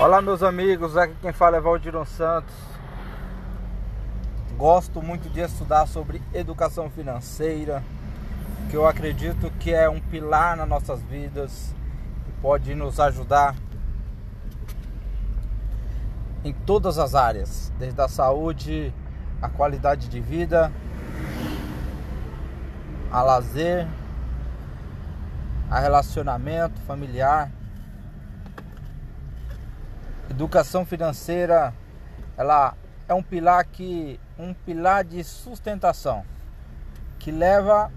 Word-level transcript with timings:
Olá 0.00 0.22
meus 0.22 0.42
amigos, 0.42 0.96
aqui 0.96 1.14
quem 1.20 1.30
fala 1.30 1.58
é 1.58 1.60
Valdiron 1.60 2.06
Santos. 2.06 2.54
Gosto 4.56 5.02
muito 5.02 5.28
de 5.28 5.40
estudar 5.40 5.86
sobre 5.86 6.22
educação 6.32 6.88
financeira, 6.88 7.82
que 8.70 8.76
eu 8.78 8.86
acredito 8.86 9.50
que 9.60 9.74
é 9.74 9.90
um 9.90 10.00
pilar 10.00 10.56
nas 10.56 10.66
nossas 10.66 11.02
vidas 11.02 11.74
e 12.26 12.32
pode 12.40 12.74
nos 12.74 12.98
ajudar 12.98 13.54
em 16.42 16.54
todas 16.54 16.98
as 16.98 17.14
áreas, 17.14 17.70
desde 17.78 18.00
a 18.00 18.08
saúde, 18.08 18.94
a 19.42 19.50
qualidade 19.50 20.08
de 20.08 20.18
vida, 20.18 20.72
a 23.12 23.20
lazer, 23.20 23.86
a 25.70 25.78
relacionamento 25.78 26.80
familiar 26.86 27.52
Educação 30.30 30.86
financeira, 30.86 31.74
ela 32.38 32.74
é 33.08 33.12
um 33.12 33.22
pilar 33.22 33.64
que 33.66 34.20
um 34.38 34.54
pilar 34.54 35.02
de 35.02 35.24
sustentação 35.24 36.24
que 37.18 37.32
leva 37.32 37.90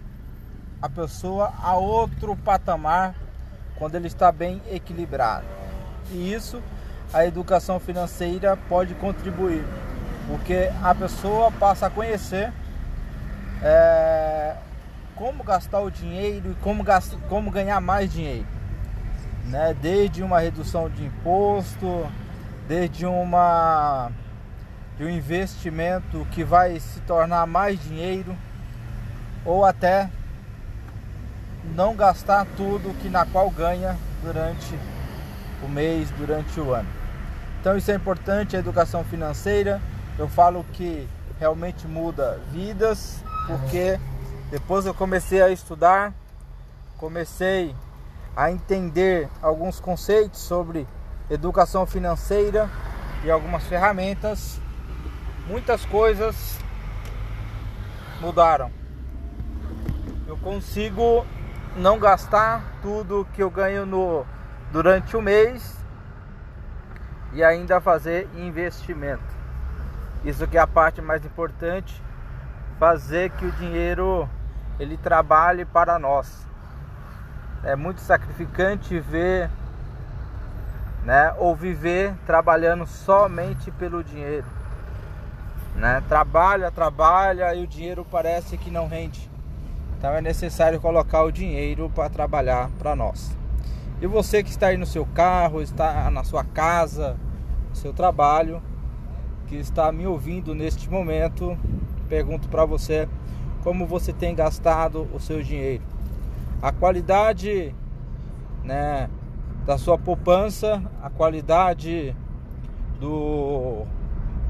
a 0.82 0.90
pessoa 0.90 1.54
a 1.62 1.76
outro 1.76 2.36
patamar 2.36 3.14
quando 3.76 3.94
ele 3.94 4.08
está 4.08 4.32
bem 4.32 4.60
equilibrado. 4.72 5.46
E 6.12 6.34
isso 6.34 6.60
a 7.14 7.24
educação 7.24 7.80
financeira 7.80 8.58
pode 8.68 8.96
contribuir, 8.96 9.64
porque 10.28 10.72
a 10.82 10.96
pessoa 10.96 11.52
passa 11.52 11.86
a 11.86 11.90
conhecer 11.92 12.52
é, 13.62 14.56
como 15.16 15.44
gastar 15.44 15.82
o 15.82 15.92
dinheiro 15.92 16.52
e 16.52 16.56
como, 16.56 16.84
gastar, 16.84 17.18
como 17.30 17.52
ganhar 17.52 17.80
mais 17.80 18.12
dinheiro. 18.12 18.48
Né? 19.46 19.76
Desde 19.80 20.24
uma 20.24 20.40
redução 20.40 20.90
de 20.90 21.06
imposto, 21.06 22.08
desde 22.68 23.06
uma 23.06 24.12
de 24.98 25.04
um 25.04 25.10
investimento 25.10 26.26
que 26.32 26.44
vai 26.44 26.80
se 26.80 27.00
tornar 27.02 27.48
mais 27.48 27.82
dinheiro 27.82 28.38
ou 29.44 29.66
até 29.66 30.10
não 31.76 31.96
gastar 31.96 32.46
tudo 32.58 32.94
que 33.02 33.10
na 33.10 33.26
qual 33.26 33.50
ganha 33.50 33.98
durante 34.22 34.78
o 35.64 35.68
mês, 35.68 36.10
durante 36.12 36.60
o 36.60 36.74
ano. 36.74 36.90
Então 37.60 37.78
isso 37.78 37.90
é 37.92 37.96
importante, 37.96 38.56
a 38.56 38.60
educação 38.60 39.04
financeira. 39.04 39.82
Eu 40.18 40.28
falo 40.28 40.66
que 40.74 41.08
realmente 41.40 41.88
muda 41.88 42.40
vidas, 42.52 43.24
porque 43.48 44.00
depois 44.52 44.86
eu 44.86 44.94
comecei 44.94 45.42
a 45.42 45.50
estudar, 45.50 46.14
comecei 46.98 47.76
a 48.36 48.52
entender 48.52 49.30
alguns 49.42 49.80
conceitos 49.80 50.40
sobre 50.40 50.88
educação 51.34 51.86
financeira 51.86 52.70
e 53.24 53.32
algumas 53.32 53.64
ferramentas, 53.64 54.60
muitas 55.48 55.86
coisas 55.86 56.60
mudaram. 58.22 58.72
Eu 60.28 60.38
consigo 60.38 61.26
não 61.76 61.98
gastar 61.98 62.64
tudo 62.82 63.28
que 63.34 63.42
eu 63.42 63.50
ganho 63.50 63.86
no 63.86 64.26
durante 64.72 65.16
o 65.16 65.22
mês 65.22 65.78
e 67.34 67.44
ainda 67.44 67.82
fazer 67.82 68.28
investimento. 68.36 69.24
Isso 70.24 70.48
que 70.48 70.58
é 70.58 70.62
a 70.62 70.68
parte 70.68 71.02
mais 71.02 71.26
importante, 71.26 72.02
fazer 72.80 73.32
que 73.32 73.46
o 73.46 73.52
dinheiro 73.54 74.30
ele 74.80 74.98
trabalhe 74.98 75.66
para 75.66 76.00
nós. 76.00 76.48
É 77.64 77.76
muito 77.76 78.02
sacrificante 78.02 79.00
ver 79.00 79.50
né? 81.04 81.34
Ou 81.38 81.56
viver 81.56 82.14
trabalhando 82.26 82.86
somente 82.86 83.72
pelo 83.72 84.04
dinheiro, 84.04 84.46
né? 85.76 86.02
Trabalha, 86.08 86.72
trabalha 86.72 87.54
e 87.56 87.64
o 87.64 87.68
dinheiro 87.68 88.06
parece 88.10 88.58
que 88.58 88.72
não 88.72 88.88
rende. 88.88 89.30
Então 89.98 90.12
é 90.12 90.22
necessário 90.22 90.80
colocar 90.80 91.24
o 91.24 91.32
dinheiro 91.32 91.90
para 91.94 92.10
trabalhar 92.10 92.70
para 92.78 92.96
nós. 92.96 93.36
E 94.02 94.08
você 94.08 94.44
que 94.44 94.50
está 94.50 94.68
aí 94.68 94.78
no 94.78 94.86
seu 94.86 95.06
carro, 95.06 95.62
está 95.62 96.12
na 96.12 96.24
sua 96.24 96.44
casa, 96.44 97.16
no 97.70 97.76
seu 97.76 97.94
trabalho, 97.94 98.62
que 99.48 99.56
está 99.56 99.92
me 99.92 100.06
ouvindo 100.06 100.54
neste 100.54 100.90
momento, 100.90 101.58
pergunto 102.10 102.50
para 102.50 102.66
você 102.66 103.08
como 103.64 103.88
você 103.88 104.12
tem 104.12 104.36
gastado 104.36 105.08
o 105.14 105.20
seu 105.20 105.42
dinheiro. 105.42 105.84
A 106.62 106.72
qualidade, 106.72 107.74
né, 108.64 109.10
da 109.66 109.78
sua 109.78 109.98
poupança, 109.98 110.82
a 111.02 111.10
qualidade 111.10 112.16
do 113.00 113.86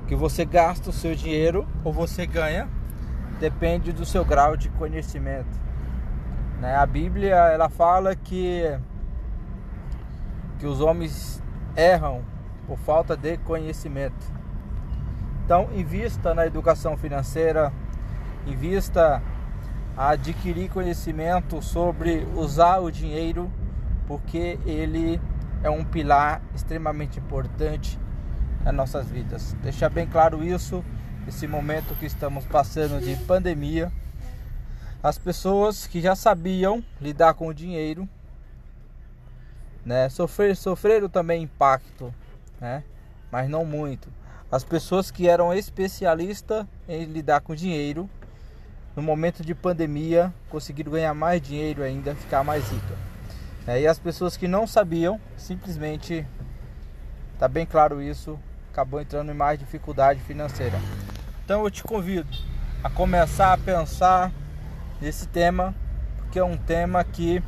que 0.07 0.15
você 0.15 0.43
gasta 0.43 0.89
o 0.89 0.93
seu 0.93 1.15
dinheiro 1.15 1.67
ou 1.83 1.93
você 1.93 2.25
ganha, 2.25 2.67
depende 3.39 3.91
do 3.91 4.05
seu 4.05 4.25
grau 4.25 4.57
de 4.57 4.69
conhecimento. 4.69 5.61
Né? 6.59 6.75
A 6.75 6.85
Bíblia 6.85 7.35
ela 7.35 7.69
fala 7.69 8.15
que 8.15 8.63
que 10.59 10.65
os 10.65 10.79
homens 10.79 11.43
erram 11.75 12.21
por 12.65 12.77
falta 12.77 13.17
de 13.17 13.37
conhecimento. 13.37 14.31
Então, 15.43 15.67
invista 15.75 16.33
na 16.33 16.45
educação 16.45 16.95
financeira, 16.95 17.73
invista 18.47 19.21
a 19.97 20.09
adquirir 20.11 20.69
conhecimento 20.69 21.61
sobre 21.61 22.25
usar 22.35 22.79
o 22.79 22.89
dinheiro 22.89 23.51
porque 24.13 24.59
ele 24.63 25.19
é 25.63 25.71
um 25.71 25.83
pilar 25.83 26.39
extremamente 26.53 27.17
importante 27.17 27.97
nas 28.63 28.71
nossas 28.71 29.07
vidas. 29.07 29.55
Deixar 29.63 29.89
bem 29.89 30.05
claro 30.05 30.43
isso, 30.43 30.85
esse 31.27 31.47
momento 31.47 31.95
que 31.95 32.05
estamos 32.05 32.45
passando 32.45 33.03
de 33.03 33.15
pandemia, 33.25 33.91
as 35.01 35.17
pessoas 35.17 35.87
que 35.87 35.99
já 35.99 36.15
sabiam 36.15 36.83
lidar 37.01 37.33
com 37.33 37.47
o 37.47 37.53
dinheiro, 37.55 38.07
né, 39.83 40.07
sofrer, 40.09 40.55
sofreram 40.55 41.09
também 41.09 41.41
impacto, 41.41 42.13
né, 42.61 42.83
mas 43.31 43.49
não 43.49 43.65
muito. 43.65 44.09
As 44.51 44.63
pessoas 44.63 45.09
que 45.09 45.27
eram 45.27 45.51
especialistas 45.51 46.67
em 46.87 47.05
lidar 47.05 47.41
com 47.41 47.55
dinheiro, 47.55 48.07
no 48.95 49.01
momento 49.01 49.43
de 49.43 49.55
pandemia, 49.55 50.31
conseguiram 50.51 50.91
ganhar 50.91 51.15
mais 51.15 51.41
dinheiro 51.41 51.81
ainda, 51.81 52.13
ficar 52.13 52.43
mais 52.43 52.63
rica. 52.69 53.12
É, 53.65 53.79
e 53.79 53.87
as 53.87 53.97
pessoas 53.97 54.35
que 54.35 54.47
não 54.47 54.67
sabiam, 54.67 55.19
simplesmente, 55.37 56.27
tá 57.39 57.47
bem 57.47 57.65
claro 57.65 58.01
isso, 58.01 58.37
acabou 58.71 58.99
entrando 58.99 59.31
em 59.31 59.35
mais 59.35 59.57
dificuldade 59.57 60.19
financeira. 60.19 60.77
Então 61.45 61.63
eu 61.63 61.71
te 61.71 61.81
convido 61.81 62.27
a 62.83 62.89
começar 62.89 63.53
a 63.53 63.57
pensar 63.57 64.31
nesse 64.99 65.27
tema, 65.27 65.73
porque 66.17 66.39
é 66.39 66.43
um 66.43 66.57
tema 66.57 67.03
que, 67.05 67.41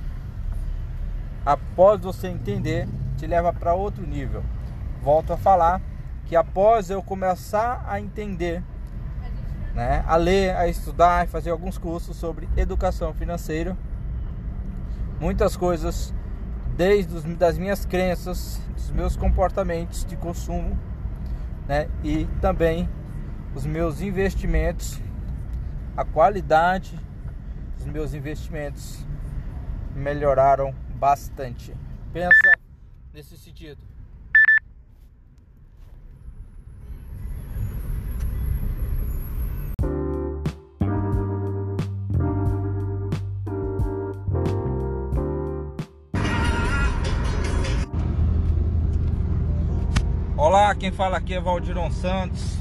após 1.45 1.99
você 1.99 2.27
entender, 2.27 2.87
te 3.17 3.27
leva 3.27 3.51
para 3.51 3.73
outro 3.73 4.07
nível. 4.07 4.41
Volto 5.01 5.33
a 5.33 5.37
falar 5.37 5.81
que 6.25 6.35
após 6.35 6.89
eu 6.89 7.03
começar 7.03 7.85
a 7.87 7.99
entender, 7.99 8.63
né, 9.73 10.03
a 10.07 10.15
ler, 10.15 10.55
a 10.55 10.67
estudar, 10.69 11.27
fazer 11.27 11.49
alguns 11.49 11.77
cursos 11.77 12.15
sobre 12.15 12.47
educação 12.55 13.13
financeira, 13.13 13.75
muitas 15.19 15.55
coisas, 15.55 16.13
desde 16.75 17.15
os, 17.15 17.23
das 17.37 17.57
minhas 17.57 17.85
crenças, 17.85 18.61
dos 18.73 18.91
meus 18.91 19.15
comportamentos 19.15 20.05
de 20.05 20.15
consumo, 20.17 20.77
né? 21.67 21.89
E 22.03 22.25
também 22.41 22.89
os 23.55 23.65
meus 23.65 24.01
investimentos, 24.01 24.99
a 25.95 26.03
qualidade 26.03 26.99
dos 27.77 27.87
meus 27.87 28.13
investimentos 28.13 29.05
melhoraram 29.95 30.75
bastante. 30.95 31.73
Pensa 32.11 32.29
nesse 33.13 33.37
sentido. 33.37 33.94
Olá, 50.47 50.75
quem 50.75 50.91
fala 50.91 51.17
aqui 51.17 51.33
é 51.33 51.41
Valdiron 51.41 51.89
Santos. 51.89 52.59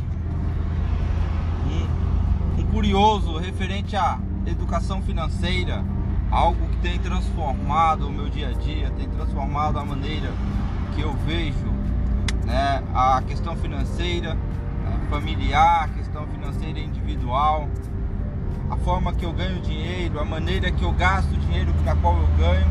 Um, 1.66 2.62
um 2.62 2.66
curioso 2.68 3.36
referente 3.36 3.94
à 3.94 4.18
educação 4.46 5.02
financeira, 5.02 5.84
algo 6.30 6.66
que 6.66 6.78
tem 6.78 6.98
transformado 6.98 8.08
o 8.08 8.10
meu 8.10 8.30
dia 8.30 8.48
a 8.48 8.52
dia, 8.52 8.90
tem 8.92 9.06
transformado 9.10 9.78
a 9.78 9.84
maneira 9.84 10.32
que 10.94 11.02
eu 11.02 11.12
vejo 11.26 11.66
né, 12.46 12.82
a 12.94 13.20
questão 13.20 13.54
financeira 13.54 14.32
né, 14.32 15.00
familiar, 15.10 15.84
a 15.84 15.88
questão 15.88 16.26
financeira 16.26 16.78
individual, 16.78 17.68
a 18.70 18.78
forma 18.78 19.12
que 19.12 19.26
eu 19.26 19.32
ganho 19.34 19.60
dinheiro, 19.60 20.18
a 20.18 20.24
maneira 20.24 20.72
que 20.72 20.82
eu 20.82 20.92
gasto 20.92 21.30
o 21.32 21.36
dinheiro 21.36 21.70
na 21.84 21.94
qual 21.94 22.16
eu 22.16 22.28
ganho. 22.38 22.66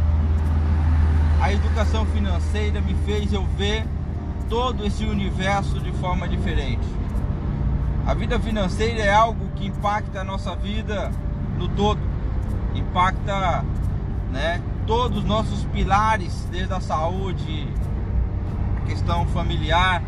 A 1.40 1.54
educação 1.54 2.04
financeira 2.08 2.82
me 2.82 2.96
fez 3.06 3.32
eu 3.32 3.46
ver 3.56 3.86
todo 4.54 4.86
esse 4.86 5.04
universo 5.04 5.80
de 5.80 5.92
forma 5.94 6.28
diferente. 6.28 6.88
A 8.06 8.14
vida 8.14 8.40
financeira 8.40 9.02
é 9.02 9.12
algo 9.12 9.50
que 9.56 9.66
impacta 9.66 10.22
a 10.22 10.24
nossa 10.24 10.56
vida 10.56 11.12
no 11.58 11.68
todo, 11.70 12.00
impacta 12.76 13.66
né, 14.32 14.62
todos 14.86 15.18
os 15.18 15.24
nossos 15.24 15.64
pilares, 15.74 16.48
desde 16.52 16.72
a 16.72 16.80
saúde, 16.80 17.68
a 18.78 18.86
questão 18.86 19.26
familiar, 19.26 20.04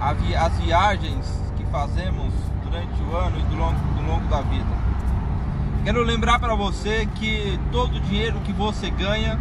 as 0.00 0.58
viagens 0.58 1.26
que 1.54 1.66
fazemos 1.66 2.32
durante 2.64 3.02
o 3.02 3.14
ano 3.14 3.38
e 3.40 3.42
do 3.42 3.56
longo, 3.56 3.78
do 3.94 4.06
longo 4.06 4.26
da 4.28 4.40
vida. 4.40 4.78
Quero 5.84 6.02
lembrar 6.02 6.38
para 6.38 6.54
você 6.54 7.06
que 7.14 7.60
todo 7.70 7.98
o 7.98 8.00
dinheiro 8.00 8.40
que 8.40 8.54
você 8.54 8.88
ganha, 8.88 9.38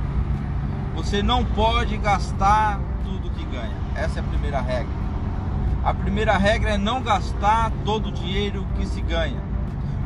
você 0.93 1.23
não 1.23 1.45
pode 1.45 1.95
gastar 1.95 2.81
que 3.37 3.45
ganha. 3.45 3.71
Essa 3.95 4.19
é 4.19 4.21
a 4.21 4.25
primeira 4.25 4.59
regra. 4.59 4.93
A 5.83 5.93
primeira 5.93 6.37
regra 6.37 6.71
é 6.71 6.77
não 6.77 7.01
gastar 7.01 7.71
todo 7.85 8.09
o 8.09 8.11
dinheiro 8.11 8.65
que 8.77 8.85
se 8.85 8.99
ganha. 9.01 9.41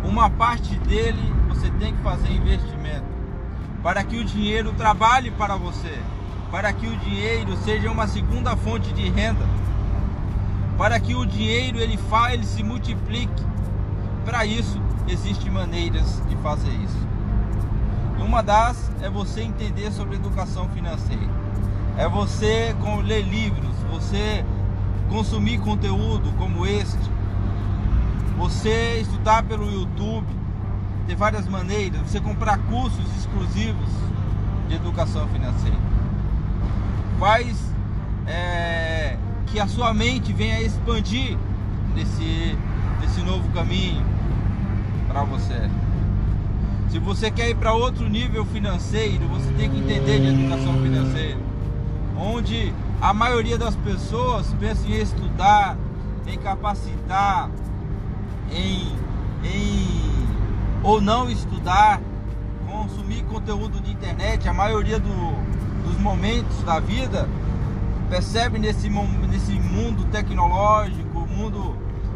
Uma 0.04 0.30
parte 0.30 0.76
dele 0.76 1.34
você 1.48 1.70
tem 1.72 1.96
que 1.96 2.04
fazer 2.04 2.32
investimento 2.32 3.06
para 3.82 4.04
que 4.04 4.18
o 4.18 4.24
dinheiro 4.24 4.74
trabalhe 4.74 5.32
para 5.32 5.56
você, 5.56 5.98
para 6.52 6.72
que 6.72 6.86
o 6.88 6.96
dinheiro 6.98 7.56
seja 7.58 7.90
uma 7.90 8.08
segunda 8.08 8.56
fonte 8.56 8.94
de 8.94 9.10
renda, 9.10 9.46
para 10.78 11.00
que 11.00 11.16
o 11.16 11.26
dinheiro 11.26 11.80
ele 11.80 11.98
fa, 11.98 12.34
ele 12.34 12.46
se 12.46 12.64
multiplique. 12.64 13.44
Para 14.26 14.46
isso 14.46 14.80
existem 15.08 15.52
maneiras 15.52 16.22
de 16.28 16.36
fazer 16.38 16.72
isso. 16.72 17.08
Uma 18.24 18.44
das 18.44 18.92
é 19.02 19.10
você 19.10 19.42
entender 19.42 19.92
sobre 19.92 20.16
educação 20.16 20.70
financeira. 20.70 21.41
É 21.98 22.08
você 22.08 22.76
ler 23.04 23.22
livros, 23.22 23.76
você 23.92 24.46
consumir 25.10 25.60
conteúdo 25.60 26.32
como 26.38 26.66
este, 26.66 26.98
você 28.38 29.00
estudar 29.02 29.44
pelo 29.44 29.70
YouTube, 29.70 30.26
tem 31.06 31.16
várias 31.16 31.48
maneiras, 31.48 32.02
você 32.02 32.20
comprar 32.20 32.58
cursos 32.60 33.06
exclusivos 33.18 33.90
de 34.70 34.76
educação 34.76 35.28
financeira. 35.28 35.78
Faz 37.20 37.58
é, 38.26 39.18
que 39.48 39.60
a 39.60 39.68
sua 39.68 39.94
mente 39.94 40.32
venha 40.32 40.62
expandir 40.62 41.38
nesse, 41.94 42.58
nesse 43.02 43.22
novo 43.22 43.48
caminho 43.50 44.04
para 45.08 45.24
você. 45.24 45.70
Se 46.90 47.00
você 47.00 47.30
quer 47.30 47.50
ir 47.50 47.56
para 47.56 47.74
outro 47.74 48.10
nível 48.10 48.46
financeiro, 48.46 49.28
você 49.28 49.52
tem 49.54 49.70
que 49.70 49.78
entender 49.78 50.20
de 50.20 50.28
educação 50.28 50.74
financeira. 50.82 51.51
Onde 52.18 52.74
a 53.02 53.14
maioria 53.14 53.58
das 53.58 53.76
pessoas 53.76 54.54
pensa 54.60 54.88
em 54.88 55.02
estudar, 55.02 55.78
em 56.28 56.38
capacitar, 56.38 57.50
em, 58.52 58.96
em 59.44 60.12
ou 60.84 61.00
não 61.02 61.30
estudar, 61.30 62.02
consumir 62.70 63.24
conteúdo 63.24 63.80
de 63.80 63.92
internet, 63.92 64.48
a 64.48 64.54
maioria 64.54 65.00
do, 65.00 65.88
dos 65.88 65.98
momentos 66.00 66.64
da 66.64 66.80
vida 66.80 67.28
percebe 68.10 68.60
nesse, 68.60 68.90
nesse 68.90 69.54
mundo 69.54 70.06
tecnológico, 70.12 71.12
mundo 71.28 71.76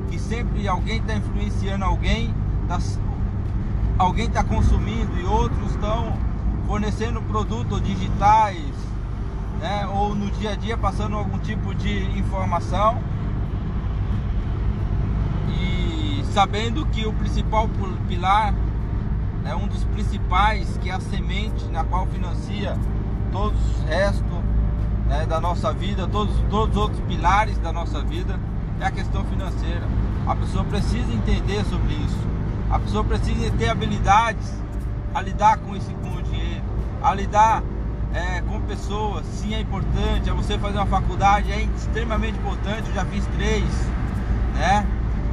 que 0.09 0.19
sempre 0.19 0.67
alguém 0.67 0.97
está 0.97 1.15
influenciando 1.15 1.85
alguém, 1.85 2.33
tá, 2.67 2.79
alguém 3.97 4.27
está 4.27 4.43
consumindo 4.43 5.17
e 5.19 5.25
outros 5.25 5.71
estão 5.71 6.13
fornecendo 6.67 7.21
produtos 7.21 7.81
digitais, 7.81 8.74
né, 9.59 9.87
ou 9.87 10.13
no 10.13 10.29
dia 10.31 10.51
a 10.51 10.55
dia 10.55 10.77
passando 10.77 11.15
algum 11.15 11.37
tipo 11.39 11.73
de 11.73 12.03
informação 12.17 13.01
e 15.49 16.23
sabendo 16.33 16.85
que 16.87 17.05
o 17.05 17.13
principal 17.13 17.69
pilar 18.07 18.53
é 19.45 19.55
um 19.55 19.67
dos 19.67 19.83
principais 19.85 20.77
que 20.77 20.89
é 20.89 20.93
a 20.93 20.99
semente 20.99 21.65
na 21.65 21.83
qual 21.83 22.05
financia 22.07 22.77
todos 23.31 23.59
os 23.71 23.83
restos 23.83 24.25
né, 25.07 25.25
da 25.25 25.39
nossa 25.39 25.71
vida, 25.71 26.07
todos, 26.07 26.35
todos 26.49 26.75
os 26.75 26.81
outros 26.81 27.01
pilares 27.01 27.57
da 27.59 27.71
nossa 27.71 28.01
vida 28.01 28.39
é 28.79 28.85
a 28.85 28.91
questão 28.91 29.23
financeira. 29.25 29.87
A 30.25 30.35
pessoa 30.35 30.63
precisa 30.63 31.11
entender 31.13 31.63
sobre 31.65 31.93
isso. 31.93 32.27
A 32.69 32.79
pessoa 32.79 33.03
precisa 33.03 33.51
ter 33.51 33.69
habilidades 33.69 34.53
a 35.13 35.21
lidar 35.21 35.57
com 35.59 35.75
esse 35.75 35.93
com 35.93 36.09
o 36.09 36.21
dinheiro, 36.23 36.63
a 37.01 37.13
lidar 37.13 37.63
é, 38.15 38.41
com 38.41 38.61
pessoas, 38.61 39.25
sim 39.25 39.53
é 39.53 39.59
importante. 39.59 40.29
É 40.29 40.33
você 40.33 40.57
fazer 40.57 40.77
uma 40.77 40.85
faculdade 40.85 41.51
é 41.51 41.61
extremamente 41.63 42.37
importante. 42.39 42.87
Eu 42.87 42.95
já 42.95 43.05
fiz 43.05 43.27
três, 43.35 43.65
né? 44.55 44.87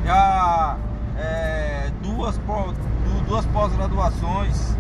Já 0.05 0.77
é, 1.17 1.91
duas 2.03 2.41
duas 3.29 3.47
pós-graduações. 3.47 4.77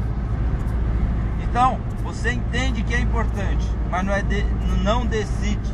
Então 1.44 1.78
você 2.02 2.32
entende 2.32 2.82
que 2.82 2.93
é 2.93 3.00
importante, 3.00 3.70
mas 3.88 4.05
não 4.05 4.12
é 4.12 4.22
de, 4.22 4.43
não 4.82 5.06
decide 5.06 5.70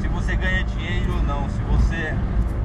se 0.00 0.06
você 0.06 0.36
ganha 0.36 0.62
dinheiro 0.62 1.16
ou 1.16 1.22
não, 1.22 1.48
se 1.50 1.58
você 1.62 2.14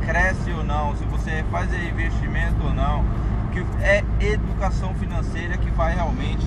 cresce 0.06 0.52
ou 0.52 0.64
não, 0.64 0.96
se 0.96 1.04
você 1.06 1.44
faz 1.50 1.74
investimento 1.74 2.64
ou 2.64 2.74
não, 2.74 3.04
que 3.52 3.66
é 3.82 4.04
educação 4.20 4.94
financeira 4.94 5.58
que 5.58 5.72
vai 5.72 5.96
realmente 5.96 6.46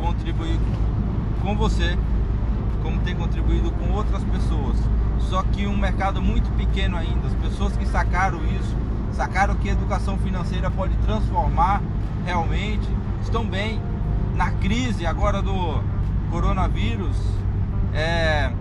contribuir 0.00 0.58
com 1.46 1.54
você, 1.54 1.96
como 2.82 2.98
tem 3.02 3.14
contribuído 3.14 3.70
com 3.70 3.92
outras 3.92 4.24
pessoas. 4.24 4.76
Só 5.30 5.44
que 5.44 5.64
um 5.64 5.76
mercado 5.76 6.20
muito 6.20 6.50
pequeno 6.56 6.96
ainda. 6.96 7.28
As 7.28 7.34
pessoas 7.34 7.76
que 7.76 7.86
sacaram 7.86 8.40
isso, 8.46 8.76
sacaram 9.12 9.54
que 9.54 9.68
a 9.68 9.72
educação 9.72 10.18
financeira 10.18 10.68
pode 10.72 10.96
transformar 10.96 11.80
realmente, 12.24 12.88
estão 13.22 13.46
bem. 13.46 13.80
Na 14.34 14.50
crise 14.50 15.06
agora 15.06 15.40
do 15.40 15.82
coronavírus, 16.30 17.16
é, 17.94 18.52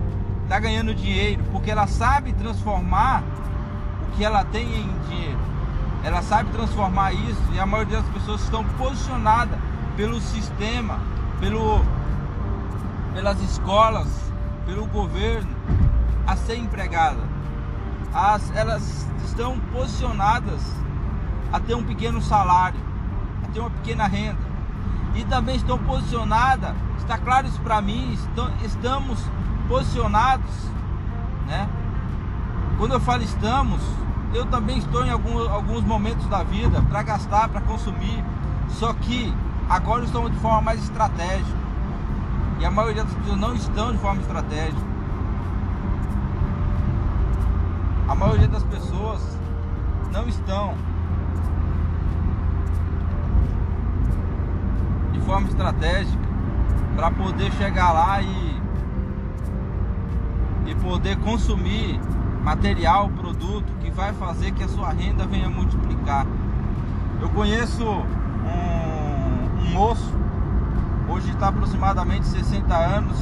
tá 0.47 0.59
ganhando 0.59 0.93
dinheiro, 0.93 1.43
porque 1.51 1.71
ela 1.71 1.87
sabe 1.87 2.33
transformar 2.33 3.23
o 4.07 4.15
que 4.15 4.23
ela 4.23 4.45
tem 4.45 4.63
em 4.63 4.89
dinheiro. 5.09 5.39
Ela 6.03 6.21
sabe 6.21 6.51
transformar 6.51 7.13
isso 7.13 7.41
e 7.51 7.59
a 7.59 7.65
maioria 7.65 7.97
das 7.97 8.09
pessoas 8.09 8.41
estão 8.43 8.63
posicionadas 8.77 9.57
pelo 9.97 10.21
sistema, 10.21 10.99
pelo 11.39 11.83
pelas 13.15 13.41
escolas, 13.41 14.09
pelo 14.65 14.85
governo 14.87 15.49
a 16.27 16.35
ser 16.35 16.57
empregada. 16.57 17.23
As, 18.13 18.53
elas 18.53 19.07
estão 19.23 19.57
posicionadas 19.71 20.61
a 21.51 21.59
ter 21.61 21.75
um 21.75 21.83
pequeno 21.83 22.21
salário, 22.21 22.79
a 23.43 23.47
ter 23.53 23.61
uma 23.61 23.69
pequena 23.69 24.05
renda. 24.05 24.45
E 25.15 25.23
também 25.23 25.55
estão 25.55 25.77
posicionadas, 25.77 26.75
está 26.97 27.17
claro 27.17 27.47
isso 27.47 27.61
para 27.61 27.81
mim, 27.81 28.11
estão, 28.13 28.51
estamos 28.61 29.23
posicionados, 29.69 30.51
né? 31.47 31.69
Quando 32.77 32.91
eu 32.95 32.99
falo 32.99 33.23
estamos, 33.23 33.81
eu 34.33 34.45
também 34.47 34.77
estou 34.77 35.05
em 35.05 35.09
algum, 35.09 35.39
alguns 35.49 35.83
momentos 35.83 36.27
da 36.27 36.43
vida 36.43 36.81
para 36.89 37.01
gastar, 37.01 37.47
para 37.47 37.61
consumir, 37.61 38.21
só 38.67 38.91
que 38.91 39.33
agora 39.69 40.03
estamos 40.03 40.31
de 40.31 40.37
forma 40.39 40.59
mais 40.59 40.83
estratégica. 40.83 41.64
E 42.59 42.65
a 42.65 42.71
maioria 42.71 43.03
das 43.03 43.13
pessoas 43.13 43.39
não 43.39 43.53
estão 43.53 43.91
de 43.91 43.97
forma 43.97 44.21
estratégica. 44.21 44.95
A 48.07 48.15
maioria 48.15 48.47
das 48.47 48.63
pessoas 48.63 49.37
não 50.13 50.27
estão 50.27 50.75
de 55.11 55.19
forma 55.21 55.47
estratégica 55.47 56.25
para 56.95 57.11
poder 57.11 57.51
chegar 57.53 57.91
lá 57.91 58.21
e, 58.21 58.61
e 60.67 60.75
poder 60.75 61.17
consumir 61.17 61.99
material, 62.41 63.09
produto 63.09 63.73
que 63.81 63.91
vai 63.91 64.13
fazer 64.13 64.51
que 64.51 64.63
a 64.63 64.67
sua 64.67 64.91
renda 64.91 65.25
venha 65.25 65.49
multiplicar. 65.49 66.25
Eu 67.19 67.29
conheço 67.29 67.83
um, 67.83 69.61
um 69.61 69.71
moço 69.73 70.14
hoje 71.15 71.31
está 71.31 71.47
aproximadamente 71.47 72.27
60 72.27 72.75
anos, 72.75 73.17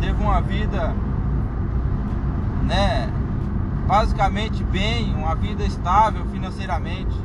teve 0.00 0.20
uma 0.20 0.40
vida, 0.40 0.92
né, 2.64 3.08
basicamente 3.86 4.64
bem, 4.64 5.14
uma 5.14 5.34
vida 5.36 5.62
estável 5.64 6.24
financeiramente. 6.26 7.16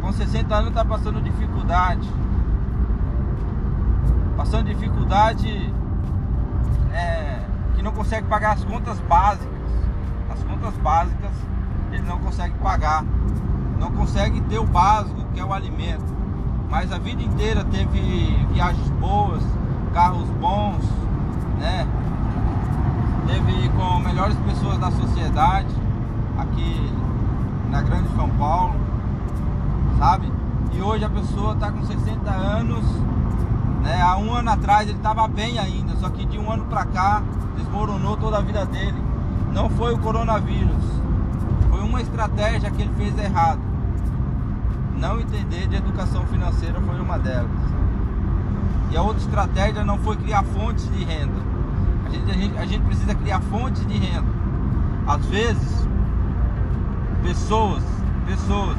Com 0.00 0.12
60 0.12 0.54
anos 0.54 0.68
está 0.68 0.84
passando 0.84 1.20
dificuldade. 1.20 2.08
Passando 4.36 4.66
dificuldade 4.66 5.74
é, 6.92 7.40
que 7.74 7.82
não 7.82 7.92
consegue 7.92 8.28
pagar 8.28 8.52
as 8.52 8.64
contas 8.64 8.98
básicas. 9.00 9.50
As 10.30 10.42
contas 10.44 10.74
básicas 10.78 11.32
ele 11.90 12.02
não 12.02 12.18
consegue 12.20 12.54
pagar. 12.58 13.04
Não 13.78 13.90
consegue 13.90 14.40
ter 14.42 14.58
o 14.58 14.66
básico, 14.66 15.24
que 15.34 15.40
é 15.40 15.44
o 15.44 15.52
alimento 15.52 16.19
mas 16.70 16.92
a 16.92 16.98
vida 16.98 17.20
inteira 17.22 17.64
teve 17.64 18.46
viagens 18.52 18.88
boas, 19.00 19.42
carros 19.92 20.28
bons, 20.40 20.84
né? 21.58 21.86
Teve 23.26 23.68
como 23.70 24.08
pessoas 24.46 24.78
da 24.78 24.90
sociedade 24.92 25.74
aqui 26.38 26.92
na 27.70 27.82
Grande 27.82 28.08
São 28.14 28.28
Paulo, 28.30 28.74
sabe? 29.98 30.32
E 30.72 30.80
hoje 30.80 31.04
a 31.04 31.10
pessoa 31.10 31.54
está 31.54 31.72
com 31.72 31.84
60 31.84 32.30
anos, 32.30 32.84
né? 33.82 34.00
Há 34.00 34.16
um 34.16 34.32
ano 34.32 34.50
atrás 34.50 34.88
ele 34.88 34.98
estava 34.98 35.26
bem 35.26 35.58
ainda, 35.58 35.96
só 35.96 36.08
que 36.08 36.24
de 36.24 36.38
um 36.38 36.50
ano 36.50 36.64
para 36.66 36.84
cá 36.84 37.22
desmoronou 37.56 38.16
toda 38.16 38.38
a 38.38 38.40
vida 38.40 38.64
dele. 38.64 39.02
Não 39.52 39.68
foi 39.70 39.92
o 39.92 39.98
coronavírus, 39.98 40.84
foi 41.68 41.80
uma 41.80 42.00
estratégia 42.00 42.70
que 42.70 42.82
ele 42.82 42.92
fez 42.96 43.18
errado. 43.18 43.69
Não 45.00 45.18
entender 45.18 45.66
de 45.66 45.76
educação 45.76 46.26
financeira 46.26 46.78
foi 46.80 47.00
uma 47.00 47.18
delas. 47.18 47.50
E 48.90 48.96
a 48.96 49.02
outra 49.02 49.22
estratégia 49.22 49.84
não 49.84 49.98
foi 49.98 50.16
criar 50.16 50.42
fontes 50.42 50.88
de 50.92 51.02
renda. 51.02 51.40
A 52.04 52.10
gente, 52.10 52.30
a 52.30 52.34
gente, 52.34 52.58
a 52.58 52.66
gente 52.66 52.84
precisa 52.84 53.14
criar 53.14 53.40
fontes 53.40 53.86
de 53.86 53.96
renda. 53.96 54.28
Às 55.06 55.24
vezes, 55.26 55.88
pessoas, 57.22 57.82
pessoas, 58.26 58.76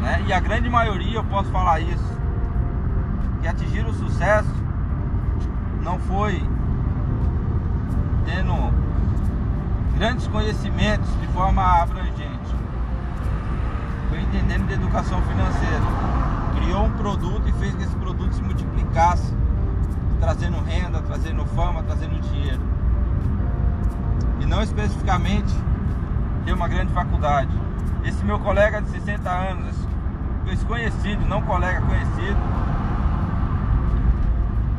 né? 0.00 0.22
E 0.26 0.32
a 0.32 0.38
grande 0.38 0.68
maioria, 0.68 1.16
eu 1.16 1.24
posso 1.24 1.50
falar 1.50 1.80
isso, 1.80 2.20
que 3.40 3.48
atingiram 3.48 3.88
o 3.88 3.94
sucesso 3.94 4.64
não 5.82 5.98
foi 5.98 6.42
tendo 8.24 8.54
grandes 9.96 10.26
conhecimentos 10.28 11.08
de 11.20 11.26
forma 11.28 11.62
abrangente, 11.62 12.33
entendendo 14.34 14.66
de 14.66 14.74
educação 14.74 15.22
financeira. 15.22 15.84
Criou 16.56 16.86
um 16.86 16.90
produto 16.90 17.48
e 17.48 17.52
fez 17.52 17.74
que 17.74 17.84
esse 17.84 17.94
produto 17.96 18.32
se 18.34 18.42
multiplicasse, 18.42 19.32
trazendo 20.18 20.60
renda, 20.60 21.00
trazendo 21.02 21.44
fama, 21.46 21.82
trazendo 21.84 22.20
dinheiro. 22.20 22.60
E 24.40 24.46
não 24.46 24.60
especificamente 24.62 25.54
ter 26.44 26.52
uma 26.52 26.66
grande 26.66 26.92
faculdade. 26.92 27.50
Esse 28.04 28.24
meu 28.24 28.38
colega 28.40 28.82
de 28.82 28.90
60 28.90 29.30
anos, 29.30 29.76
esse 30.52 30.64
conhecido, 30.64 31.24
não 31.26 31.40
colega 31.42 31.80
conhecido, 31.82 32.38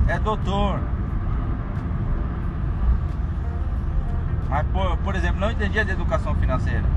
é 0.08 0.20
doutor. 0.20 0.80
Mas, 4.50 4.68
por, 4.68 4.98
por 4.98 5.16
exemplo, 5.16 5.40
não 5.40 5.50
entendia 5.50 5.84
de 5.84 5.92
educação 5.92 6.36
financeira. 6.36 6.95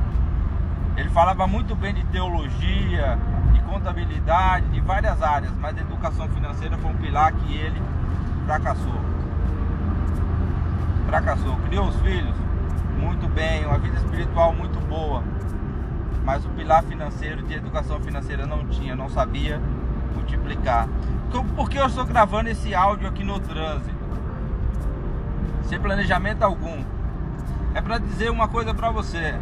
Ele 0.98 1.08
falava 1.10 1.46
muito 1.46 1.76
bem 1.76 1.94
de 1.94 2.04
teologia, 2.06 3.16
de 3.52 3.60
contabilidade, 3.60 4.66
de 4.66 4.80
várias 4.80 5.22
áreas, 5.22 5.52
mas 5.60 5.78
a 5.78 5.80
educação 5.80 6.28
financeira 6.28 6.76
foi 6.76 6.90
um 6.90 6.96
pilar 6.96 7.32
que 7.32 7.56
ele 7.56 7.80
fracassou. 8.44 9.00
Fracassou. 11.06 11.56
Criou 11.68 11.86
os 11.86 11.94
filhos, 12.00 12.34
muito 12.98 13.28
bem, 13.28 13.64
uma 13.64 13.78
vida 13.78 13.96
espiritual 13.96 14.52
muito 14.52 14.80
boa, 14.88 15.22
mas 16.24 16.44
o 16.44 16.48
pilar 16.48 16.82
financeiro 16.82 17.44
de 17.44 17.54
educação 17.54 18.00
financeira 18.00 18.44
não 18.44 18.66
tinha, 18.66 18.96
não 18.96 19.08
sabia 19.08 19.62
multiplicar. 20.16 20.88
Por 21.54 21.70
que 21.70 21.78
eu 21.78 21.86
estou 21.86 22.04
gravando 22.06 22.48
esse 22.48 22.74
áudio 22.74 23.06
aqui 23.06 23.22
no 23.22 23.38
trânsito? 23.38 23.94
Sem 25.62 25.78
planejamento 25.78 26.42
algum. 26.42 26.82
É 27.72 27.80
para 27.80 27.98
dizer 27.98 28.32
uma 28.32 28.48
coisa 28.48 28.74
para 28.74 28.90
você. 28.90 29.38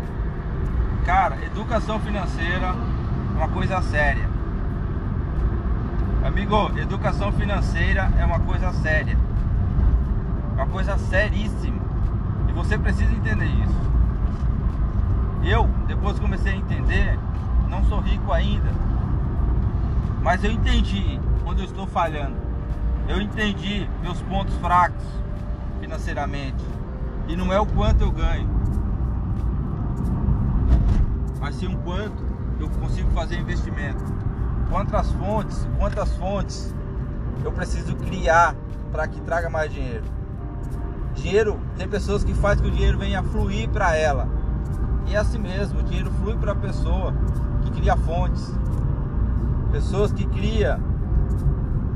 Cara, 1.07 1.37
educação 1.45 2.01
financeira 2.01 2.67
é 2.67 3.37
uma 3.37 3.49
coisa 3.49 3.81
séria. 3.81 4.29
Amigo, 6.27 6.77
educação 6.77 7.31
financeira 7.31 8.11
é 8.19 8.25
uma 8.25 8.41
coisa 8.41 8.73
séria. 8.73 9.17
É 10.51 10.63
uma 10.63 10.67
coisa 10.67 10.99
seríssima. 10.99 11.81
Você 12.57 12.77
precisa 12.77 13.13
entender 13.13 13.45
isso. 13.45 13.81
Eu, 15.45 15.69
depois 15.87 16.17
que 16.17 16.23
comecei 16.23 16.55
a 16.55 16.57
entender, 16.57 17.17
não 17.69 17.85
sou 17.85 18.01
rico 18.01 18.33
ainda. 18.33 18.73
Mas 20.21 20.43
eu 20.43 20.51
entendi 20.51 21.21
quando 21.45 21.61
eu 21.61 21.67
estou 21.67 21.87
falhando. 21.87 22.35
Eu 23.07 23.21
entendi 23.21 23.89
meus 24.03 24.21
pontos 24.23 24.57
fracos 24.57 25.05
financeiramente. 25.81 26.65
E 27.29 27.37
não 27.37 27.53
é 27.53 27.61
o 27.61 27.67
quanto 27.67 28.01
eu 28.01 28.11
ganho. 28.11 28.56
Mas 31.41 31.57
sim 31.57 31.67
o 31.67 31.79
quanto 31.79 32.23
eu 32.59 32.69
consigo 32.69 33.11
fazer 33.11 33.39
investimento. 33.39 34.03
Quantas 34.71 35.11
fontes, 35.13 35.67
quantas 35.79 36.17
fontes 36.17 36.75
eu 37.45 37.53
preciso 37.53 37.95
criar 37.97 38.55
para 38.91 39.07
que 39.07 39.21
traga 39.21 39.49
mais 39.49 39.73
dinheiro. 39.73 40.05
Dinheiro, 41.15 41.59
tem 41.77 41.89
pessoas 41.89 42.25
que 42.25 42.35
fazem 42.35 42.65
que 42.65 42.71
o 42.71 42.73
dinheiro 42.73 42.99
venha 42.99 43.23
fluir 43.23 43.69
para 43.69 43.97
ela. 43.97 44.29
E 45.07 45.15
é 45.15 45.19
assim 45.19 45.39
mesmo, 45.39 45.81
o 45.81 45.83
dinheiro 45.83 46.11
flui 46.21 46.37
para 46.37 46.53
a 46.53 46.57
pessoa 46.57 47.15
que 47.63 47.71
cria 47.71 47.97
fontes. 47.97 48.53
Pessoas 49.71 50.13
que 50.13 50.27
cria, 50.27 50.79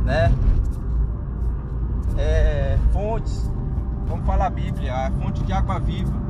né? 0.05 0.33
É, 2.17 2.79
fontes, 2.93 3.51
vamos 4.07 4.27
falar 4.27 4.47
a 4.47 4.51
Bíblia, 4.51 4.95
a 4.95 5.11
fonte 5.11 5.43
de 5.43 5.53
água 5.53 5.79
viva. 5.79 6.30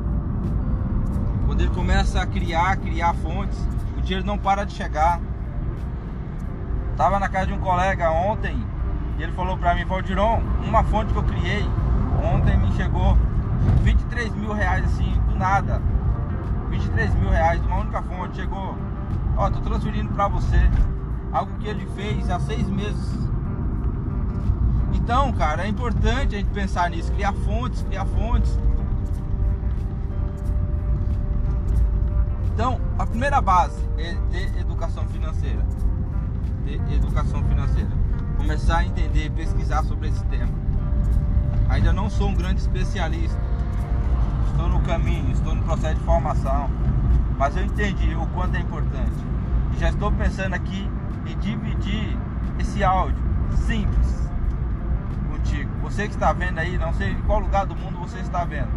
Quando 1.61 1.69
ele 1.69 1.75
começa 1.75 2.23
a 2.23 2.26
criar, 2.26 2.75
criar 2.79 3.12
fontes, 3.12 3.59
o 3.95 4.00
dinheiro 4.00 4.25
não 4.25 4.38
para 4.38 4.64
de 4.64 4.73
chegar. 4.73 5.21
Tava 6.97 7.19
na 7.19 7.29
casa 7.29 7.49
de 7.49 7.52
um 7.52 7.59
colega 7.59 8.11
ontem 8.11 8.57
e 9.19 9.23
ele 9.23 9.33
falou 9.33 9.59
para 9.59 9.75
mim, 9.75 9.85
Valdiron, 9.85 10.40
uma 10.67 10.83
fonte 10.85 11.12
que 11.12 11.19
eu 11.19 11.23
criei 11.23 11.62
Ontem 12.35 12.57
me 12.57 12.73
chegou 12.73 13.14
23 13.83 14.35
mil 14.37 14.55
reais 14.55 14.87
assim, 14.87 15.12
do 15.29 15.35
nada. 15.35 15.83
23 16.71 17.14
mil 17.17 17.29
reais 17.29 17.61
uma 17.61 17.81
única 17.81 18.00
fonte. 18.05 18.37
Chegou, 18.37 18.75
ó, 19.37 19.50
tô 19.50 19.61
transferindo 19.61 20.14
pra 20.14 20.29
você. 20.29 20.71
Algo 21.31 21.52
que 21.59 21.69
ele 21.69 21.87
fez 21.95 22.31
há 22.31 22.40
seis 22.40 22.67
meses. 22.71 23.19
Então, 24.95 25.31
cara, 25.35 25.64
é 25.64 25.69
importante 25.69 26.37
a 26.37 26.38
gente 26.38 26.50
pensar 26.52 26.88
nisso, 26.88 27.12
criar 27.12 27.35
fontes, 27.35 27.83
criar 27.83 28.07
fontes. 28.07 28.59
Então, 32.61 32.79
a 32.99 33.07
primeira 33.07 33.40
base 33.40 33.81
é 33.97 34.14
ter 34.31 34.61
educação 34.61 35.07
financeira. 35.07 35.64
Ter 36.67 36.95
educação 36.95 37.43
financeira. 37.45 37.88
Começar 38.37 38.81
a 38.81 38.85
entender, 38.85 39.31
pesquisar 39.31 39.83
sobre 39.85 40.09
esse 40.09 40.23
tema. 40.26 40.52
Ainda 41.71 41.90
não 41.90 42.11
sou 42.11 42.29
um 42.29 42.35
grande 42.35 42.61
especialista. 42.61 43.40
Estou 44.50 44.69
no 44.69 44.79
caminho, 44.83 45.33
estou 45.33 45.55
no 45.55 45.62
processo 45.62 45.95
de 45.95 46.05
formação. 46.05 46.69
Mas 47.38 47.57
eu 47.57 47.64
entendi 47.64 48.14
o 48.14 48.26
quanto 48.26 48.55
é 48.57 48.61
importante. 48.61 49.25
E 49.75 49.81
já 49.81 49.88
estou 49.88 50.12
pensando 50.12 50.52
aqui 50.52 50.87
em 51.26 51.38
dividir 51.38 52.14
esse 52.59 52.85
áudio 52.85 53.17
simples 53.67 54.31
contigo. 55.31 55.71
Você 55.85 56.07
que 56.09 56.12
está 56.12 56.31
vendo 56.35 56.59
aí, 56.59 56.76
não 56.76 56.93
sei 56.93 57.12
em 57.12 57.23
qual 57.23 57.40
lugar 57.40 57.64
do 57.64 57.75
mundo 57.75 58.00
você 58.00 58.19
está 58.19 58.45
vendo, 58.45 58.69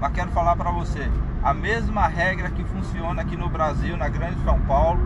mas 0.00 0.12
quero 0.12 0.30
falar 0.30 0.56
para 0.56 0.70
você. 0.70 1.10
A 1.42 1.52
mesma 1.54 2.06
regra 2.06 2.50
que 2.50 2.64
funciona 2.64 3.22
aqui 3.22 3.36
no 3.36 3.48
Brasil, 3.48 3.96
na 3.96 4.08
Grande 4.08 4.42
São 4.44 4.60
Paulo, 4.62 5.00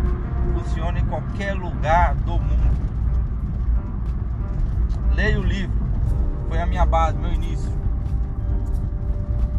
funciona 0.55 0.99
em 0.99 1.07
qualquer 1.07 1.55
lugar 1.55 2.15
do 2.15 2.39
mundo. 2.39 2.73
Leia 5.15 5.39
o 5.39 5.43
livro 5.43 5.83
foi 6.53 6.61
a 6.61 6.67
minha 6.67 6.85
base, 6.85 7.17
meu 7.17 7.33
início. 7.33 7.73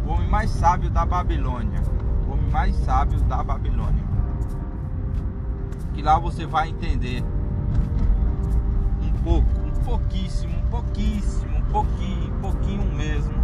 O 0.06 0.10
homem 0.10 0.28
mais 0.28 0.48
sábio 0.48 0.88
da 0.88 1.04
Babilônia. 1.04 1.82
O 2.24 2.34
homem 2.34 2.48
mais 2.52 2.76
sábio 2.76 3.18
da 3.22 3.42
Babilônia. 3.42 4.04
Que 5.92 6.02
lá 6.02 6.16
você 6.20 6.46
vai 6.46 6.68
entender 6.68 7.24
um 9.02 9.12
pouco, 9.24 9.60
um 9.60 9.72
pouquíssimo, 9.82 10.56
um 10.56 10.70
pouquíssimo, 10.70 11.58
um 11.58 11.62
pouquinho, 11.62 12.32
um 12.32 12.40
pouquinho 12.40 12.94
mesmo 12.94 13.43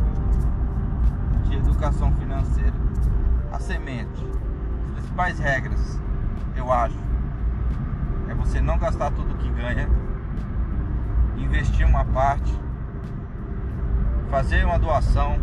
de 1.51 1.57
educação 1.57 2.11
financeira. 2.17 2.73
A 3.53 3.59
semente. 3.59 4.25
As 4.87 4.93
principais 4.93 5.39
regras, 5.39 6.01
eu 6.57 6.73
acho, 6.73 6.97
é 8.29 8.35
você 8.35 8.61
não 8.61 8.79
gastar 8.79 9.11
tudo 9.11 9.37
que 9.37 9.51
ganha, 9.51 9.89
investir 11.37 11.87
uma 11.87 12.05
parte 12.05 12.59
fazer 14.31 14.65
uma 14.65 14.79
doação 14.79 15.37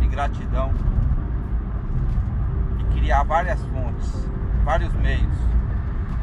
de 0.00 0.08
gratidão 0.08 0.72
e 2.80 2.98
criar 2.98 3.22
várias 3.22 3.64
fontes, 3.66 4.28
vários 4.64 4.92
meios. 4.94 5.36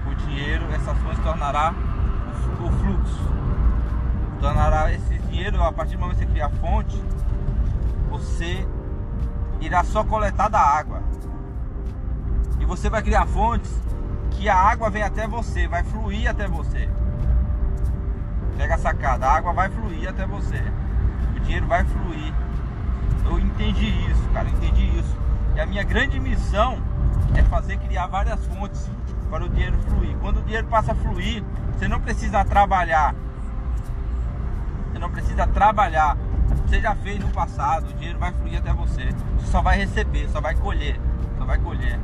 O 0.05 0.13
dinheiro, 0.15 0.65
essas 0.73 0.97
fontes 0.97 1.19
tornará 1.19 1.73
o 2.61 2.71
fluxo, 2.71 3.31
tornará 4.41 4.91
esse 4.93 5.17
dinheiro, 5.19 5.63
a 5.63 5.71
partir 5.71 5.95
do 5.95 6.01
momento 6.01 6.17
que 6.17 6.25
você 6.25 6.31
criar 6.31 6.49
fonte, 6.49 7.01
você 8.09 8.67
irá 9.59 9.83
só 9.83 10.03
coletar 10.03 10.49
da 10.49 10.59
água. 10.59 11.01
E 12.59 12.65
você 12.65 12.89
vai 12.89 13.01
criar 13.01 13.25
fontes 13.25 13.71
que 14.31 14.47
a 14.47 14.55
água 14.55 14.89
vem 14.89 15.03
até 15.03 15.27
você, 15.27 15.67
vai 15.67 15.83
fluir 15.83 16.29
até 16.29 16.47
você. 16.47 16.89
Pega 18.57 18.75
a 18.75 18.77
sacada, 18.77 19.25
a 19.25 19.35
água 19.35 19.53
vai 19.53 19.69
fluir 19.69 20.09
até 20.09 20.25
você 20.25 20.63
dinheiro 21.49 21.65
vai 21.65 21.83
fluir. 21.83 22.33
Eu 23.25 23.39
entendi 23.39 23.89
isso, 24.11 24.29
cara, 24.31 24.47
entendi 24.47 24.99
isso. 24.99 25.17
E 25.55 25.59
a 25.59 25.65
minha 25.65 25.83
grande 25.83 26.19
missão 26.19 26.79
é 27.35 27.41
fazer 27.43 27.77
criar 27.77 28.05
várias 28.05 28.45
fontes 28.45 28.89
para 29.31 29.43
o 29.43 29.49
dinheiro 29.49 29.75
fluir. 29.79 30.15
Quando 30.21 30.37
o 30.37 30.43
dinheiro 30.43 30.67
passa 30.67 30.91
a 30.91 30.95
fluir, 30.95 31.43
você 31.73 31.87
não 31.87 31.99
precisa 31.99 32.45
trabalhar. 32.45 33.15
Você 34.91 34.99
não 34.99 35.09
precisa 35.09 35.47
trabalhar. 35.47 36.15
Você 36.65 36.79
já 36.79 36.95
fez 36.95 37.19
no 37.19 37.29
passado, 37.29 37.89
o 37.89 37.93
dinheiro 37.93 38.19
vai 38.19 38.31
fluir 38.31 38.57
até 38.57 38.71
você. 38.73 39.09
Você 39.37 39.47
só 39.47 39.61
vai 39.61 39.77
receber, 39.77 40.29
só 40.29 40.39
vai 40.39 40.55
colher, 40.55 40.99
só 41.37 41.45
vai 41.45 41.57
colher. 41.57 41.99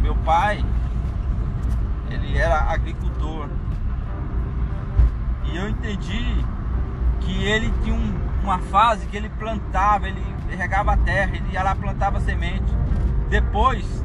Meu 0.00 0.14
pai, 0.16 0.64
ele 2.10 2.36
era 2.36 2.70
agricultor. 2.70 3.48
E 5.44 5.56
eu 5.56 5.68
entendi 5.68 6.44
que 7.20 7.44
ele 7.44 7.72
tinha 7.82 7.94
um, 7.94 8.14
uma 8.42 8.58
fase 8.58 9.06
que 9.06 9.16
ele 9.16 9.28
plantava, 9.30 10.06
ele 10.06 10.22
regava 10.50 10.92
a 10.92 10.96
terra, 10.96 11.36
ele 11.36 11.52
ia 11.52 11.62
lá 11.62 11.74
plantava 11.74 12.20
semente. 12.20 12.74
Depois 13.28 14.04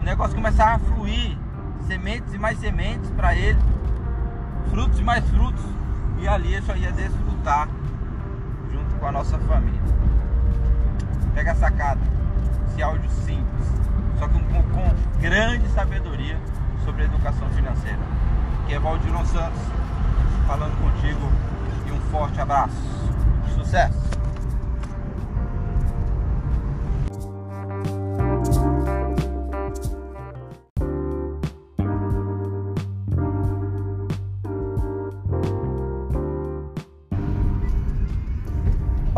o 0.00 0.04
negócio 0.04 0.34
começava 0.34 0.76
a 0.76 0.78
fluir, 0.78 1.36
sementes 1.86 2.34
e 2.34 2.38
mais 2.38 2.58
sementes 2.58 3.10
para 3.10 3.34
ele, 3.34 3.58
frutos 4.70 4.98
e 4.98 5.02
mais 5.02 5.28
frutos. 5.30 5.64
E 6.20 6.28
ali 6.28 6.54
ele 6.54 6.64
só 6.64 6.74
ia 6.76 6.92
desfrutar 6.92 7.68
com 9.04 9.08
a 9.08 9.12
nossa 9.12 9.38
família. 9.40 9.82
Pega 11.34 11.52
a 11.52 11.54
sacada, 11.54 12.00
esse 12.70 12.82
áudio 12.82 13.10
simples, 13.10 13.68
só 14.18 14.26
que 14.26 14.32
com, 14.32 14.62
com 14.62 15.20
grande 15.20 15.68
sabedoria 15.72 16.38
sobre 16.86 17.04
educação 17.04 17.46
financeira. 17.50 17.98
Que 18.66 18.72
é 18.72 18.78
Valdir 18.78 19.12
Santos 19.26 19.60
falando 20.46 20.74
contigo 20.80 21.20
e 21.86 21.92
um 21.92 22.00
forte 22.10 22.40
abraço. 22.40 22.82
Sucesso! 23.54 24.13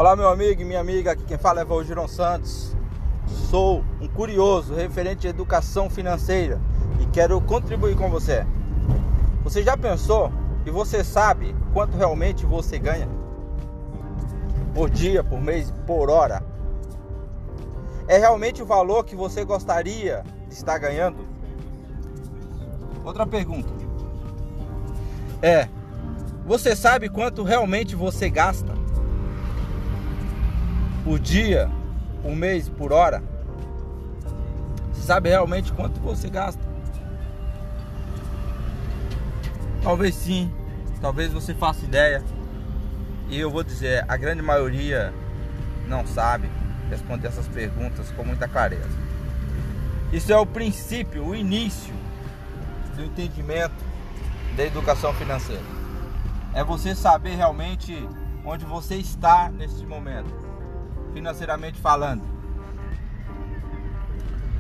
Olá 0.07 0.15
meu 0.15 0.29
amigo 0.29 0.63
e 0.63 0.65
minha 0.65 0.79
amiga, 0.79 1.11
aqui 1.11 1.25
quem 1.25 1.37
fala 1.37 1.63
é 1.63 1.65
Valgiron 1.65 2.07
Santos. 2.07 2.77
Sou 3.51 3.85
um 4.01 4.07
curioso 4.07 4.73
referente 4.73 5.27
à 5.27 5.31
educação 5.31 5.91
financeira 5.91 6.61
e 7.01 7.07
quero 7.07 7.41
contribuir 7.41 7.97
com 7.97 8.09
você. 8.09 8.47
Você 9.43 9.65
já 9.65 9.77
pensou 9.77 10.31
e 10.65 10.71
você 10.71 11.03
sabe 11.03 11.57
quanto 11.73 11.97
realmente 11.97 12.47
você 12.47 12.79
ganha? 12.79 13.09
Por 14.73 14.89
dia, 14.89 15.25
por 15.25 15.41
mês, 15.41 15.75
por 15.89 16.09
hora? 16.09 16.41
É 18.07 18.17
realmente 18.17 18.63
o 18.63 18.65
valor 18.65 19.05
que 19.05 19.17
você 19.17 19.45
gostaria 19.45 20.23
de 20.47 20.55
estar 20.55 20.79
ganhando? 20.79 21.27
Outra 23.05 23.27
pergunta. 23.27 23.73
É, 25.43 25.69
você 26.47 26.77
sabe 26.77 27.09
quanto 27.09 27.43
realmente 27.43 27.97
você 27.97 28.31
gasta? 28.31 28.76
Por 31.07 31.21
dia, 31.21 31.71
por 32.21 32.35
mês, 32.35 32.69
por 32.69 32.93
hora? 32.93 33.23
Você 34.93 35.03
sabe 35.03 35.29
realmente 35.29 35.73
quanto 35.73 36.01
você 36.01 36.29
gasta? 36.29 36.61
Talvez 39.85 40.17
sim, 40.17 40.53
talvez 41.01 41.33
você 41.33 41.55
faça 41.55 41.85
ideia. 41.85 42.25
E 43.29 43.39
eu 43.39 43.49
vou 43.53 43.63
dizer, 43.63 44.05
a 44.09 44.17
grande 44.17 44.43
maioria 44.43 45.15
não 45.87 46.05
sabe 46.05 46.51
responder 46.91 47.29
essas 47.29 47.47
perguntas 47.47 48.11
com 48.11 48.25
muita 48.25 48.49
clareza. 48.49 48.99
Isso 50.13 50.33
é 50.33 50.37
o 50.37 50.45
princípio, 50.45 51.25
o 51.25 51.37
início 51.37 51.95
do 52.97 53.05
entendimento 53.05 53.85
da 54.57 54.65
educação 54.65 55.15
financeira. 55.15 55.63
É 56.53 56.65
você 56.65 56.97
saber 56.97 57.37
realmente 57.37 57.97
onde 58.45 58.65
você 58.65 58.97
está 58.97 59.49
neste 59.49 59.87
momento 59.87 60.46
financeiramente 61.17 61.81
falando. 61.81 62.23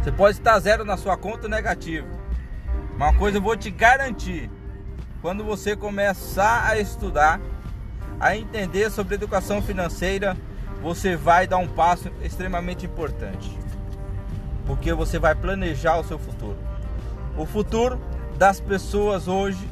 Você 0.03 0.11
pode 0.11 0.39
estar 0.39 0.59
zero 0.59 0.87
na 0.87 0.97
sua 0.97 1.15
conta 1.15 1.47
negativo. 1.49 2.09
Uma 2.95 3.13
coisa 3.13 3.37
eu 3.37 3.43
vou 3.43 3.55
te 3.55 3.71
garantir: 3.71 4.51
quando 5.21 5.45
você 5.45 5.77
começar 5.77 6.67
a 6.67 6.79
estudar, 6.79 7.39
a 8.19 8.35
entender 8.35 8.91
sobre 8.91 9.17
educação 9.17 9.61
financeira, 9.61 10.35
você 10.81 11.15
vai 11.15 11.47
dar 11.47 11.59
um 11.59 11.69
passo 11.69 12.11
extremamente 12.23 12.87
importante. 12.87 13.55
Porque 14.67 14.95
você 14.95 15.19
vai 15.19 15.35
planejar 15.35 15.99
o 15.99 16.05
seu 16.05 16.19
futuro. 16.19 16.57
O 17.37 17.45
futuro 17.45 18.01
das 18.39 18.61
pessoas 18.61 19.29
hoje 19.29 19.69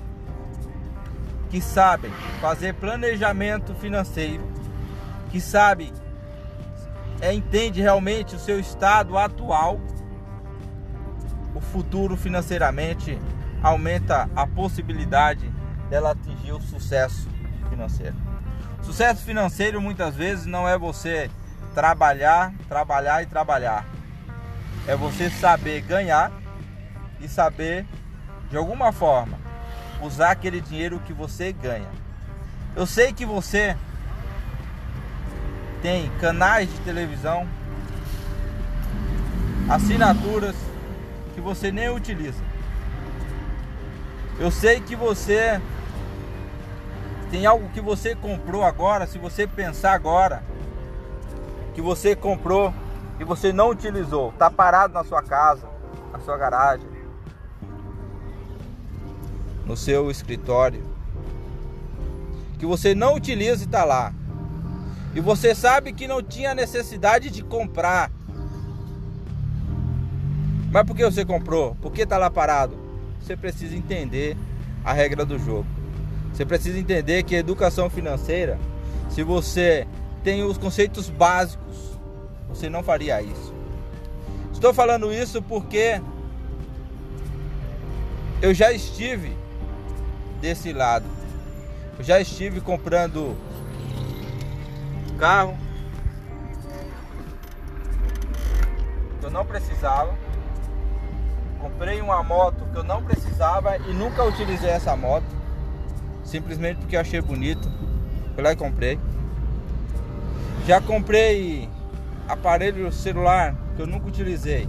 que 1.48 1.62
sabem 1.62 2.10
fazer 2.42 2.74
planejamento 2.74 3.74
financeiro, 3.74 4.42
que 5.30 5.40
sabem 5.40 5.90
é, 7.20 7.32
entende 7.32 7.80
realmente 7.80 8.34
o 8.36 8.38
seu 8.38 8.58
estado 8.58 9.16
atual, 9.16 9.80
o 11.54 11.60
futuro 11.60 12.16
financeiramente 12.16 13.18
aumenta 13.62 14.28
a 14.34 14.46
possibilidade 14.46 15.50
dela 15.88 16.10
atingir 16.12 16.52
o 16.52 16.60
sucesso 16.60 17.28
financeiro. 17.70 18.16
Sucesso 18.82 19.24
financeiro 19.24 19.80
muitas 19.80 20.14
vezes 20.14 20.44
não 20.44 20.68
é 20.68 20.76
você 20.76 21.30
trabalhar, 21.74 22.52
trabalhar 22.68 23.22
e 23.22 23.26
trabalhar. 23.26 23.86
É 24.86 24.94
você 24.94 25.30
saber 25.30 25.80
ganhar 25.80 26.30
e 27.20 27.28
saber 27.28 27.86
de 28.50 28.56
alguma 28.56 28.92
forma 28.92 29.38
usar 30.02 30.32
aquele 30.32 30.60
dinheiro 30.60 31.00
que 31.00 31.12
você 31.12 31.52
ganha. 31.52 31.88
Eu 32.76 32.86
sei 32.86 33.12
que 33.12 33.24
você 33.24 33.76
tem 35.84 36.08
canais 36.18 36.72
de 36.72 36.80
televisão, 36.80 37.46
assinaturas 39.68 40.56
que 41.34 41.42
você 41.42 41.70
nem 41.70 41.90
utiliza. 41.90 42.42
Eu 44.40 44.50
sei 44.50 44.80
que 44.80 44.96
você 44.96 45.60
tem 47.30 47.44
algo 47.44 47.68
que 47.68 47.82
você 47.82 48.14
comprou 48.14 48.64
agora, 48.64 49.06
se 49.06 49.18
você 49.18 49.46
pensar 49.46 49.92
agora, 49.92 50.42
que 51.74 51.82
você 51.82 52.16
comprou 52.16 52.72
e 53.20 53.24
você 53.24 53.52
não 53.52 53.68
utilizou, 53.68 54.30
está 54.30 54.50
parado 54.50 54.94
na 54.94 55.04
sua 55.04 55.22
casa, 55.22 55.68
na 56.10 56.18
sua 56.20 56.38
garagem, 56.38 56.88
no 59.66 59.76
seu 59.76 60.10
escritório, 60.10 60.82
que 62.58 62.64
você 62.64 62.94
não 62.94 63.14
utiliza 63.16 63.64
e 63.64 63.66
está 63.66 63.84
lá. 63.84 64.14
E 65.14 65.20
você 65.20 65.54
sabe 65.54 65.92
que 65.92 66.08
não 66.08 66.22
tinha 66.22 66.54
necessidade 66.54 67.30
de 67.30 67.42
comprar. 67.42 68.10
Mas 70.72 70.84
por 70.84 70.96
que 70.96 71.04
você 71.04 71.24
comprou? 71.24 71.76
Por 71.76 71.92
que 71.92 72.02
está 72.02 72.18
lá 72.18 72.28
parado? 72.28 72.76
Você 73.20 73.36
precisa 73.36 73.76
entender 73.76 74.36
a 74.84 74.92
regra 74.92 75.24
do 75.24 75.38
jogo. 75.38 75.66
Você 76.32 76.44
precisa 76.44 76.78
entender 76.78 77.22
que 77.22 77.36
educação 77.36 77.88
financeira, 77.88 78.58
se 79.08 79.22
você 79.22 79.86
tem 80.24 80.42
os 80.42 80.58
conceitos 80.58 81.08
básicos, 81.08 81.96
você 82.48 82.68
não 82.68 82.82
faria 82.82 83.22
isso. 83.22 83.54
Estou 84.52 84.74
falando 84.74 85.12
isso 85.12 85.40
porque 85.40 86.00
eu 88.42 88.52
já 88.52 88.72
estive 88.72 89.36
desse 90.40 90.72
lado. 90.72 91.06
Eu 91.98 92.04
já 92.04 92.20
estive 92.20 92.60
comprando 92.60 93.36
carro 95.18 95.56
que 99.20 99.26
eu 99.26 99.30
não 99.30 99.44
precisava. 99.44 100.12
Comprei 101.60 102.00
uma 102.00 102.22
moto 102.22 102.64
que 102.72 102.76
eu 102.76 102.84
não 102.84 103.02
precisava 103.02 103.76
e 103.78 103.92
nunca 103.94 104.22
utilizei 104.24 104.70
essa 104.70 104.94
moto. 104.94 105.24
Simplesmente 106.22 106.78
porque 106.78 106.96
achei 106.96 107.20
bonito. 107.20 107.70
Fui 108.34 108.42
lá 108.42 108.52
e 108.52 108.56
comprei. 108.56 108.98
Já 110.66 110.80
comprei 110.80 111.68
aparelho 112.28 112.92
celular 112.92 113.54
que 113.76 113.82
eu 113.82 113.86
nunca 113.86 114.08
utilizei. 114.08 114.68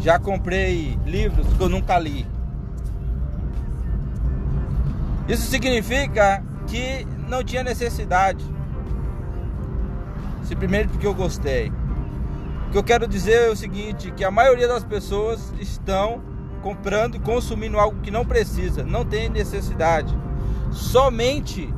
Já 0.00 0.18
comprei 0.18 0.98
livros 1.06 1.46
que 1.56 1.62
eu 1.62 1.68
nunca 1.68 1.98
li. 1.98 2.26
Isso 5.26 5.46
significa 5.46 6.42
que 6.66 7.06
não 7.28 7.42
tinha 7.42 7.62
necessidade 7.62 8.44
simplesmente 10.44 10.88
porque 10.88 11.06
eu 11.06 11.14
gostei. 11.14 11.72
O 12.68 12.70
que 12.72 12.78
eu 12.78 12.84
quero 12.84 13.06
dizer 13.06 13.48
é 13.48 13.50
o 13.50 13.56
seguinte, 13.56 14.10
que 14.10 14.24
a 14.24 14.30
maioria 14.30 14.66
das 14.66 14.84
pessoas 14.84 15.52
estão 15.60 16.22
comprando 16.62 17.16
e 17.16 17.18
consumindo 17.18 17.78
algo 17.78 18.00
que 18.00 18.10
não 18.10 18.24
precisa, 18.24 18.82
não 18.82 19.04
tem 19.04 19.28
necessidade, 19.28 20.16
somente 20.72 21.72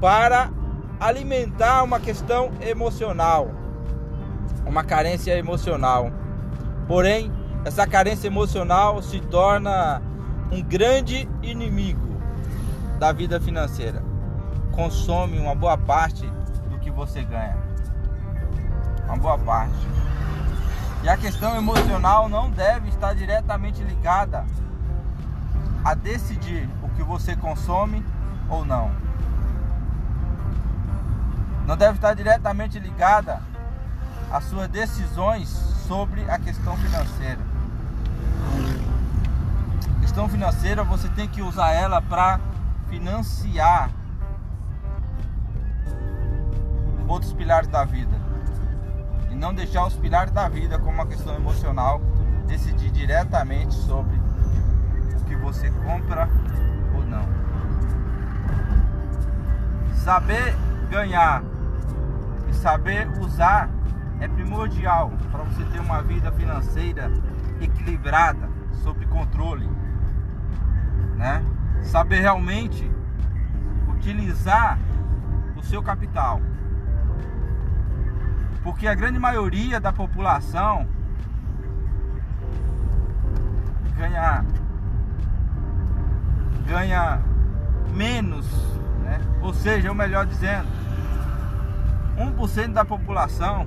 para 0.00 0.50
alimentar 1.00 1.82
uma 1.82 1.98
questão 1.98 2.52
emocional, 2.60 3.50
uma 4.64 4.84
carência 4.84 5.36
emocional. 5.36 6.12
Porém, 6.86 7.32
essa 7.64 7.86
carência 7.86 8.26
emocional 8.26 9.02
se 9.02 9.20
torna 9.20 10.00
um 10.50 10.62
grande 10.62 11.28
inimigo 11.42 12.20
da 12.98 13.12
vida 13.12 13.40
financeira. 13.40 14.02
Consome 14.72 15.38
uma 15.38 15.54
boa 15.54 15.76
parte 15.76 16.26
do 16.70 16.78
que 16.78 16.90
você 16.90 17.22
ganha. 17.22 17.59
Uma 19.10 19.16
boa 19.16 19.38
parte. 19.38 19.88
E 21.02 21.08
a 21.08 21.16
questão 21.16 21.56
emocional 21.56 22.28
não 22.28 22.48
deve 22.48 22.90
estar 22.90 23.12
diretamente 23.12 23.82
ligada 23.82 24.46
a 25.84 25.94
decidir 25.94 26.68
o 26.80 26.88
que 26.90 27.02
você 27.02 27.34
consome 27.34 28.06
ou 28.48 28.64
não. 28.64 28.92
Não 31.66 31.76
deve 31.76 31.96
estar 31.96 32.14
diretamente 32.14 32.78
ligada 32.78 33.42
às 34.30 34.44
suas 34.44 34.68
decisões 34.68 35.48
sobre 35.88 36.30
a 36.30 36.38
questão 36.38 36.76
financeira. 36.76 37.40
A 39.96 40.00
questão 40.02 40.28
financeira 40.28 40.84
você 40.84 41.08
tem 41.08 41.26
que 41.26 41.42
usar 41.42 41.72
ela 41.72 42.00
para 42.00 42.38
financiar 42.88 43.90
outros 47.08 47.32
pilares 47.32 47.68
da 47.68 47.84
vida 47.84 48.19
não 49.40 49.54
deixar 49.54 49.86
os 49.86 49.94
pilares 49.94 50.30
da 50.32 50.46
vida 50.50 50.78
como 50.78 50.90
uma 50.90 51.06
questão 51.06 51.34
emocional 51.34 51.98
decidir 52.46 52.90
diretamente 52.90 53.74
sobre 53.74 54.14
o 55.16 55.24
que 55.24 55.34
você 55.34 55.70
compra 55.70 56.28
ou 56.94 57.02
não. 57.06 57.26
Saber 59.94 60.54
ganhar 60.90 61.42
e 62.50 62.54
saber 62.54 63.08
usar 63.18 63.70
é 64.20 64.28
primordial 64.28 65.10
para 65.32 65.42
você 65.44 65.64
ter 65.64 65.80
uma 65.80 66.02
vida 66.02 66.30
financeira 66.32 67.10
equilibrada, 67.62 68.46
sob 68.82 69.06
controle, 69.06 69.68
né? 71.16 71.42
Saber 71.82 72.20
realmente 72.20 72.90
utilizar 73.88 74.78
o 75.56 75.62
seu 75.62 75.82
capital. 75.82 76.42
Porque 78.62 78.86
a 78.86 78.94
grande 78.94 79.18
maioria 79.18 79.80
da 79.80 79.92
população 79.92 80.86
ganha 83.96 84.44
ganha 86.66 87.22
menos, 87.94 88.46
né? 89.02 89.18
Ou 89.42 89.52
seja, 89.52 89.88
ou 89.88 89.94
melhor 89.94 90.26
dizendo, 90.26 90.68
1% 92.16 92.72
da 92.72 92.84
população 92.84 93.66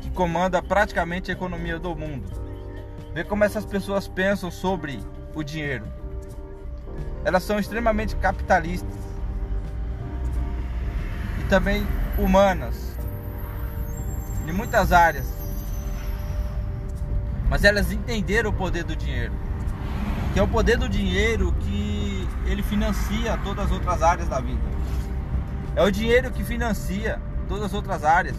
que 0.00 0.10
comanda 0.10 0.62
praticamente 0.62 1.30
a 1.30 1.34
economia 1.34 1.78
do 1.78 1.96
mundo. 1.96 2.30
Vê 3.14 3.24
como 3.24 3.44
essas 3.44 3.64
pessoas 3.64 4.06
pensam 4.06 4.50
sobre 4.50 5.00
o 5.34 5.42
dinheiro. 5.42 5.86
Elas 7.24 7.42
são 7.42 7.58
extremamente 7.58 8.14
capitalistas 8.16 9.01
também 11.52 11.86
humanas 12.16 12.96
em 14.48 14.52
muitas 14.52 14.90
áreas. 14.90 15.26
Mas 17.50 17.62
elas 17.62 17.92
entenderam 17.92 18.48
o 18.48 18.52
poder 18.54 18.84
do 18.84 18.96
dinheiro, 18.96 19.34
que 20.32 20.40
é 20.40 20.42
o 20.42 20.48
poder 20.48 20.78
do 20.78 20.88
dinheiro 20.88 21.52
que 21.60 22.26
ele 22.46 22.62
financia 22.62 23.38
todas 23.44 23.66
as 23.66 23.70
outras 23.70 24.02
áreas 24.02 24.30
da 24.30 24.40
vida. 24.40 24.62
É 25.76 25.82
o 25.82 25.90
dinheiro 25.90 26.30
que 26.30 26.42
financia 26.42 27.20
todas 27.46 27.64
as 27.64 27.74
outras 27.74 28.02
áreas. 28.02 28.36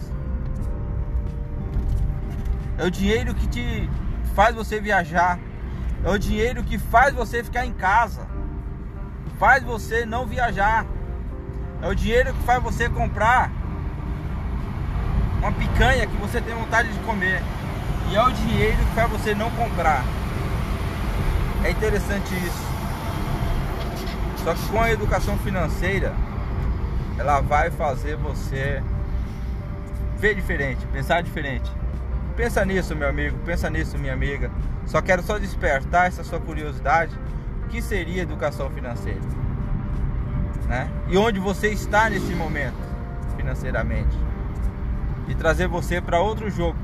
É 2.76 2.84
o 2.84 2.90
dinheiro 2.90 3.32
que 3.32 3.46
te 3.46 3.88
faz 4.34 4.56
você 4.56 4.80
viajar. 4.80 5.38
É 6.02 6.10
o 6.10 6.18
dinheiro 6.18 6.64
que 6.64 6.78
faz 6.78 7.14
você 7.14 7.44
ficar 7.44 7.64
em 7.64 7.72
casa. 7.72 8.26
Faz 9.38 9.62
você 9.62 10.04
não 10.04 10.26
viajar. 10.26 10.84
É 11.84 11.86
o 11.86 11.94
dinheiro 11.94 12.32
que 12.32 12.42
faz 12.44 12.62
você 12.62 12.88
comprar 12.88 13.52
uma 15.38 15.52
picanha 15.52 16.06
que 16.06 16.16
você 16.16 16.40
tem 16.40 16.54
vontade 16.54 16.90
de 16.90 16.98
comer. 17.00 17.42
E 18.10 18.16
é 18.16 18.22
o 18.22 18.30
dinheiro 18.32 18.78
que 18.78 18.94
faz 18.94 19.10
você 19.10 19.34
não 19.34 19.50
comprar. 19.50 20.02
É 21.62 21.70
interessante 21.70 22.34
isso. 22.36 22.64
Só 24.42 24.54
que 24.54 24.66
com 24.68 24.80
a 24.80 24.90
educação 24.90 25.36
financeira, 25.36 26.14
ela 27.18 27.42
vai 27.42 27.70
fazer 27.70 28.16
você 28.16 28.82
ver 30.18 30.34
diferente, 30.34 30.86
pensar 30.86 31.22
diferente. 31.22 31.70
Pensa 32.34 32.64
nisso, 32.64 32.96
meu 32.96 33.10
amigo, 33.10 33.36
pensa 33.44 33.68
nisso, 33.68 33.98
minha 33.98 34.14
amiga. 34.14 34.50
Só 34.86 35.02
quero 35.02 35.22
só 35.22 35.36
despertar 35.36 36.06
essa 36.06 36.24
sua 36.24 36.40
curiosidade. 36.40 37.14
O 37.66 37.68
que 37.68 37.82
seria 37.82 38.22
educação 38.22 38.70
financeira? 38.70 39.43
Né? 40.66 40.90
E 41.08 41.16
onde 41.16 41.38
você 41.38 41.68
está 41.68 42.08
nesse 42.08 42.34
momento 42.34 42.76
financeiramente? 43.36 44.16
E 45.28 45.34
trazer 45.34 45.68
você 45.68 46.00
para 46.00 46.20
outro 46.20 46.50
jogo, 46.50 46.78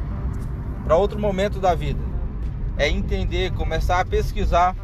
para 0.84 0.96
outro 0.96 1.18
momento 1.18 1.60
da 1.60 1.74
vida. 1.74 2.00
É 2.76 2.88
entender, 2.88 3.52
começar 3.52 4.00
a 4.00 4.04
pesquisar 4.04 4.74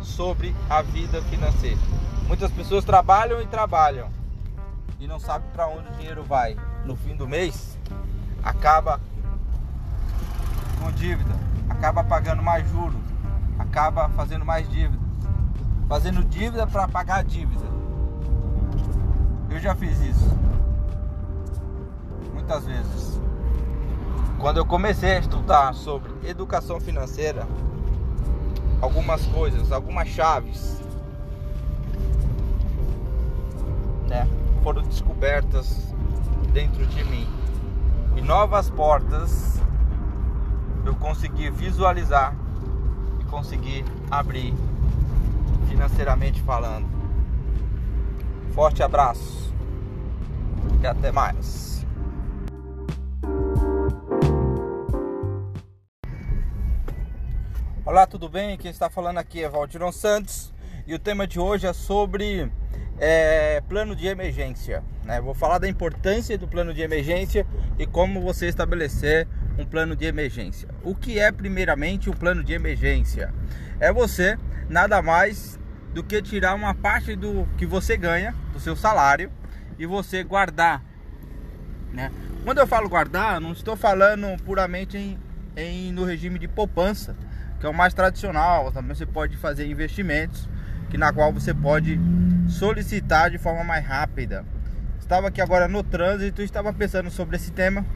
sobre 0.00 0.54
a 0.70 0.82
vida 0.82 1.20
financeira. 1.22 1.80
Muitas 2.28 2.50
pessoas 2.50 2.84
trabalham 2.84 3.40
e 3.40 3.46
trabalham, 3.46 4.08
e 4.98 5.06
não 5.06 5.18
sabe 5.18 5.44
para 5.52 5.68
onde 5.68 5.88
o 5.88 5.92
dinheiro 5.96 6.22
vai. 6.24 6.56
No 6.84 6.96
fim 6.96 7.16
do 7.16 7.26
mês, 7.26 7.78
acaba 8.42 9.00
com 10.80 10.90
dívida, 10.92 11.34
acaba 11.68 12.04
pagando 12.04 12.42
mais 12.42 12.68
juros, 12.70 13.00
acaba 13.58 14.08
fazendo 14.10 14.44
mais 14.44 14.68
dívida, 14.70 15.02
fazendo 15.88 16.24
dívida 16.24 16.66
para 16.66 16.86
pagar 16.86 17.24
dívida. 17.24 17.75
Eu 19.50 19.58
já 19.60 19.74
fiz 19.74 20.00
isso 20.00 20.36
muitas 22.46 22.64
vezes. 22.64 23.20
Quando 24.38 24.58
eu 24.58 24.66
comecei 24.66 25.16
a 25.16 25.18
estudar 25.18 25.74
sobre 25.74 26.12
educação 26.28 26.78
financeira, 26.78 27.46
algumas 28.80 29.26
coisas, 29.26 29.72
algumas 29.72 30.08
chaves, 30.08 30.80
né? 34.08 34.28
foram 34.62 34.82
descobertas 34.82 35.92
dentro 36.52 36.86
de 36.86 37.04
mim 37.04 37.26
e 38.16 38.20
novas 38.20 38.70
portas 38.70 39.60
eu 40.84 40.94
consegui 40.94 41.50
visualizar 41.50 42.34
e 43.20 43.24
consegui 43.24 43.84
abrir 44.10 44.54
financeiramente 45.68 46.40
falando. 46.42 46.95
Forte 48.56 48.82
abraço 48.82 49.54
e 50.82 50.86
até 50.86 51.12
mais. 51.12 51.84
Olá, 57.84 58.06
tudo 58.06 58.30
bem? 58.30 58.56
Quem 58.56 58.70
está 58.70 58.88
falando 58.88 59.18
aqui 59.18 59.44
é 59.44 59.48
Valdiron 59.50 59.92
Santos 59.92 60.54
e 60.86 60.94
o 60.94 60.98
tema 60.98 61.26
de 61.26 61.38
hoje 61.38 61.66
é 61.66 61.74
sobre 61.74 62.50
é, 62.98 63.60
plano 63.68 63.94
de 63.94 64.06
emergência. 64.06 64.82
Né? 65.04 65.20
Vou 65.20 65.34
falar 65.34 65.58
da 65.58 65.68
importância 65.68 66.38
do 66.38 66.48
plano 66.48 66.72
de 66.72 66.80
emergência 66.80 67.46
e 67.78 67.84
como 67.84 68.22
você 68.22 68.46
estabelecer 68.46 69.28
um 69.58 69.66
plano 69.66 69.94
de 69.94 70.06
emergência. 70.06 70.66
O 70.82 70.94
que 70.94 71.18
é 71.18 71.30
primeiramente 71.30 72.08
o 72.08 72.16
plano 72.16 72.42
de 72.42 72.54
emergência? 72.54 73.34
É 73.78 73.92
você 73.92 74.38
nada 74.66 75.02
mais 75.02 75.58
do 75.96 76.04
que 76.04 76.20
tirar 76.20 76.54
uma 76.54 76.74
parte 76.74 77.16
do 77.16 77.48
que 77.56 77.64
você 77.64 77.96
ganha, 77.96 78.34
do 78.52 78.60
seu 78.60 78.76
salário, 78.76 79.32
e 79.78 79.86
você 79.86 80.22
guardar. 80.22 80.82
Né? 81.90 82.12
Quando 82.44 82.58
eu 82.58 82.66
falo 82.66 82.86
guardar, 82.86 83.40
não 83.40 83.52
estou 83.52 83.74
falando 83.76 84.26
puramente 84.42 84.98
em, 84.98 85.18
em 85.56 85.92
no 85.92 86.04
regime 86.04 86.38
de 86.38 86.46
poupança, 86.46 87.16
que 87.58 87.64
é 87.64 87.68
o 87.70 87.72
mais 87.72 87.94
tradicional. 87.94 88.70
Também 88.70 88.94
você 88.94 89.06
pode 89.06 89.38
fazer 89.38 89.66
investimentos 89.66 90.46
que 90.90 90.98
na 90.98 91.14
qual 91.14 91.32
você 91.32 91.54
pode 91.54 91.98
solicitar 92.46 93.30
de 93.30 93.38
forma 93.38 93.64
mais 93.64 93.82
rápida. 93.82 94.44
Estava 95.00 95.28
aqui 95.28 95.40
agora 95.40 95.66
no 95.66 95.82
trânsito 95.82 96.42
estava 96.42 96.74
pensando 96.74 97.10
sobre 97.10 97.36
esse 97.36 97.52
tema. 97.52 97.86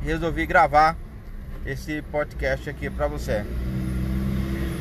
Resolvi 0.00 0.46
gravar 0.46 0.96
esse 1.66 2.02
podcast 2.02 2.70
aqui 2.70 2.88
para 2.88 3.08
você. 3.08 3.44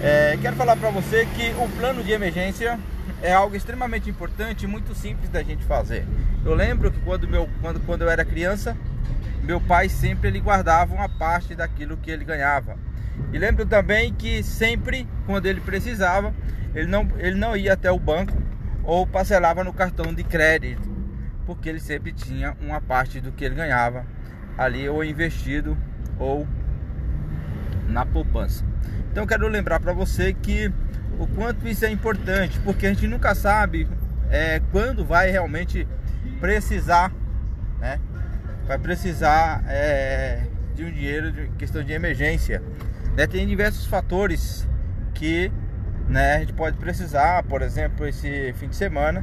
É, 0.01 0.37
quero 0.41 0.55
falar 0.55 0.77
para 0.77 0.89
você 0.91 1.25
que 1.25 1.51
o 1.61 1.67
plano 1.77 2.01
de 2.01 2.13
emergência 2.13 2.79
é 3.21 3.33
algo 3.33 3.53
extremamente 3.53 4.09
importante 4.09 4.63
e 4.63 4.67
muito 4.67 4.95
simples 4.95 5.29
da 5.29 5.43
gente 5.43 5.65
fazer. 5.65 6.05
Eu 6.45 6.55
lembro 6.55 6.89
que 6.89 7.01
quando, 7.01 7.27
meu, 7.27 7.49
quando, 7.61 7.81
quando 7.81 8.03
eu 8.03 8.09
era 8.09 8.23
criança, 8.23 8.77
meu 9.43 9.59
pai 9.59 9.89
sempre 9.89 10.29
ele 10.29 10.39
guardava 10.39 10.93
uma 10.93 11.09
parte 11.09 11.53
daquilo 11.53 11.97
que 11.97 12.09
ele 12.09 12.23
ganhava. 12.23 12.77
E 13.33 13.37
lembro 13.37 13.65
também 13.65 14.13
que 14.13 14.41
sempre, 14.41 15.05
quando 15.25 15.47
ele 15.47 15.59
precisava, 15.59 16.33
ele 16.73 16.87
não, 16.87 17.05
ele 17.17 17.35
não 17.35 17.57
ia 17.57 17.73
até 17.73 17.91
o 17.91 17.99
banco 17.99 18.41
ou 18.83 19.05
parcelava 19.05 19.65
no 19.65 19.73
cartão 19.73 20.13
de 20.13 20.23
crédito, 20.23 20.89
porque 21.45 21.67
ele 21.67 21.79
sempre 21.81 22.13
tinha 22.13 22.55
uma 22.61 22.79
parte 22.79 23.19
do 23.19 23.33
que 23.33 23.43
ele 23.43 23.55
ganhava 23.55 24.05
ali 24.57 24.87
ou 24.87 25.03
investido 25.03 25.77
ou 26.17 26.47
na 27.89 28.05
poupança. 28.05 28.63
Então 29.19 29.27
quero 29.27 29.49
lembrar 29.49 29.81
para 29.81 29.91
você 29.91 30.31
que 30.31 30.71
o 31.19 31.27
quanto 31.27 31.67
isso 31.67 31.83
é 31.83 31.91
importante, 31.91 32.57
porque 32.61 32.87
a 32.87 32.93
gente 32.93 33.05
nunca 33.05 33.35
sabe 33.35 33.85
é, 34.31 34.61
quando 34.71 35.03
vai 35.03 35.29
realmente 35.29 35.85
precisar, 36.39 37.11
né? 37.81 37.99
Vai 38.65 38.79
precisar 38.79 39.61
é, 39.67 40.43
de 40.73 40.85
um 40.85 40.89
dinheiro 40.89 41.33
de 41.33 41.49
questão 41.57 41.83
de 41.83 41.91
emergência. 41.91 42.63
Né? 43.17 43.27
Tem 43.27 43.45
diversos 43.45 43.85
fatores 43.87 44.65
que 45.13 45.51
né, 46.07 46.35
a 46.35 46.39
gente 46.39 46.53
pode 46.53 46.77
precisar, 46.77 47.43
por 47.43 47.61
exemplo, 47.61 48.07
esse 48.07 48.53
fim 48.53 48.69
de 48.69 48.75
semana, 48.77 49.21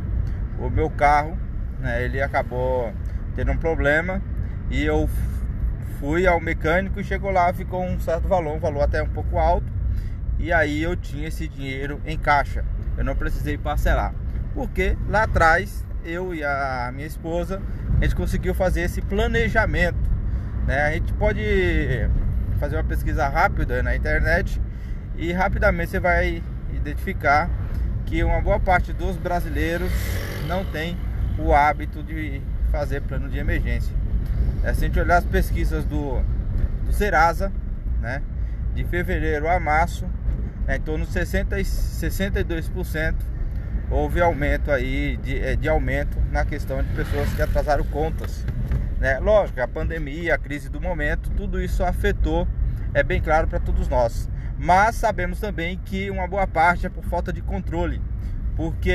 o 0.58 0.68
meu 0.68 0.90
carro, 0.90 1.38
né, 1.80 2.04
ele 2.04 2.20
acabou 2.20 2.92
tendo 3.34 3.50
um 3.50 3.56
problema 3.56 4.20
e 4.68 4.84
eu 4.84 5.08
fui 5.98 6.26
ao 6.26 6.38
mecânico 6.38 7.00
e 7.00 7.04
chegou 7.04 7.30
lá, 7.30 7.50
ficou 7.54 7.82
um 7.82 7.98
certo 7.98 8.28
valor, 8.28 8.56
um 8.56 8.60
valor 8.60 8.82
até 8.82 9.02
um 9.02 9.08
pouco 9.08 9.38
alto, 9.38 9.74
e 10.38 10.52
aí 10.52 10.82
eu 10.82 10.96
tinha 10.96 11.28
esse 11.28 11.48
dinheiro 11.48 12.00
em 12.04 12.18
caixa. 12.18 12.64
Eu 12.96 13.04
não 13.04 13.16
precisei 13.16 13.56
parcelar. 13.56 14.14
Porque 14.54 14.96
lá 15.08 15.24
atrás 15.24 15.84
eu 16.04 16.34
e 16.34 16.44
a 16.44 16.90
minha 16.94 17.06
esposa 17.06 17.60
a 18.00 18.04
gente 18.04 18.14
conseguiu 18.14 18.54
fazer 18.54 18.82
esse 18.82 19.00
planejamento. 19.02 19.98
Né? 20.66 20.82
A 20.82 20.92
gente 20.92 21.12
pode 21.14 21.42
fazer 22.58 22.76
uma 22.76 22.84
pesquisa 22.84 23.28
rápida 23.28 23.82
na 23.82 23.94
internet 23.94 24.60
e 25.16 25.32
rapidamente 25.32 25.90
você 25.90 26.00
vai 26.00 26.42
identificar 26.72 27.50
que 28.04 28.22
uma 28.22 28.40
boa 28.40 28.60
parte 28.60 28.92
dos 28.92 29.16
brasileiros 29.16 29.90
não 30.46 30.64
tem 30.64 30.96
o 31.38 31.52
hábito 31.52 32.02
de 32.02 32.40
fazer 32.70 33.02
plano 33.02 33.28
de 33.28 33.38
emergência. 33.38 33.94
É, 34.62 34.72
se 34.72 34.84
a 34.84 34.86
gente 34.88 34.98
olhar 34.98 35.18
as 35.18 35.24
pesquisas 35.24 35.84
do, 35.84 36.20
do 36.84 36.92
Serasa, 36.92 37.52
né, 38.00 38.22
de 38.74 38.84
fevereiro 38.84 39.48
a 39.48 39.58
março, 39.58 40.06
em 40.68 40.80
torno 40.80 41.06
de 41.06 41.12
60, 41.12 41.56
62% 41.56 43.14
houve 43.90 44.20
aumento 44.20 44.70
aí 44.70 45.16
de, 45.18 45.38
é, 45.38 45.54
de 45.54 45.68
aumento 45.68 46.18
na 46.30 46.44
questão 46.44 46.82
de 46.82 46.88
pessoas 46.94 47.32
que 47.32 47.42
atrasaram 47.42 47.84
contas. 47.84 48.44
Né? 48.98 49.18
Lógico, 49.20 49.60
a 49.60 49.68
pandemia, 49.68 50.34
a 50.34 50.38
crise 50.38 50.68
do 50.68 50.80
momento, 50.80 51.30
tudo 51.30 51.60
isso 51.60 51.84
afetou, 51.84 52.48
é 52.92 53.02
bem 53.02 53.20
claro 53.20 53.46
para 53.46 53.60
todos 53.60 53.88
nós. 53.88 54.28
Mas 54.58 54.96
sabemos 54.96 55.38
também 55.38 55.78
que 55.84 56.10
uma 56.10 56.26
boa 56.26 56.46
parte 56.46 56.86
é 56.86 56.88
por 56.88 57.04
falta 57.04 57.32
de 57.32 57.42
controle, 57.42 58.00
porque 58.56 58.92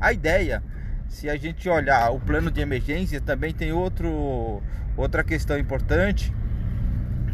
a 0.00 0.12
ideia, 0.12 0.62
se 1.08 1.28
a 1.28 1.36
gente 1.36 1.68
olhar 1.68 2.10
o 2.10 2.20
plano 2.20 2.50
de 2.50 2.60
emergência, 2.60 3.20
também 3.20 3.52
tem 3.52 3.72
outro, 3.72 4.62
outra 4.96 5.24
questão 5.24 5.58
importante, 5.58 6.32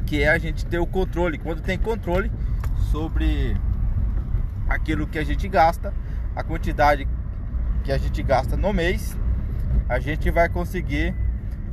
que 0.07 0.23
é 0.23 0.29
a 0.29 0.39
gente 0.39 0.65
ter 0.65 0.79
o 0.79 0.87
controle. 0.87 1.37
Quando 1.37 1.61
tem 1.61 1.77
controle 1.77 2.31
sobre 2.91 3.57
aquilo 4.69 5.07
que 5.07 5.19
a 5.19 5.25
gente 5.25 5.49
gasta, 5.49 5.93
a 6.35 6.43
quantidade 6.43 7.09
que 7.85 7.93
a 7.93 7.99
gente 7.99 8.23
gasta 8.23 8.57
no 8.57 8.73
mês, 8.73 9.17
a 9.89 9.99
gente 9.99 10.31
vai 10.31 10.49
conseguir 10.49 11.15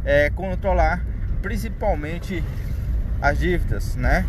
é, 0.04 0.30
controlar 0.30 1.04
principalmente 1.42 2.44
as 3.22 3.40
dívidas, 3.40 3.96
né? 3.96 4.26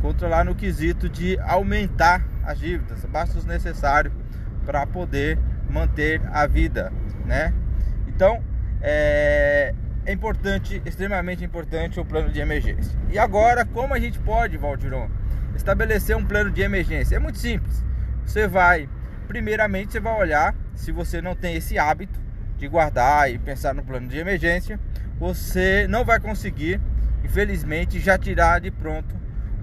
Controlar 0.00 0.44
no 0.44 0.54
quesito 0.54 1.08
de 1.08 1.38
aumentar 1.40 2.24
as 2.44 2.58
dívidas, 2.58 3.04
basta 3.04 3.38
o 3.38 3.42
necessário 3.44 4.12
para 4.64 4.86
poder 4.86 5.38
manter 5.68 6.20
a 6.32 6.46
vida, 6.46 6.92
né? 7.26 7.52
Então 8.06 8.42
é, 8.80 9.74
é 10.06 10.12
importante, 10.12 10.80
extremamente 10.86 11.44
importante 11.44 12.00
o 12.00 12.04
plano 12.04 12.30
de 12.30 12.40
emergência. 12.40 12.96
E 13.10 13.18
agora, 13.18 13.64
como 13.64 13.92
a 13.92 13.98
gente 13.98 14.18
pode, 14.18 14.56
Valdiron, 14.56 15.10
estabelecer 15.58 16.16
um 16.16 16.24
plano 16.24 16.50
de 16.50 16.62
emergência? 16.62 17.16
É 17.16 17.18
muito 17.18 17.38
simples. 17.38 17.84
Você 18.24 18.46
vai, 18.46 18.88
primeiramente, 19.26 19.92
você 19.92 20.00
vai 20.00 20.18
olhar 20.18 20.54
se 20.74 20.92
você 20.92 21.20
não 21.20 21.34
tem 21.34 21.56
esse 21.56 21.78
hábito 21.78 22.18
de 22.56 22.66
guardar 22.66 23.30
e 23.30 23.38
pensar 23.38 23.74
no 23.74 23.84
plano 23.84 24.08
de 24.08 24.18
emergência, 24.18 24.80
você 25.18 25.86
não 25.88 26.04
vai 26.04 26.18
conseguir, 26.18 26.80
infelizmente, 27.22 28.00
já 28.00 28.16
tirar 28.16 28.60
de 28.60 28.70
pronto 28.70 29.14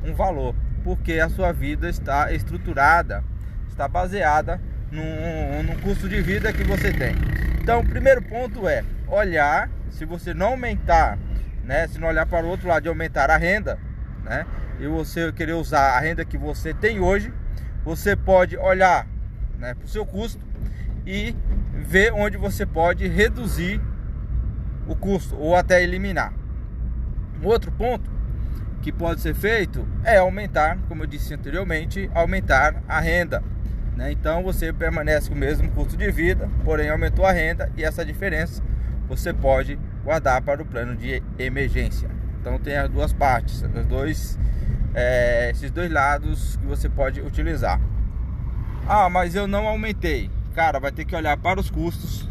um 0.04 0.14
valor, 0.14 0.56
porque 0.84 1.14
a 1.14 1.30
sua 1.30 1.52
vida 1.52 1.90
está 1.90 2.32
estruturada, 2.32 3.24
está 3.68 3.88
baseada 3.88 4.62
no, 4.92 5.64
no 5.64 5.82
custo 5.82 6.08
de 6.08 6.22
vida 6.22 6.54
que 6.54 6.64
você 6.64 6.92
tem. 6.92 7.16
Então, 7.62 7.80
o 7.80 7.86
primeiro 7.86 8.22
ponto 8.22 8.68
é 8.68 8.84
olhar, 9.08 9.70
se 9.90 10.06
você 10.06 10.34
não 10.34 10.48
aumentar, 10.48 11.18
né, 11.64 11.88
se 11.88 12.00
não 12.00 12.08
olhar 12.08 12.26
para 12.26 12.46
o 12.46 12.50
outro 12.50 12.68
lado 12.68 12.84
de 12.84 12.90
aumentar 12.90 13.30
a 13.30 13.38
renda, 13.38 13.78
né, 14.24 14.46
e 14.80 14.88
você 14.88 15.32
querer 15.32 15.54
usar 15.54 15.98
a 15.98 16.00
renda 16.00 16.26
que 16.26 16.38
você 16.38 16.74
tem 16.74 17.00
hoje, 17.00 17.34
você 17.84 18.16
pode 18.16 18.58
olhar 18.58 19.08
né, 19.58 19.74
para 19.74 19.86
o 19.86 19.88
seu 19.88 20.06
custo 20.06 20.46
e 21.06 21.36
ver 21.74 22.12
onde 22.14 22.38
você 22.38 22.66
pode 22.66 23.08
reduzir 23.08 23.80
o 24.88 24.96
custo 24.96 25.36
ou 25.38 25.56
até 25.56 25.84
eliminar. 25.84 26.34
Um 27.42 27.48
outro 27.48 27.72
ponto 27.72 28.10
que 28.82 28.92
pode 28.92 29.22
ser 29.22 29.34
feito 29.34 29.88
é 30.04 30.18
aumentar, 30.18 30.78
como 30.88 31.04
eu 31.04 31.08
disse 31.08 31.34
anteriormente, 31.34 32.10
aumentar 32.14 32.84
a 32.88 33.00
renda. 33.00 33.44
Né? 33.96 34.12
Então 34.12 34.44
você 34.44 34.72
permanece 34.74 35.30
com 35.30 35.36
o 35.36 35.38
mesmo 35.38 35.70
custo 35.72 35.98
de 35.98 36.12
vida, 36.12 36.50
porém 36.64 36.90
aumentou 36.90 37.26
a 37.26 37.32
renda 37.32 37.72
e 37.78 37.84
essa 37.84 38.06
diferença 38.06 38.62
você 39.08 39.34
pode 39.34 39.80
guardar 40.04 40.42
para 40.42 40.62
o 40.62 40.66
plano 40.66 40.96
de 40.96 41.22
emergência. 41.40 42.10
Então 42.40 42.60
tem 42.60 42.78
as 42.78 42.90
duas 42.90 43.14
partes, 43.14 43.64
os 43.64 43.86
dois, 43.88 44.38
é, 44.96 45.52
esses 45.52 45.70
dois 45.70 45.92
lados 45.92 46.56
que 46.58 46.66
você 46.66 46.88
pode 46.88 47.22
utilizar. 47.22 47.80
Ah, 48.88 49.10
mas 49.10 49.36
eu 49.36 49.48
não 49.48 49.68
aumentei. 49.68 50.32
Cara, 50.56 50.80
vai 50.80 50.92
ter 50.92 51.04
que 51.04 51.16
olhar 51.16 51.36
para 51.38 51.60
os 51.60 51.70
custos, 51.70 52.30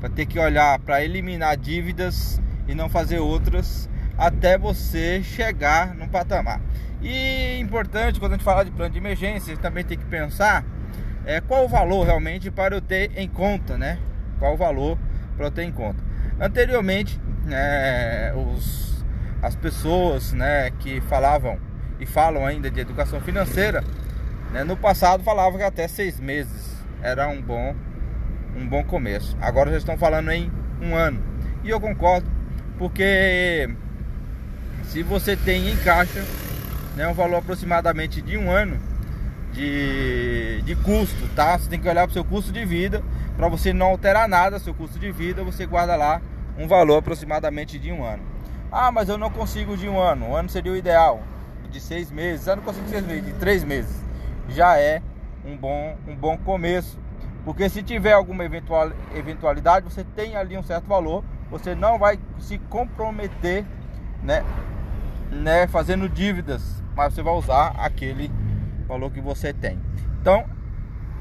vai 0.00 0.08
ter 0.08 0.24
que 0.24 0.38
olhar 0.38 0.78
para 0.78 1.04
eliminar 1.04 1.56
dívidas 1.56 2.40
e 2.66 2.74
não 2.74 2.88
fazer 2.88 3.18
outras 3.18 3.88
até 4.16 4.56
você 4.56 5.22
chegar 5.22 5.94
no 5.94 6.08
patamar. 6.08 6.60
E 7.02 7.58
importante 7.60 8.18
quando 8.18 8.32
a 8.32 8.36
gente 8.36 8.44
fala 8.44 8.64
de 8.64 8.70
plano 8.70 8.90
de 8.90 8.98
emergência, 8.98 9.54
também 9.58 9.84
tem 9.84 9.98
que 9.98 10.06
pensar 10.06 10.64
é, 11.26 11.40
qual 11.40 11.64
o 11.64 11.68
valor 11.68 12.06
realmente 12.06 12.50
para 12.50 12.76
eu 12.76 12.80
ter 12.80 13.10
em 13.16 13.28
conta, 13.28 13.76
né? 13.76 13.98
Qual 14.38 14.54
o 14.54 14.56
valor 14.56 14.98
para 15.36 15.46
eu 15.46 15.50
ter 15.50 15.64
em 15.64 15.72
conta. 15.72 16.02
Anteriormente, 16.40 17.20
é, 17.50 18.32
os, 18.34 19.04
as 19.42 19.54
pessoas 19.54 20.32
né, 20.32 20.70
que 20.78 21.00
falavam 21.02 21.58
e 22.00 22.06
falam 22.06 22.44
ainda 22.44 22.70
de 22.70 22.80
educação 22.80 23.20
financeira, 23.20 23.82
né, 24.52 24.64
no 24.64 24.76
passado 24.76 25.22
falavam 25.22 25.58
que 25.58 25.64
até 25.64 25.88
seis 25.88 26.20
meses 26.20 26.76
era 27.02 27.28
um 27.28 27.40
bom, 27.40 27.74
um 28.56 28.66
bom 28.66 28.84
começo. 28.84 29.36
Agora 29.40 29.70
já 29.70 29.78
estão 29.78 29.96
falando 29.96 30.30
em 30.30 30.50
um 30.80 30.94
ano. 30.94 31.22
E 31.64 31.70
eu 31.70 31.80
concordo, 31.80 32.30
porque 32.78 33.68
se 34.84 35.02
você 35.02 35.36
tem 35.36 35.70
em 35.70 35.76
caixa 35.76 36.24
né, 36.96 37.06
um 37.08 37.14
valor 37.14 37.36
aproximadamente 37.36 38.22
de 38.22 38.36
um 38.36 38.50
ano 38.50 38.78
de, 39.52 40.62
de 40.62 40.76
custo, 40.76 41.28
tá? 41.34 41.58
Você 41.58 41.68
tem 41.68 41.80
que 41.80 41.88
olhar 41.88 42.02
para 42.02 42.10
o 42.10 42.14
seu 42.14 42.24
custo 42.24 42.52
de 42.52 42.64
vida, 42.64 43.02
para 43.36 43.48
você 43.48 43.72
não 43.72 43.86
alterar 43.86 44.28
nada, 44.28 44.58
seu 44.58 44.74
custo 44.74 44.98
de 44.98 45.10
vida, 45.10 45.42
você 45.42 45.66
guarda 45.66 45.96
lá 45.96 46.20
um 46.58 46.68
valor 46.68 46.98
aproximadamente 46.98 47.78
de 47.78 47.90
um 47.90 48.04
ano. 48.04 48.22
Ah, 48.70 48.90
mas 48.92 49.08
eu 49.08 49.16
não 49.16 49.30
consigo 49.30 49.76
de 49.76 49.88
um 49.88 49.98
ano, 49.98 50.26
um 50.26 50.36
ano 50.36 50.48
seria 50.48 50.72
o 50.72 50.76
ideal, 50.76 51.22
de 51.66 51.80
seis 51.80 52.10
meses, 52.10 52.46
eu 52.46 52.56
não 52.56 52.62
consigo 52.62 52.88
seis 52.88 53.04
meses, 53.04 53.24
de 53.24 53.32
três 53.34 53.64
meses, 53.64 54.02
já 54.48 54.78
é 54.78 55.02
um 55.44 55.56
bom, 55.56 55.96
um 56.06 56.14
bom 56.14 56.36
começo, 56.38 56.98
porque 57.44 57.68
se 57.68 57.82
tiver 57.82 58.12
alguma 58.12 58.44
eventual, 58.44 58.90
eventualidade, 59.14 59.84
você 59.84 60.04
tem 60.04 60.36
ali 60.36 60.56
um 60.56 60.62
certo 60.62 60.86
valor, 60.86 61.24
você 61.50 61.74
não 61.74 61.98
vai 61.98 62.18
se 62.38 62.58
comprometer, 62.58 63.64
né, 64.22 64.44
né, 65.30 65.66
fazendo 65.66 66.08
dívidas, 66.08 66.82
mas 66.94 67.14
você 67.14 67.22
vai 67.22 67.34
usar 67.34 67.74
aquele 67.78 68.30
valor 68.86 69.10
que 69.10 69.20
você 69.20 69.52
tem. 69.52 69.80
Então, 70.20 70.44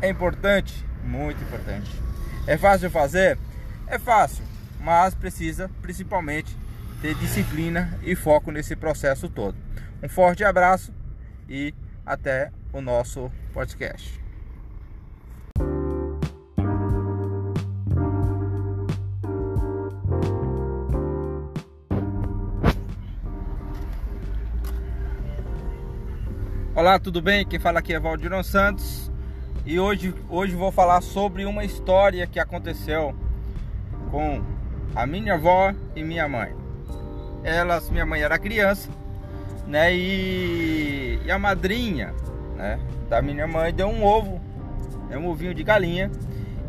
é 0.02 0.10
importante, 0.10 0.86
muito 1.04 1.42
importante. 1.44 1.92
É 2.48 2.58
fácil 2.58 2.90
fazer? 2.90 3.38
É 3.88 4.00
fácil, 4.00 4.44
mas 4.80 5.14
precisa 5.14 5.70
principalmente 5.82 6.56
ter 7.02 7.14
disciplina 7.16 7.98
e 8.04 8.16
foco 8.16 8.52
nesse 8.52 8.76
processo 8.76 9.30
todo. 9.30 9.56
Um 10.04 10.10
forte 10.10 10.44
abraço 10.44 10.94
e 11.50 11.74
até 12.06 12.52
o 12.74 12.82
nosso 12.82 13.32
podcast. 13.54 14.22
Olá, 26.76 27.00
tudo 27.00 27.22
bem? 27.22 27.46
Quem 27.46 27.58
fala 27.58 27.80
aqui 27.80 27.94
é 27.94 28.00
Valdirão 28.00 28.44
Santos. 28.44 29.10
e 29.66 29.80
hoje, 29.80 30.14
hoje 30.30 30.56
vou 30.56 30.72
falar 30.72 31.02
sobre 31.02 31.46
uma 31.46 31.64
história 31.64 32.28
que 32.28 32.40
aconteceu 32.40 33.16
com 34.12 34.44
a 34.94 35.08
minha 35.08 35.36
avó 35.36 35.74
e 35.96 36.04
minha 36.04 36.28
mãe. 36.28 36.54
Elas, 37.44 37.90
minha 37.90 38.06
mãe 38.06 38.22
era 38.22 38.38
criança, 38.38 38.90
né? 39.66 39.94
E, 39.94 41.20
e 41.26 41.32
a 41.32 41.40
madrinha, 41.40 42.14
né, 42.56 42.80
da 43.10 43.22
minha 43.22 43.48
mãe 43.48 43.74
deu 43.74 43.88
um 43.88 44.04
ovo, 44.04 44.40
né, 45.10 45.18
um 45.18 45.28
ovinho 45.28 45.54
de 45.54 45.64
galinha 45.64 46.12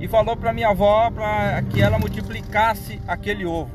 e 0.01 0.09
falou 0.09 0.37
para 0.37 0.53
minha 0.53 0.69
avó 0.69 1.11
para 1.11 1.63
que 1.63 1.81
ela 1.81 1.99
multiplicasse 1.99 3.01
aquele 3.07 3.45
ovo. 3.45 3.71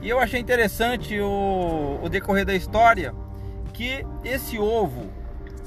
E 0.00 0.08
eu 0.08 0.18
achei 0.18 0.40
interessante 0.40 1.18
o, 1.20 2.00
o 2.02 2.08
decorrer 2.08 2.44
da 2.44 2.54
história 2.54 3.14
que 3.72 4.04
esse 4.24 4.58
ovo, 4.58 5.10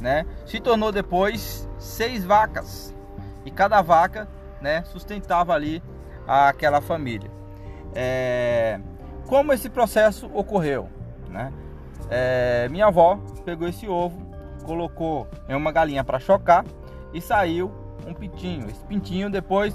né, 0.01 0.25
se 0.45 0.59
tornou 0.59 0.91
depois 0.91 1.67
seis 1.77 2.23
vacas 2.23 2.93
e 3.45 3.51
cada 3.51 3.81
vaca, 3.81 4.27
né, 4.61 4.83
sustentava 4.85 5.53
ali 5.53 5.81
aquela 6.27 6.81
família. 6.81 7.29
É, 7.93 8.79
como 9.27 9.53
esse 9.53 9.69
processo 9.69 10.29
ocorreu, 10.33 10.89
né? 11.29 11.51
É, 12.09 12.67
minha 12.69 12.87
avó 12.87 13.19
pegou 13.43 13.67
esse 13.67 13.87
ovo, 13.87 14.17
colocou 14.63 15.27
em 15.47 15.55
uma 15.55 15.71
galinha 15.71 16.03
para 16.03 16.19
chocar 16.19 16.65
e 17.13 17.21
saiu 17.21 17.71
um 18.05 18.13
pintinho. 18.13 18.67
Esse 18.69 18.83
pintinho 18.85 19.29
depois 19.29 19.73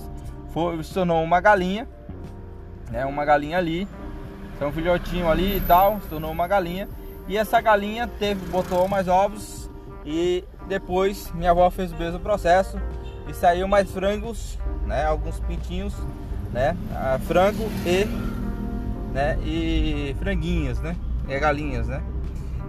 foi, 0.53 0.83
se 0.83 0.99
uma 0.99 1.41
galinha, 1.41 1.89
né? 2.91 3.05
Uma 3.07 3.25
galinha 3.25 3.59
ali, 3.59 3.89
tem 4.59 4.69
um 4.69 4.73
filhotinho 4.73 5.29
ali 5.29 5.57
e 5.57 5.61
tal, 5.61 6.01
se 6.01 6.09
tornou 6.09 6.31
uma 6.31 6.47
galinha. 6.47 6.89
E 7.29 7.37
essa 7.37 7.61
galinha 7.61 8.07
teve, 8.07 8.45
botou 8.51 8.87
mais 8.89 9.09
ovos 9.09 9.71
e 10.05 10.45
depois 10.69 11.33
minha 11.33 11.51
avó 11.51 11.71
fez 11.71 11.93
o 11.93 11.97
mesmo 11.97 12.19
processo 12.19 12.81
e 13.29 13.35
saiu 13.35 13.69
mais 13.69 13.91
frangos, 13.91 14.59
né? 14.87 15.05
Alguns 15.05 15.39
pintinhos, 15.41 15.95
né? 16.53 16.77
Ah, 16.93 17.19
frango 17.27 17.65
e, 17.87 18.05
né? 19.13 19.39
E 19.45 20.17
franguinhas, 20.19 20.81
né? 20.81 20.97
E 21.29 21.39
galinhas, 21.39 21.87
né? 21.87 22.03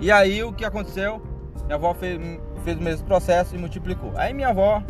E 0.01 0.11
aí 0.11 0.43
o 0.43 0.51
que 0.51 0.65
aconteceu? 0.65 1.21
Minha 1.65 1.75
avó 1.75 1.93
fez, 1.93 2.19
fez 2.63 2.75
o 2.75 2.81
mesmo 2.81 3.05
processo 3.05 3.55
e 3.55 3.59
multiplicou. 3.59 4.11
Aí 4.15 4.33
minha 4.33 4.49
avó 4.49 4.83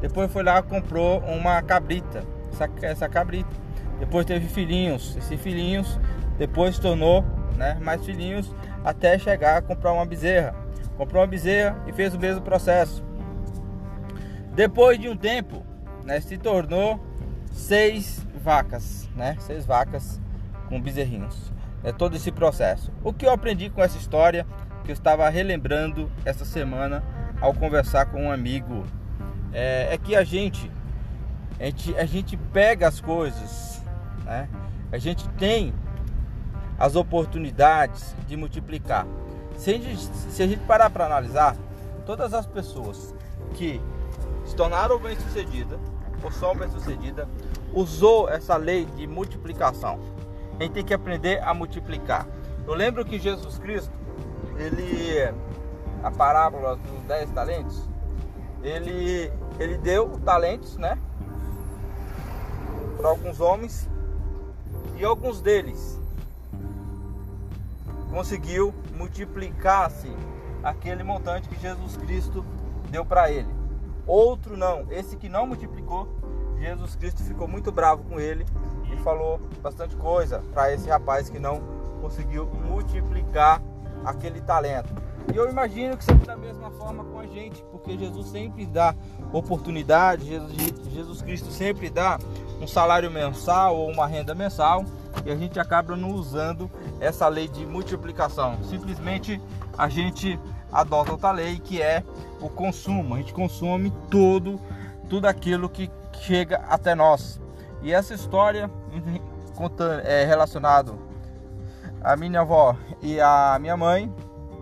depois 0.00 0.32
foi 0.32 0.42
lá 0.42 0.62
comprou 0.62 1.20
uma 1.20 1.60
cabrita, 1.60 2.24
essa, 2.50 2.70
essa 2.80 3.08
cabrita. 3.08 3.50
Depois 4.00 4.24
teve 4.24 4.48
filhinhos, 4.48 5.16
esses 5.18 5.38
filhinhos 5.38 6.00
depois 6.38 6.78
tornou 6.78 7.22
né, 7.56 7.78
mais 7.82 8.04
filhinhos 8.04 8.52
até 8.82 9.18
chegar 9.18 9.58
a 9.58 9.62
comprar 9.62 9.92
uma 9.92 10.06
bezerra. 10.06 10.54
Comprou 10.96 11.20
uma 11.20 11.28
bezerra 11.28 11.76
e 11.86 11.92
fez 11.92 12.14
o 12.14 12.18
mesmo 12.18 12.40
processo. 12.40 13.04
Depois 14.54 14.98
de 14.98 15.10
um 15.10 15.16
tempo, 15.16 15.62
né, 16.04 16.20
se 16.20 16.38
tornou 16.38 16.98
seis 17.52 18.26
vacas, 18.42 19.08
né, 19.14 19.36
seis 19.40 19.66
vacas 19.66 20.20
com 20.68 20.80
bezerrinhos. 20.80 21.52
É 21.84 21.92
todo 21.92 22.16
esse 22.16 22.32
processo. 22.32 22.90
O 23.04 23.12
que 23.12 23.26
eu 23.26 23.30
aprendi 23.30 23.68
com 23.68 23.82
essa 23.82 23.98
história 23.98 24.46
que 24.84 24.90
eu 24.90 24.94
estava 24.94 25.28
relembrando 25.28 26.10
essa 26.24 26.44
semana 26.44 27.04
ao 27.40 27.52
conversar 27.54 28.06
com 28.06 28.24
um 28.24 28.32
amigo 28.32 28.84
é, 29.52 29.94
é 29.94 29.98
que 29.98 30.16
a 30.16 30.24
gente, 30.24 30.70
a 31.60 31.64
gente 31.64 31.96
a 31.96 32.04
gente 32.06 32.36
pega 32.36 32.88
as 32.88 33.00
coisas, 33.00 33.82
né? 34.24 34.48
A 34.90 34.98
gente 34.98 35.28
tem 35.30 35.74
as 36.78 36.96
oportunidades 36.96 38.14
de 38.26 38.36
multiplicar. 38.36 39.06
Se 39.56 39.70
a 39.70 39.72
gente, 39.74 39.96
se 39.96 40.42
a 40.42 40.46
gente 40.46 40.60
parar 40.64 40.90
para 40.90 41.06
analisar, 41.06 41.56
todas 42.04 42.34
as 42.34 42.46
pessoas 42.46 43.14
que 43.54 43.80
se 44.44 44.56
tornaram 44.56 44.98
bem-sucedidas 44.98 45.78
ou 46.22 46.30
são 46.32 46.54
bem-sucedidas 46.56 47.26
usou 47.72 48.28
essa 48.28 48.56
lei 48.56 48.84
de 48.84 49.06
multiplicação. 49.06 49.98
A 50.58 50.62
gente 50.62 50.72
tem 50.72 50.84
que 50.84 50.94
aprender 50.94 51.42
a 51.42 51.52
multiplicar. 51.52 52.26
Eu 52.66 52.74
lembro 52.74 53.04
que 53.04 53.18
Jesus 53.18 53.58
Cristo, 53.58 53.92
ele 54.56 55.34
a 56.02 56.10
parábola 56.10 56.76
dos 56.76 57.02
10 57.02 57.30
talentos, 57.30 57.88
ele 58.62 59.32
ele 59.58 59.78
deu 59.78 60.18
talentos, 60.24 60.76
né? 60.76 60.98
Para 62.96 63.08
alguns 63.08 63.40
homens 63.40 63.88
e 64.96 65.04
alguns 65.04 65.40
deles 65.40 66.00
conseguiu 68.10 68.72
multiplicar-se 68.96 70.10
aquele 70.62 71.02
montante 71.02 71.48
que 71.48 71.60
Jesus 71.60 71.96
Cristo 71.96 72.44
deu 72.90 73.04
para 73.04 73.30
ele. 73.30 73.48
Outro 74.06 74.56
não, 74.56 74.86
esse 74.90 75.16
que 75.16 75.28
não 75.28 75.46
multiplicou, 75.46 76.08
Jesus 76.58 76.94
Cristo 76.94 77.22
ficou 77.24 77.48
muito 77.48 77.72
bravo 77.72 78.04
com 78.04 78.20
ele 78.20 78.46
e 78.92 78.96
falou 78.98 79.40
bastante 79.62 79.96
coisa 79.96 80.42
para 80.52 80.72
esse 80.72 80.88
rapaz 80.88 81.28
que 81.28 81.38
não 81.38 81.60
conseguiu 82.00 82.46
multiplicar 82.46 83.62
aquele 84.04 84.40
talento. 84.40 84.92
E 85.32 85.36
eu 85.36 85.48
imagino 85.48 85.96
que 85.96 86.04
seja 86.04 86.18
da 86.26 86.36
mesma 86.36 86.70
forma 86.72 87.02
com 87.04 87.18
a 87.18 87.26
gente, 87.26 87.62
porque 87.70 87.96
Jesus 87.96 88.28
sempre 88.28 88.66
dá 88.66 88.94
oportunidade, 89.32 90.26
Jesus, 90.26 90.52
Jesus 90.90 91.22
Cristo 91.22 91.50
sempre 91.50 91.88
dá 91.88 92.18
um 92.60 92.66
salário 92.66 93.10
mensal 93.10 93.76
ou 93.76 93.90
uma 93.90 94.06
renda 94.06 94.34
mensal 94.34 94.84
e 95.24 95.30
a 95.30 95.36
gente 95.36 95.58
acaba 95.58 95.96
não 95.96 96.12
usando 96.12 96.70
essa 97.00 97.26
lei 97.28 97.48
de 97.48 97.64
multiplicação. 97.64 98.62
Simplesmente 98.64 99.40
a 99.76 99.88
gente 99.88 100.38
adota 100.70 101.12
outra 101.12 101.32
lei 101.32 101.58
que 101.58 101.80
é 101.80 102.02
o 102.40 102.48
consumo. 102.48 103.14
A 103.14 103.18
gente 103.18 103.32
consome 103.32 103.90
todo 104.10 104.60
tudo 105.08 105.26
aquilo 105.26 105.68
que 105.68 105.90
chega 106.20 106.58
até 106.68 106.94
nós. 106.94 107.40
E 107.84 107.92
essa 107.92 108.14
história 108.14 108.70
é 110.04 110.24
relacionado 110.24 110.98
a 112.02 112.16
minha 112.16 112.40
avó 112.40 112.74
e 113.02 113.20
a 113.20 113.58
minha 113.60 113.76
mãe, 113.76 114.10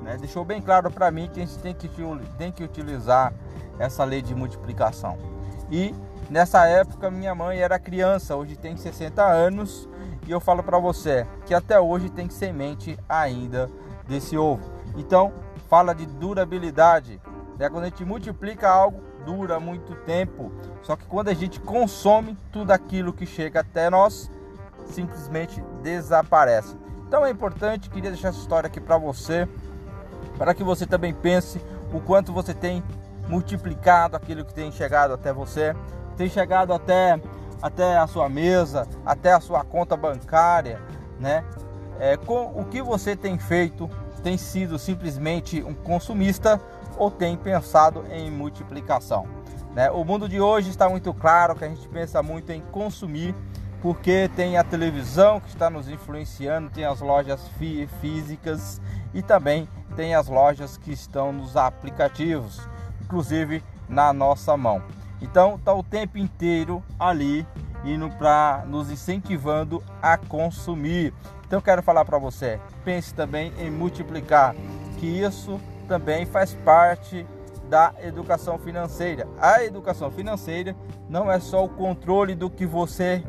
né, 0.03 0.17
deixou 0.19 0.45
bem 0.45 0.61
claro 0.61 0.91
para 0.91 1.09
mim 1.13 1.31
que 1.33 1.41
a 1.41 1.47
gente 1.47 1.57
tem 1.61 1.73
que, 1.73 1.89
tem 2.37 2.51
que 2.51 2.65
utilizar 2.65 3.33
essa 3.79 4.03
lei 4.03 4.23
de 4.23 4.35
multiplicação. 4.35 5.17
E 5.71 5.95
nessa 6.29 6.67
época 6.67 7.13
minha 7.13 7.33
mãe 7.33 7.61
era 7.61 7.79
criança, 7.79 8.35
hoje 8.35 8.57
tem 8.57 8.77
60 8.77 9.23
anos 9.23 9.89
e 10.27 10.33
eu 10.33 10.41
falo 10.41 10.61
para 10.61 10.81
você 10.81 11.25
que 11.47 11.55
até 11.55 11.79
hoje 11.79 12.11
tem 12.11 12.29
semente 12.29 12.99
ainda 13.09 13.71
desse 14.09 14.37
ovo. 14.37 14.69
Então, 14.97 15.33
fala 15.69 15.95
de 15.95 16.07
durabilidade. 16.07 17.21
Né? 17.57 17.71
Quando 17.71 17.85
a 17.85 17.89
gente 17.89 18.05
multiplica 18.05 18.69
algo, 18.69 19.01
dura 19.25 19.59
muito 19.61 19.95
tempo. 20.05 20.53
Só 20.83 20.97
que 20.97 21.05
quando 21.07 21.29
a 21.29 21.35
gente 21.35 21.61
consome 21.61 22.37
tudo 22.51 22.71
aquilo 22.71 23.13
que 23.13 23.27
chega 23.27 23.61
até 23.61 23.89
nós, 23.89 24.31
simplesmente 24.87 25.63
desaparece. 25.83 26.77
Então 27.07 27.25
é 27.25 27.31
importante, 27.31 27.91
queria 27.91 28.11
deixar 28.11 28.29
essa 28.29 28.39
história 28.39 28.67
aqui 28.67 28.81
para 28.81 28.97
você, 28.97 29.49
para 30.39 30.55
que 30.55 30.65
você 30.65 30.87
também 30.87 31.13
pense 31.13 31.61
o 31.93 32.01
quanto 32.01 32.33
você 32.33 32.55
tem 32.55 32.83
multiplicado 33.29 34.17
aquilo 34.17 34.45
que 34.45 34.55
tem 34.55 34.73
chegado 34.73 35.15
até 35.15 35.33
você, 35.33 35.75
tem 36.17 36.29
chegado 36.29 36.73
até 36.73 37.21
até 37.63 37.97
a 37.97 38.09
sua 38.09 38.29
mesa, 38.29 38.89
até 39.07 39.33
a 39.33 39.41
sua 39.41 39.63
conta 39.63 39.97
bancária, 39.97 40.81
né? 41.21 41.45
É, 42.01 42.17
com 42.17 42.47
o 42.57 42.65
que 42.65 42.83
você 42.83 43.15
tem 43.15 43.39
feito, 43.39 43.89
tem 44.23 44.37
sido 44.37 44.79
simplesmente 44.79 45.63
um 45.63 45.73
consumista 45.73 46.61
ou 46.97 47.11
tem 47.11 47.37
pensado 47.37 48.05
em 48.11 48.31
multiplicação? 48.31 49.27
Né? 49.75 49.91
O 49.91 50.05
mundo 50.05 50.29
de 50.29 50.41
hoje 50.41 50.71
está 50.71 50.89
muito 50.89 51.13
claro 51.15 51.55
que 51.57 51.65
a 51.65 51.69
gente 51.69 51.89
pensa 51.89 52.23
muito 52.23 52.51
em 52.51 52.61
consumir, 52.61 53.35
porque 53.81 54.31
tem 54.37 54.57
a 54.57 54.65
televisão 54.65 55.41
que 55.41 55.49
está 55.49 55.69
nos 55.69 55.89
influenciando, 55.89 56.71
tem 56.71 56.85
as 56.85 57.01
lojas 57.01 57.49
fí 57.59 57.89
físicas 58.01 58.81
e 59.13 59.23
também 59.23 59.69
tem 59.97 60.15
as 60.15 60.29
lojas 60.29 60.77
que 60.77 60.93
estão 60.93 61.33
nos 61.33 61.57
aplicativos, 61.57 62.61
inclusive 63.03 63.63
na 63.89 64.13
nossa 64.13 64.57
mão. 64.57 64.83
Então 65.21 65.59
tá 65.59 65.73
o 65.73 65.83
tempo 65.83 66.19
inteiro 66.19 66.83
ali 66.99 67.47
indo 67.85 68.09
para 68.11 68.65
nos 68.67 68.91
incentivando 68.91 69.83
a 70.01 70.17
consumir. 70.17 71.13
Então 71.47 71.61
quero 71.61 71.83
falar 71.83 72.05
para 72.05 72.19
você, 72.19 72.61
pense 72.85 73.15
também 73.15 73.53
em 73.59 73.71
multiplicar, 73.71 74.55
que 74.99 75.07
isso 75.07 75.61
também 75.93 76.25
faz 76.25 76.55
parte 76.55 77.27
da 77.69 77.93
educação 78.03 78.59
financeira. 78.59 79.29
A 79.39 79.63
educação 79.63 80.11
financeira 80.11 80.75
não 81.07 81.31
é 81.31 81.39
só 81.39 81.63
o 81.63 81.69
controle 81.69 82.35
do 82.35 82.49
que 82.49 82.65
você 82.65 83.23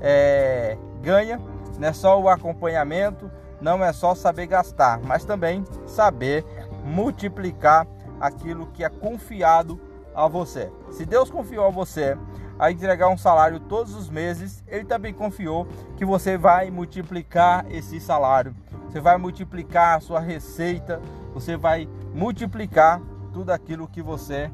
é, 0.00 0.78
ganha, 1.02 1.40
não 1.76 1.88
é 1.88 1.92
só 1.92 2.20
o 2.20 2.28
acompanhamento, 2.28 3.28
não 3.60 3.84
é 3.84 3.92
só 3.92 4.14
saber 4.14 4.46
gastar, 4.46 5.00
mas 5.00 5.24
também 5.24 5.64
saber 5.84 6.44
multiplicar 6.84 7.88
aquilo 8.20 8.68
que 8.68 8.84
é 8.84 8.88
confiado 8.88 9.80
a 10.14 10.28
você. 10.28 10.70
Se 10.92 11.04
Deus 11.04 11.28
confiou 11.28 11.66
a 11.66 11.70
você 11.70 12.16
a 12.56 12.70
entregar 12.70 13.08
um 13.08 13.18
salário 13.18 13.58
todos 13.58 13.96
os 13.96 14.08
meses, 14.08 14.62
Ele 14.68 14.84
também 14.84 15.12
confiou 15.12 15.66
que 15.96 16.04
você 16.04 16.38
vai 16.38 16.70
multiplicar 16.70 17.66
esse 17.68 17.98
salário. 17.98 18.54
Você 18.88 19.00
vai 19.00 19.18
multiplicar 19.18 19.96
a 19.96 20.00
sua 20.00 20.20
receita, 20.20 21.02
você 21.36 21.54
vai 21.54 21.86
multiplicar 22.14 22.98
tudo 23.30 23.50
aquilo 23.50 23.86
que 23.86 24.00
você 24.00 24.50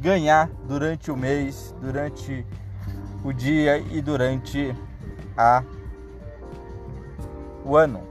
ganhar 0.00 0.50
durante 0.66 1.12
o 1.12 1.16
mês, 1.16 1.72
durante 1.80 2.44
o 3.22 3.32
dia 3.32 3.78
e 3.78 4.02
durante 4.02 4.74
a 5.36 5.62
o 7.64 7.76
ano. 7.76 8.02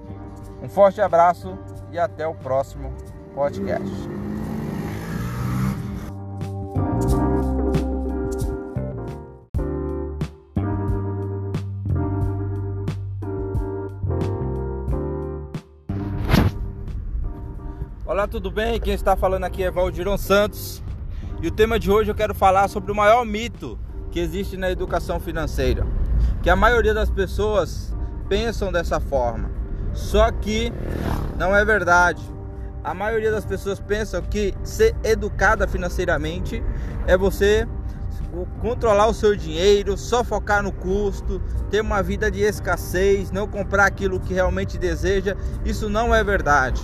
Um 0.64 0.70
forte 0.70 1.02
abraço 1.02 1.58
e 1.92 2.00
até 2.00 2.26
o 2.26 2.34
próximo 2.34 2.94
podcast. 3.36 3.92
Olá, 18.18 18.28
tudo 18.28 18.50
bem? 18.50 18.80
Quem 18.80 18.96
está 18.96 19.16
falando 19.16 19.44
aqui 19.44 19.62
é 19.62 19.70
Valdiron 19.70 20.18
Santos. 20.18 20.82
E 21.40 21.48
o 21.48 21.52
tema 21.52 21.78
de 21.78 21.92
hoje 21.92 22.10
eu 22.10 22.16
quero 22.16 22.34
falar 22.34 22.68
sobre 22.68 22.92
o 22.92 22.96
maior 22.96 23.24
mito 23.24 23.78
que 24.10 24.20
existe 24.20 24.58
na 24.58 24.72
educação 24.72 25.20
financeira, 25.20 25.86
que 26.42 26.50
a 26.50 26.56
maioria 26.56 26.96
das 26.96 27.12
pessoas 27.12 27.96
pensam 28.28 28.72
dessa 28.72 29.00
forma. 29.00 29.52
Só 29.94 30.32
que 30.32 30.74
não 31.38 31.56
é 31.56 31.64
verdade. 31.64 32.24
A 32.84 32.92
maioria 32.92 33.30
das 33.30 33.46
pessoas 33.46 33.80
pensam 33.80 34.20
que 34.24 34.52
ser 34.64 34.96
educada 35.04 35.68
financeiramente 35.68 36.64
é 37.06 37.16
você 37.16 37.68
controlar 38.60 39.06
o 39.06 39.14
seu 39.14 39.36
dinheiro, 39.36 39.96
só 39.96 40.24
focar 40.24 40.64
no 40.64 40.72
custo, 40.72 41.40
ter 41.70 41.82
uma 41.82 42.02
vida 42.02 42.32
de 42.32 42.42
escassez, 42.42 43.30
não 43.30 43.48
comprar 43.48 43.86
aquilo 43.86 44.20
que 44.20 44.34
realmente 44.34 44.76
deseja. 44.76 45.38
Isso 45.64 45.88
não 45.88 46.16
é 46.16 46.24
verdade. 46.24 46.82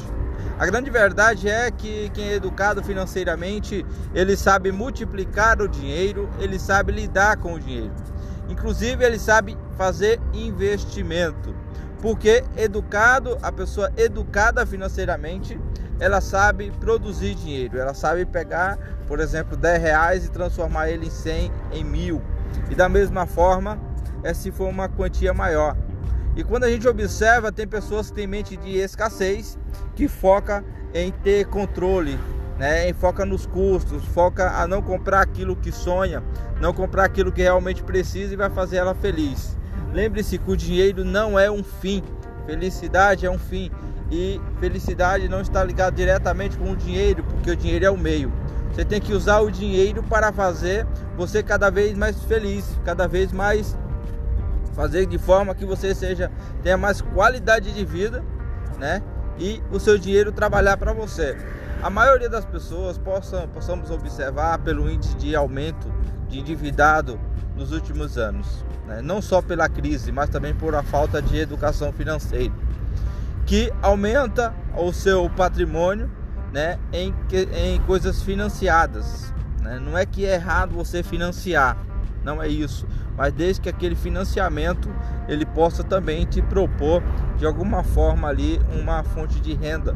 A 0.57 0.65
grande 0.67 0.89
verdade 0.89 1.49
é 1.49 1.71
que 1.71 2.11
quem 2.13 2.29
é 2.29 2.33
educado 2.35 2.83
financeiramente, 2.83 3.85
ele 4.13 4.37
sabe 4.37 4.71
multiplicar 4.71 5.61
o 5.61 5.67
dinheiro, 5.67 6.29
ele 6.39 6.59
sabe 6.59 6.91
lidar 6.91 7.37
com 7.37 7.53
o 7.53 7.59
dinheiro. 7.59 7.91
Inclusive, 8.47 9.03
ele 9.03 9.17
sabe 9.17 9.57
fazer 9.75 10.19
investimento. 10.31 11.55
Porque 12.01 12.43
educado, 12.55 13.37
a 13.41 13.51
pessoa 13.51 13.91
educada 13.97 14.65
financeiramente, 14.65 15.59
ela 15.99 16.21
sabe 16.21 16.71
produzir 16.79 17.33
dinheiro, 17.33 17.79
ela 17.79 17.93
sabe 17.93 18.25
pegar, 18.25 18.77
por 19.07 19.19
exemplo, 19.19 19.55
10 19.55 19.81
reais 19.81 20.25
e 20.25 20.29
transformar 20.29 20.89
ele 20.89 21.07
em 21.07 21.09
100, 21.09 21.51
em 21.71 21.83
mil. 21.83 22.21
E 22.69 22.75
da 22.75 22.87
mesma 22.87 23.25
forma, 23.25 23.79
é 24.21 24.33
se 24.33 24.51
for 24.51 24.69
uma 24.69 24.87
quantia 24.87 25.33
maior. 25.33 25.75
E 26.35 26.43
quando 26.43 26.63
a 26.63 26.69
gente 26.69 26.87
observa, 26.87 27.51
tem 27.51 27.67
pessoas 27.67 28.09
que 28.09 28.15
têm 28.15 28.27
mente 28.27 28.57
de 28.57 28.77
escassez, 28.77 29.57
que 29.95 30.07
foca 30.07 30.63
em 30.93 31.11
ter 31.11 31.45
controle, 31.45 32.19
né? 32.57 32.89
Em 32.89 32.93
foca 32.93 33.23
nos 33.25 33.45
custos, 33.45 34.03
foca 34.05 34.49
a 34.51 34.67
não 34.67 34.81
comprar 34.81 35.21
aquilo 35.21 35.55
que 35.55 35.71
sonha, 35.71 36.23
não 36.59 36.73
comprar 36.73 37.05
aquilo 37.05 37.31
que 37.31 37.41
realmente 37.41 37.83
precisa 37.83 38.33
e 38.33 38.37
vai 38.37 38.49
fazer 38.49 38.77
ela 38.77 38.95
feliz. 38.95 39.55
Lembre-se 39.91 40.39
que 40.39 40.51
o 40.51 40.57
dinheiro 40.57 41.05
não 41.05 41.37
é 41.37 41.51
um 41.51 41.63
fim, 41.63 42.01
felicidade 42.47 43.25
é 43.25 43.29
um 43.29 43.37
fim. 43.37 43.71
E 44.11 44.39
felicidade 44.59 45.27
não 45.27 45.41
está 45.41 45.63
ligado 45.63 45.95
diretamente 45.95 46.57
com 46.57 46.71
o 46.71 46.75
dinheiro, 46.75 47.23
porque 47.23 47.49
o 47.49 47.55
dinheiro 47.55 47.85
é 47.85 47.89
o 47.89 47.97
meio. 47.97 48.31
Você 48.71 48.83
tem 48.83 48.99
que 48.99 49.13
usar 49.13 49.39
o 49.39 49.51
dinheiro 49.51 50.03
para 50.03 50.31
fazer 50.31 50.85
você 51.15 51.43
cada 51.43 51.69
vez 51.69 51.97
mais 51.97 52.21
feliz, 52.23 52.79
cada 52.83 53.07
vez 53.07 53.31
mais 53.31 53.77
fazer 54.73 55.05
de 55.05 55.17
forma 55.17 55.55
que 55.55 55.65
você 55.65 55.93
seja 55.93 56.31
tenha 56.61 56.77
mais 56.77 57.01
qualidade 57.01 57.71
de 57.71 57.85
vida, 57.85 58.23
né? 58.77 59.01
E 59.37 59.61
o 59.71 59.79
seu 59.79 59.97
dinheiro 59.97 60.31
trabalhar 60.31 60.77
para 60.77 60.93
você. 60.93 61.37
A 61.81 61.89
maioria 61.89 62.29
das 62.29 62.45
pessoas 62.45 62.97
possam, 62.97 63.47
possamos 63.49 63.91
observar 63.91 64.57
pelo 64.59 64.89
índice 64.89 65.15
de 65.15 65.35
aumento 65.35 65.91
de 66.29 66.39
endividado 66.39 67.19
nos 67.55 67.71
últimos 67.71 68.17
anos, 68.17 68.65
né? 68.87 69.01
não 69.01 69.21
só 69.21 69.41
pela 69.41 69.67
crise, 69.67 70.11
mas 70.11 70.29
também 70.29 70.53
por 70.53 70.75
a 70.75 70.81
falta 70.81 71.21
de 71.21 71.37
educação 71.37 71.91
financeira, 71.91 72.53
que 73.45 73.71
aumenta 73.81 74.53
o 74.77 74.91
seu 74.93 75.29
patrimônio 75.29 76.09
né, 76.51 76.79
em, 76.91 77.13
em 77.53 77.81
coisas 77.81 78.23
financiadas. 78.23 79.33
Né? 79.61 79.79
Não 79.79 79.97
é 79.97 80.05
que 80.05 80.25
é 80.25 80.35
errado 80.35 80.73
você 80.73 81.03
financiar, 81.03 81.77
não 82.23 82.41
é 82.41 82.47
isso, 82.47 82.87
mas 83.17 83.33
desde 83.33 83.61
que 83.61 83.69
aquele 83.69 83.95
financiamento 83.95 84.89
ele 85.27 85.45
possa 85.45 85.83
também 85.83 86.25
te 86.25 86.41
propor 86.41 87.01
de 87.37 87.45
alguma 87.45 87.83
forma 87.83 88.27
ali 88.27 88.59
uma 88.79 89.03
fonte 89.03 89.39
de 89.39 89.53
renda, 89.53 89.95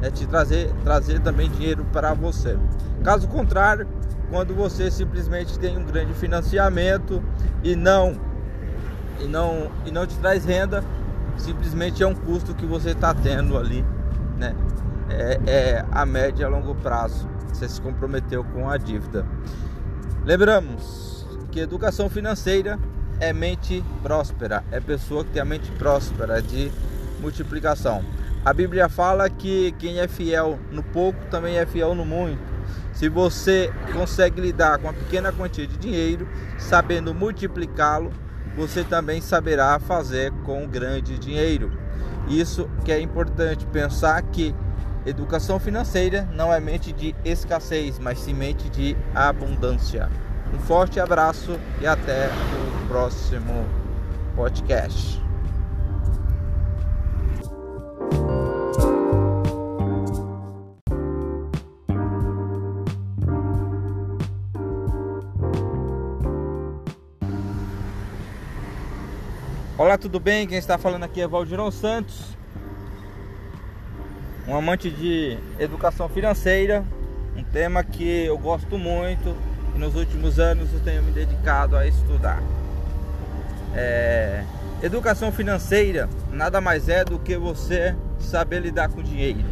né, 0.00 0.10
te 0.10 0.26
trazer, 0.26 0.72
trazer 0.82 1.20
também 1.20 1.50
dinheiro 1.50 1.84
para 1.92 2.14
você. 2.14 2.58
Caso 3.02 3.28
contrário, 3.28 3.86
quando 4.30 4.54
você 4.54 4.90
simplesmente 4.90 5.58
tem 5.58 5.76
um 5.76 5.84
grande 5.84 6.14
financiamento 6.14 7.22
e 7.62 7.76
não 7.76 8.18
e 9.20 9.26
não 9.26 9.70
e 9.86 9.90
não 9.90 10.06
te 10.06 10.16
traz 10.18 10.44
renda, 10.44 10.82
simplesmente 11.36 12.02
é 12.02 12.06
um 12.06 12.14
custo 12.14 12.54
que 12.54 12.66
você 12.66 12.90
está 12.90 13.14
tendo 13.14 13.56
ali, 13.56 13.84
né? 14.36 14.54
É, 15.08 15.38
é 15.46 15.84
a 15.90 16.06
média 16.06 16.46
a 16.46 16.48
longo 16.48 16.74
prazo. 16.76 17.28
Você 17.52 17.68
se 17.68 17.80
comprometeu 17.80 18.42
com 18.42 18.68
a 18.68 18.76
dívida. 18.76 19.24
Lembramos, 20.24 21.13
que 21.54 21.60
educação 21.60 22.10
financeira 22.10 22.80
é 23.20 23.32
mente 23.32 23.84
próspera, 24.02 24.64
é 24.72 24.80
pessoa 24.80 25.24
que 25.24 25.30
tem 25.30 25.40
a 25.40 25.44
mente 25.44 25.70
próspera 25.78 26.42
de 26.42 26.68
multiplicação. 27.20 28.04
A 28.44 28.52
Bíblia 28.52 28.88
fala 28.88 29.30
que 29.30 29.70
quem 29.78 30.00
é 30.00 30.08
fiel 30.08 30.58
no 30.72 30.82
pouco 30.82 31.16
também 31.30 31.56
é 31.56 31.64
fiel 31.64 31.94
no 31.94 32.04
muito. 32.04 32.42
Se 32.92 33.08
você 33.08 33.72
consegue 33.92 34.40
lidar 34.40 34.78
com 34.78 34.88
uma 34.88 34.92
pequena 34.92 35.30
quantia 35.30 35.64
de 35.64 35.76
dinheiro, 35.76 36.26
sabendo 36.58 37.14
multiplicá-lo, 37.14 38.10
você 38.56 38.82
também 38.82 39.20
saberá 39.20 39.78
fazer 39.78 40.32
com 40.44 40.66
grande 40.66 41.16
dinheiro. 41.20 41.70
Isso 42.26 42.68
que 42.84 42.90
é 42.90 43.00
importante 43.00 43.64
pensar 43.66 44.20
que 44.22 44.52
educação 45.06 45.60
financeira 45.60 46.28
não 46.34 46.52
é 46.52 46.58
mente 46.58 46.92
de 46.92 47.14
escassez, 47.24 48.00
mas 48.00 48.18
sim 48.18 48.34
mente 48.34 48.68
de 48.68 48.96
abundância. 49.14 50.10
Um 50.52 50.58
forte 50.58 51.00
abraço 51.00 51.58
e 51.80 51.86
até 51.86 52.28
o 52.28 52.88
próximo 52.88 53.66
podcast. 54.34 55.22
Olá, 69.76 69.98
tudo 69.98 70.20
bem? 70.20 70.46
Quem 70.46 70.56
está 70.56 70.78
falando 70.78 71.02
aqui 71.02 71.20
é 71.20 71.26
Valdirão 71.26 71.70
Santos, 71.70 72.36
um 74.46 74.54
amante 74.56 74.88
de 74.88 75.36
educação 75.58 76.08
financeira, 76.08 76.84
um 77.36 77.42
tema 77.42 77.82
que 77.82 78.24
eu 78.24 78.38
gosto 78.38 78.78
muito 78.78 79.36
e 79.74 79.78
nos 79.78 79.94
últimos 79.94 80.38
anos 80.38 80.72
eu 80.72 80.80
tenho 80.80 81.02
me 81.02 81.10
dedicado 81.10 81.76
a 81.76 81.86
estudar. 81.86 82.42
É, 83.74 84.44
educação 84.82 85.32
financeira 85.32 86.08
nada 86.32 86.60
mais 86.60 86.88
é 86.88 87.04
do 87.04 87.18
que 87.18 87.36
você 87.36 87.94
saber 88.20 88.60
lidar 88.60 88.88
com 88.88 89.02
dinheiro. 89.02 89.44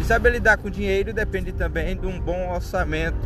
E 0.00 0.04
saber 0.04 0.30
lidar 0.30 0.56
com 0.58 0.68
dinheiro 0.68 1.12
depende 1.12 1.52
também 1.52 1.96
de 1.96 2.06
um 2.06 2.20
bom 2.20 2.52
orçamento. 2.52 3.18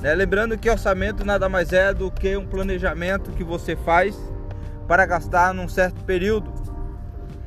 Né? 0.00 0.14
Lembrando 0.14 0.56
que 0.56 0.70
orçamento 0.70 1.24
nada 1.24 1.48
mais 1.48 1.72
é 1.72 1.92
do 1.92 2.10
que 2.10 2.36
um 2.36 2.46
planejamento 2.46 3.32
que 3.32 3.42
você 3.42 3.74
faz 3.74 4.16
para 4.86 5.04
gastar 5.04 5.52
num 5.52 5.68
certo 5.68 6.04
período. 6.04 6.52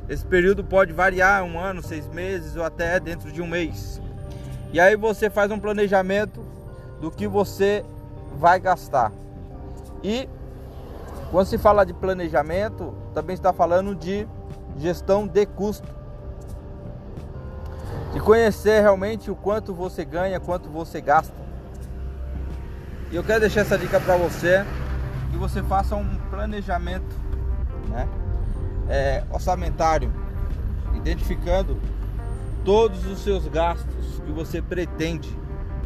Esse 0.08 0.24
período 0.24 0.62
pode 0.62 0.92
variar 0.92 1.42
um 1.44 1.58
ano, 1.58 1.82
seis 1.82 2.06
meses 2.08 2.56
ou 2.56 2.62
até 2.62 3.00
dentro 3.00 3.32
de 3.32 3.40
um 3.40 3.46
mês. 3.46 4.00
E 4.72 4.78
aí 4.78 4.96
você 4.96 5.30
faz 5.30 5.50
um 5.50 5.58
planejamento 5.58 6.44
do 7.00 7.10
que 7.10 7.26
você 7.26 7.84
vai 8.38 8.60
gastar. 8.60 9.12
E 10.02 10.28
quando 11.30 11.46
se 11.46 11.58
fala 11.58 11.84
de 11.84 11.92
planejamento, 11.92 12.94
também 13.14 13.34
está 13.34 13.52
falando 13.52 13.94
de 13.94 14.26
gestão 14.78 15.26
de 15.26 15.46
custo. 15.46 15.88
De 18.12 18.20
conhecer 18.20 18.80
realmente 18.80 19.30
o 19.30 19.34
quanto 19.34 19.74
você 19.74 20.04
ganha, 20.04 20.38
quanto 20.38 20.68
você 20.68 21.00
gasta. 21.00 21.34
E 23.10 23.16
eu 23.16 23.24
quero 23.24 23.40
deixar 23.40 23.62
essa 23.62 23.78
dica 23.78 23.98
para 23.98 24.16
você, 24.16 24.64
que 25.30 25.36
você 25.36 25.62
faça 25.62 25.96
um 25.96 26.16
planejamento, 26.30 27.16
né? 27.88 28.08
É, 28.88 29.24
orçamentário, 29.30 30.12
identificando 30.94 31.80
todos 32.64 33.06
os 33.06 33.20
seus 33.20 33.48
gastos 33.48 34.20
que 34.24 34.30
você 34.30 34.60
pretende 34.60 35.36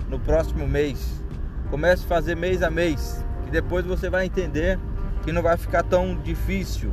no 0.09 0.19
próximo 0.19 0.67
mês 0.67 1.23
Comece 1.71 2.05
a 2.05 2.09
fazer 2.09 2.37
mês 2.37 2.63
a 2.63 2.71
mês, 2.71 3.25
que 3.45 3.51
depois 3.51 3.85
você 3.85 4.09
vai 4.09 4.27
entender 4.27 4.79
que 5.23 5.33
não 5.33 5.43
vai 5.43 5.57
ficar 5.57 5.83
tão 5.83 6.17
difícil. 6.17 6.93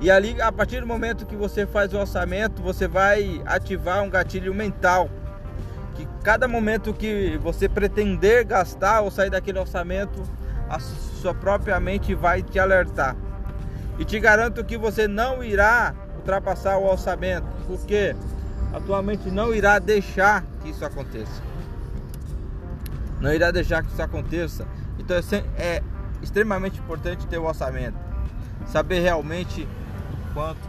E 0.00 0.10
ali, 0.10 0.40
a 0.42 0.52
partir 0.52 0.80
do 0.80 0.86
momento 0.86 1.24
que 1.24 1.34
você 1.34 1.66
faz 1.66 1.94
o 1.94 1.98
orçamento, 1.98 2.60
você 2.62 2.86
vai 2.86 3.40
ativar 3.46 4.02
um 4.02 4.10
gatilho 4.10 4.54
mental, 4.54 5.08
que 5.94 6.06
cada 6.22 6.46
momento 6.46 6.92
que 6.92 7.38
você 7.42 7.68
pretender 7.68 8.44
gastar 8.44 9.00
ou 9.00 9.10
sair 9.10 9.30
daquele 9.30 9.58
orçamento, 9.58 10.22
a 10.68 10.78
sua 10.78 11.34
própria 11.34 11.80
mente 11.80 12.14
vai 12.14 12.42
te 12.42 12.58
alertar. 12.58 13.16
E 13.98 14.04
te 14.04 14.20
garanto 14.20 14.62
que 14.62 14.76
você 14.76 15.08
não 15.08 15.42
irá 15.42 15.94
ultrapassar 16.16 16.76
o 16.76 16.84
orçamento, 16.84 17.46
porque 17.66 18.14
atualmente 18.74 19.30
não 19.30 19.54
irá 19.54 19.78
deixar 19.78 20.44
que 20.62 20.68
isso 20.68 20.84
aconteça. 20.84 21.40
Não 23.20 23.32
irá 23.32 23.50
deixar 23.50 23.82
que 23.82 23.92
isso 23.92 24.02
aconteça. 24.02 24.66
Então 24.98 25.16
é, 25.16 25.62
é 25.62 25.82
extremamente 26.22 26.78
importante 26.78 27.26
ter 27.26 27.38
o 27.38 27.44
orçamento, 27.44 27.98
saber 28.66 29.00
realmente 29.00 29.68
quanto 30.34 30.68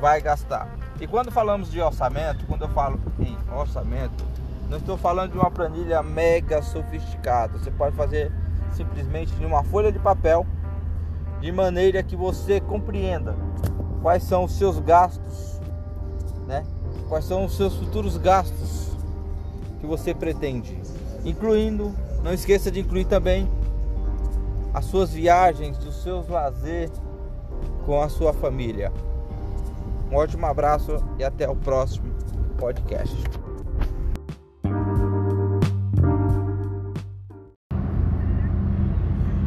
vai 0.00 0.20
gastar. 0.20 0.68
E 1.00 1.06
quando 1.06 1.30
falamos 1.30 1.70
de 1.70 1.80
orçamento, 1.80 2.46
quando 2.46 2.62
eu 2.62 2.68
falo 2.70 2.98
em 3.18 3.36
orçamento, 3.54 4.24
não 4.68 4.78
estou 4.78 4.96
falando 4.96 5.32
de 5.32 5.38
uma 5.38 5.50
planilha 5.50 6.02
mega 6.02 6.62
sofisticada. 6.62 7.58
Você 7.58 7.70
pode 7.70 7.94
fazer 7.94 8.32
simplesmente 8.72 9.32
em 9.40 9.44
uma 9.44 9.62
folha 9.62 9.92
de 9.92 9.98
papel, 9.98 10.46
de 11.40 11.52
maneira 11.52 12.02
que 12.02 12.16
você 12.16 12.60
compreenda 12.60 13.36
quais 14.02 14.22
são 14.22 14.44
os 14.44 14.52
seus 14.52 14.78
gastos, 14.78 15.60
né? 16.46 16.64
Quais 17.08 17.24
são 17.24 17.44
os 17.44 17.56
seus 17.56 17.76
futuros 17.76 18.16
gastos 18.16 18.96
que 19.80 19.86
você 19.86 20.14
pretende, 20.14 20.80
incluindo, 21.26 21.92
não 22.22 22.32
esqueça 22.32 22.70
de 22.70 22.80
incluir 22.80 23.04
também 23.04 23.50
as 24.72 24.84
suas 24.84 25.12
viagens, 25.12 25.76
os 25.84 26.02
seus 26.02 26.28
lazer 26.28 26.88
com 27.84 28.00
a 28.00 28.08
sua 28.08 28.32
família. 28.32 28.92
Um 30.10 30.16
ótimo 30.16 30.46
abraço 30.46 31.04
e 31.18 31.24
até 31.24 31.48
o 31.48 31.56
próximo 31.56 32.14
podcast. 32.56 33.16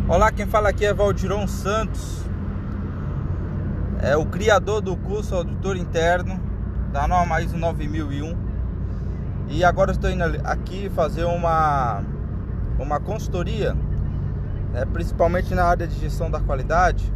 Olá, 0.07 0.31
quem 0.31 0.47
fala 0.47 0.69
aqui 0.69 0.85
é 0.85 0.93
Valdiron 0.93 1.47
Santos, 1.47 2.25
é 4.01 4.17
o 4.17 4.25
criador 4.25 4.81
do 4.81 4.97
curso 4.97 5.35
Auditor 5.35 5.77
Interno 5.77 6.39
da 6.91 7.07
norma 7.07 7.41
ISO 7.41 7.57
9001 7.57 8.48
e 9.49 9.63
agora 9.63 9.91
estou 9.91 10.09
indo 10.09 10.23
aqui 10.43 10.89
fazer 10.89 11.25
uma, 11.25 12.03
uma 12.77 12.99
consultoria, 12.99 13.75
né, 14.71 14.85
principalmente 14.85 15.53
na 15.55 15.63
área 15.63 15.87
de 15.87 15.95
gestão 15.99 16.29
da 16.29 16.39
qualidade 16.39 17.11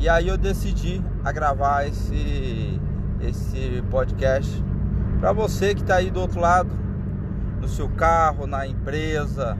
e 0.00 0.08
aí 0.08 0.28
eu 0.28 0.38
decidi 0.38 1.04
a 1.22 1.30
gravar 1.30 1.86
esse, 1.86 2.80
esse 3.20 3.84
podcast 3.90 4.64
para 5.20 5.30
você 5.30 5.74
que 5.74 5.82
está 5.82 5.96
aí 5.96 6.10
do 6.10 6.18
outro 6.18 6.40
lado, 6.40 6.70
no 7.60 7.68
seu 7.68 7.86
carro, 7.90 8.46
na 8.46 8.66
empresa, 8.66 9.58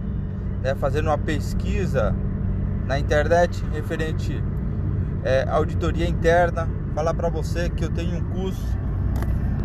né, 0.63 0.75
fazendo 0.75 1.09
uma 1.09 1.19
pesquisa 1.19 2.17
na 2.87 2.99
internet 2.99 3.63
referente 3.71 4.43
é, 5.23 5.47
auditoria 5.47 6.09
interna. 6.09 6.67
Falar 6.95 7.13
para 7.13 7.29
você 7.29 7.69
que 7.69 7.85
eu 7.85 7.91
tenho 7.91 8.17
um 8.17 8.25
curso 8.31 8.67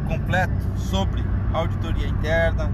completo 0.10 0.54
sobre 0.76 1.24
auditoria 1.56 2.08
interna. 2.08 2.72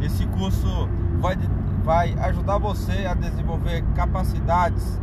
Esse 0.00 0.26
curso 0.26 0.88
vai, 1.18 1.36
vai 1.84 2.14
ajudar 2.20 2.58
você 2.58 3.06
a 3.06 3.14
desenvolver 3.14 3.84
capacidades 3.94 5.00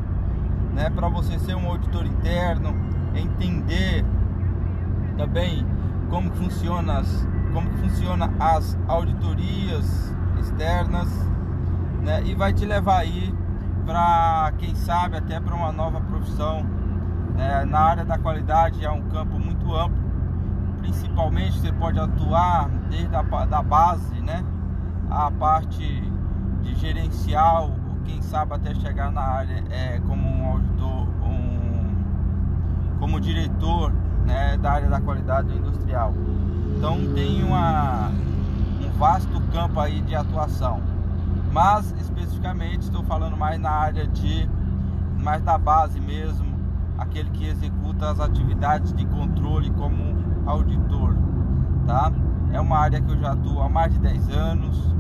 né, 0.73 0.89
para 0.89 1.09
você 1.09 1.38
ser 1.39 1.55
um 1.55 1.67
auditor 1.67 2.05
interno, 2.05 2.75
entender 3.15 4.05
também 5.17 5.65
como 6.09 6.32
funciona 6.32 6.99
as, 6.99 7.28
como 7.53 7.69
funciona 7.78 8.32
as 8.39 8.78
auditorias 8.88 10.15
externas, 10.39 11.09
né, 12.03 12.21
e 12.25 12.36
vai 12.36 12.53
te 12.53 12.65
levar 12.65 12.99
aí 12.99 13.34
para 13.86 14.53
quem 14.57 14.75
sabe 14.75 15.17
até 15.17 15.39
para 15.39 15.55
uma 15.55 15.71
nova 15.71 15.99
profissão. 16.01 16.65
É, 17.38 17.65
na 17.65 17.80
área 17.80 18.05
da 18.05 18.17
qualidade 18.17 18.84
é 18.84 18.89
um 18.89 19.03
campo 19.09 19.38
muito 19.38 19.75
amplo, 19.75 19.97
principalmente 20.88 21.59
você 21.59 21.71
pode 21.73 21.99
atuar 21.99 22.69
desde 22.89 23.13
a 23.13 23.21
da 23.21 23.61
base, 23.61 24.21
né, 24.21 24.43
a 25.09 25.29
parte 25.29 26.01
de 26.63 26.75
gerencial, 26.75 27.71
quem 28.05 28.21
sabe 28.21 28.53
até 28.53 28.73
chegar 28.73 29.11
na 29.11 29.21
área 29.21 29.63
é, 29.69 29.99
como 30.07 30.29
um 30.29 30.49
auditor, 30.49 31.07
um, 31.23 32.99
como 32.99 33.19
diretor 33.19 33.91
né, 34.25 34.57
da 34.57 34.71
área 34.71 34.89
da 34.89 35.01
qualidade 35.01 35.53
industrial. 35.53 36.13
Então 36.77 37.13
tem 37.13 37.43
uma, 37.43 38.09
um 38.81 38.89
vasto 38.97 39.41
campo 39.51 39.79
aí 39.79 40.01
de 40.01 40.15
atuação 40.15 40.81
mas 41.51 41.91
especificamente 41.99 42.81
estou 42.83 43.01
falando 43.03 43.35
mais 43.35 43.59
na 43.59 43.71
área 43.71 44.05
de 44.05 44.47
mais 45.17 45.41
da 45.41 45.57
base 45.57 45.99
mesmo, 45.99 46.45
aquele 46.99 47.31
que 47.31 47.47
executa 47.47 48.11
as 48.11 48.19
atividades 48.19 48.93
de 48.93 49.05
controle 49.07 49.71
como 49.71 50.26
auditor, 50.47 51.15
tá? 51.85 52.11
É 52.51 52.59
uma 52.59 52.77
área 52.77 53.01
que 53.01 53.11
eu 53.11 53.17
já 53.17 53.33
atuo 53.33 53.61
há 53.61 53.69
mais 53.69 53.93
de 53.93 53.99
10 53.99 54.29
anos, 54.29 54.95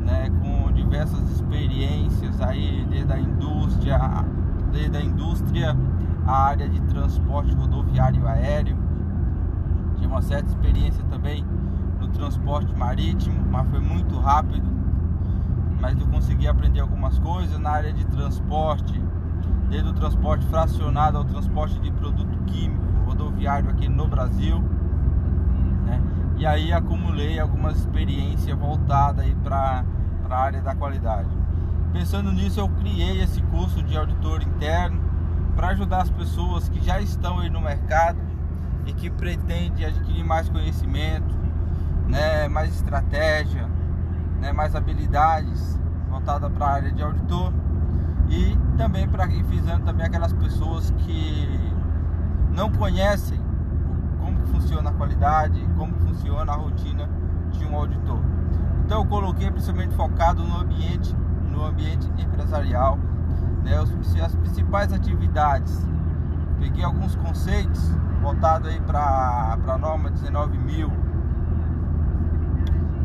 né, 0.00 0.30
com 0.30 0.72
diversas 0.72 1.30
experiências 1.30 2.40
aí 2.40 2.86
desde 2.90 3.12
a 3.12 3.18
indústria, 3.18 3.98
desde 4.70 4.96
a 4.96 5.00
indústria, 5.00 5.76
a 6.26 6.44
área 6.44 6.68
de 6.68 6.80
transporte 6.82 7.54
rodoviário 7.54 8.26
aéreo. 8.26 8.76
Tive 9.96 10.06
uma 10.06 10.22
certa 10.22 10.48
experiência 10.48 11.02
também 11.04 11.44
no 12.00 12.08
transporte 12.08 12.74
marítimo, 12.76 13.44
mas 13.50 13.68
foi 13.70 13.80
muito 13.80 14.18
rápido 14.18 14.82
mas 15.82 16.00
eu 16.00 16.06
consegui 16.06 16.46
aprender 16.46 16.78
algumas 16.78 17.18
coisas 17.18 17.58
na 17.58 17.70
área 17.70 17.92
de 17.92 18.04
transporte, 18.06 19.02
desde 19.68 19.90
o 19.90 19.92
transporte 19.92 20.46
fracionado 20.46 21.18
ao 21.18 21.24
transporte 21.24 21.76
de 21.80 21.90
produto 21.90 22.38
químico 22.46 22.84
rodoviário 23.04 23.68
aqui 23.68 23.88
no 23.88 24.06
Brasil. 24.06 24.62
E 26.36 26.46
aí 26.46 26.72
acumulei 26.72 27.38
algumas 27.38 27.78
experiências 27.78 28.56
voltadas 28.58 29.26
para 29.44 29.84
a 30.30 30.36
área 30.36 30.60
da 30.60 30.74
qualidade. 30.74 31.28
Pensando 31.92 32.32
nisso, 32.32 32.58
eu 32.58 32.68
criei 32.68 33.22
esse 33.22 33.42
curso 33.42 33.82
de 33.82 33.96
auditor 33.96 34.42
interno 34.42 35.00
para 35.54 35.68
ajudar 35.68 36.02
as 36.02 36.10
pessoas 36.10 36.68
que 36.68 36.82
já 36.82 37.00
estão 37.00 37.38
aí 37.38 37.50
no 37.50 37.60
mercado 37.60 38.18
e 38.86 38.92
que 38.92 39.10
pretendem 39.10 39.84
adquirir 39.84 40.24
mais 40.24 40.48
conhecimento, 40.48 41.34
né, 42.08 42.48
mais 42.48 42.74
estratégia, 42.74 43.68
né, 44.40 44.52
mais 44.52 44.74
habilidades 44.74 45.78
voltada 46.08 46.50
para 46.50 46.66
a 46.66 46.72
área 46.72 46.92
de 46.92 47.02
auditor 47.02 47.52
e 48.28 48.56
também 48.76 49.08
para 49.08 49.26
visando 49.26 49.84
também 49.84 50.06
aquelas 50.06 50.32
pessoas 50.32 50.90
que 50.98 51.72
não 52.50 52.70
conhecem 52.70 53.38
funciona 54.48 54.90
a 54.90 54.92
qualidade, 54.92 55.60
como 55.76 55.94
funciona 55.94 56.52
a 56.52 56.56
rotina 56.56 57.08
de 57.50 57.64
um 57.64 57.76
auditor. 57.76 58.20
Então 58.84 59.00
eu 59.00 59.06
coloquei 59.06 59.50
principalmente 59.50 59.94
focado 59.94 60.42
no 60.42 60.58
ambiente, 60.58 61.14
no 61.50 61.64
ambiente 61.64 62.10
empresarial, 62.18 62.98
né, 63.62 63.78
as 63.78 64.34
principais 64.34 64.92
atividades. 64.92 65.86
Peguei 66.58 66.84
alguns 66.84 67.14
conceitos 67.16 67.90
voltados 68.20 68.68
aí 68.68 68.80
para 68.80 69.58
a 69.66 69.78
norma 69.78 70.10
19.000 70.10 70.90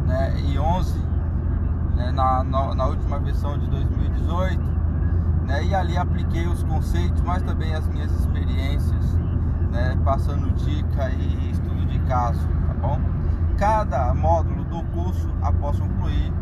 né, 0.05 0.39
e 0.41 0.59
11 0.59 0.99
né, 1.95 2.11
na, 2.11 2.43
na, 2.43 2.75
na, 2.75 2.85
última 2.85 3.19
versão 3.19 3.57
de 3.57 3.67
2018, 3.67 4.61
né, 5.45 5.65
e 5.65 5.75
ali 5.75 5.97
apliquei 5.97 6.47
os 6.47 6.63
conceitos, 6.63 7.21
mas 7.21 7.41
também 7.41 7.73
as 7.73 7.87
minhas 7.87 8.11
experiências, 8.11 9.17
né, 9.77 9.95
passando 10.03 10.51
dica 10.55 11.09
e 11.11 11.51
estudo 11.51 11.85
de 11.85 11.99
caso, 11.99 12.41
tá 12.67 12.73
bom? 12.81 12.99
Cada 13.57 14.13
módulo 14.13 14.63
do 14.65 14.83
curso, 14.85 15.29
após 15.41 15.79
concluir, 15.79 16.33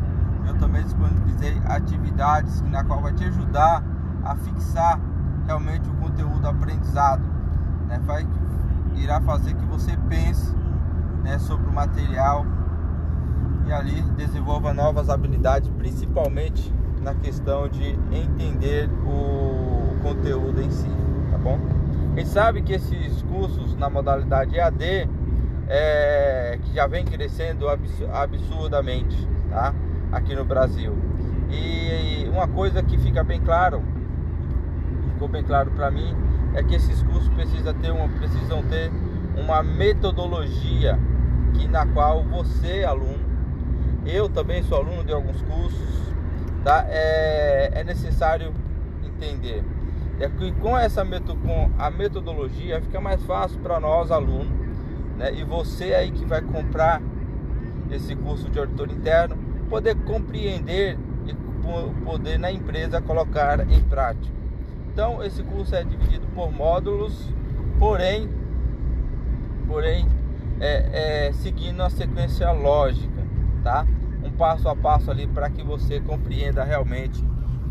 eu 0.47 0.57
também 0.57 0.83
disponibilizei 0.83 1.59
atividades 1.65 2.61
na 2.61 2.83
qual 2.83 3.01
vai 3.01 3.13
te 3.13 3.25
ajudar 3.25 3.83
a 4.23 4.35
fixar 4.35 4.99
realmente 5.45 5.89
o 5.89 5.93
conteúdo 5.95 6.47
aprendizado, 6.47 7.23
né, 7.87 7.99
vai, 8.05 8.25
irá 8.95 9.19
fazer 9.21 9.53
que 9.53 9.65
você 9.65 9.97
pense 10.09 10.55
né, 11.23 11.37
sobre 11.37 11.67
o 11.67 11.73
material 11.73 12.45
e 13.67 13.73
ali 13.73 14.01
desenvolva 14.15 14.73
novas 14.73 15.09
habilidades, 15.09 15.69
principalmente 15.77 16.73
na 17.01 17.13
questão 17.15 17.67
de 17.67 17.99
entender 18.11 18.89
o 19.05 20.01
conteúdo 20.01 20.61
em 20.61 20.71
si, 20.71 20.89
tá 21.31 21.37
bom? 21.37 21.59
Gente 22.15 22.29
sabe 22.29 22.61
que 22.61 22.71
esses 22.71 23.21
cursos 23.23 23.75
na 23.75 23.89
modalidade 23.89 24.57
EAD 24.57 25.09
é, 25.67 26.57
que 26.63 26.73
já 26.73 26.87
vem 26.87 27.03
crescendo 27.03 27.65
absurdamente, 28.13 29.27
tá? 29.49 29.73
Aqui 30.13 30.33
no 30.33 30.45
Brasil. 30.45 30.95
E 31.49 32.25
uma 32.29 32.47
coisa 32.47 32.81
que 32.81 32.97
fica 32.97 33.21
bem 33.21 33.41
claro, 33.41 33.83
ficou 35.11 35.27
bem 35.27 35.43
claro 35.43 35.71
para 35.71 35.91
mim, 35.91 36.15
é 36.53 36.63
que 36.63 36.75
esses 36.75 37.03
cursos 37.03 37.27
precisam 37.29 37.73
ter 37.73 37.91
uma, 37.91 38.07
precisam 38.07 38.63
ter 38.63 38.89
uma 39.37 39.61
metodologia 39.61 40.97
que 41.53 41.67
na 41.67 41.85
qual 41.85 42.23
você, 42.23 42.85
aluno, 42.85 43.35
Eu 44.05 44.29
também 44.29 44.63
sou 44.63 44.77
aluno 44.77 45.03
de 45.03 45.11
alguns 45.11 45.41
cursos, 45.41 46.13
tá? 46.63 46.85
É, 46.87 47.81
é 47.81 47.83
necessário 47.83 48.53
entender. 49.03 49.63
É 50.19 50.29
que 50.29 50.51
com 50.53 50.77
essa 50.77 51.05
com 51.05 51.71
a 51.77 51.89
metodologia 51.89 52.81
fica 52.81 53.01
mais 53.01 53.21
fácil 53.23 53.59
para 53.59 53.79
nós 53.79 54.11
alunos, 54.11 54.47
né? 55.17 55.33
E 55.33 55.43
você 55.43 55.93
aí 55.93 56.11
que 56.11 56.25
vai 56.25 56.41
comprar 56.41 57.01
esse 57.91 58.15
curso 58.15 58.49
de 58.49 58.57
auditor 58.59 58.91
interno, 58.91 59.37
poder 59.69 59.95
compreender 60.03 60.97
e 61.25 61.35
poder 62.03 62.39
na 62.39 62.51
empresa 62.51 63.01
colocar 63.01 63.59
em 63.69 63.81
prática. 63.83 64.33
Então 64.91 65.21
esse 65.21 65.43
curso 65.43 65.75
é 65.75 65.83
dividido 65.83 66.25
por 66.33 66.51
módulos, 66.51 67.33
porém, 67.77 68.29
porém 69.67 70.07
é, 70.59 71.27
é, 71.27 71.33
seguindo 71.33 71.81
a 71.83 71.89
sequência 71.89 72.49
lógica, 72.51 73.21
tá? 73.63 73.85
Um 74.23 74.31
passo 74.31 74.69
a 74.69 74.75
passo 74.75 75.11
ali 75.11 75.27
para 75.27 75.49
que 75.49 75.61
você 75.61 75.99
compreenda 75.99 76.63
realmente 76.63 77.23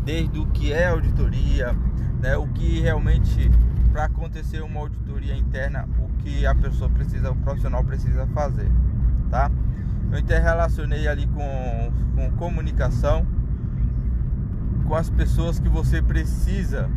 desde 0.05 0.37
o 0.39 0.45
que 0.45 0.71
é 0.71 0.87
auditoria, 0.87 1.75
né? 2.21 2.37
O 2.37 2.47
que 2.47 2.79
realmente 2.79 3.51
para 3.91 4.05
acontecer 4.05 4.61
uma 4.61 4.81
auditoria 4.81 5.35
interna, 5.35 5.87
o 5.99 6.09
que 6.17 6.45
a 6.45 6.53
pessoa 6.53 6.89
precisa, 6.89 7.31
o 7.31 7.35
profissional 7.37 7.83
precisa 7.83 8.27
fazer, 8.27 8.69
tá? 9.31 9.49
Eu 10.11 10.19
interrelacionei 10.19 11.07
ali 11.07 11.25
com, 11.27 11.91
com 12.13 12.31
comunicação, 12.31 13.25
com 14.85 14.95
as 14.95 15.09
pessoas 15.09 15.59
que 15.59 15.69
você 15.69 16.01
precisa, 16.01 16.89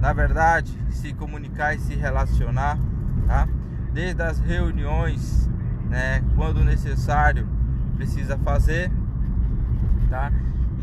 na 0.00 0.12
verdade, 0.12 0.78
se 0.90 1.12
comunicar 1.14 1.74
e 1.74 1.80
se 1.80 1.94
relacionar, 1.94 2.78
tá? 3.26 3.48
Desde 3.92 4.22
as 4.22 4.38
reuniões, 4.38 5.50
né, 5.88 6.22
quando 6.36 6.62
necessário, 6.62 7.48
precisa 7.96 8.38
fazer, 8.38 8.92
tá? 10.08 10.30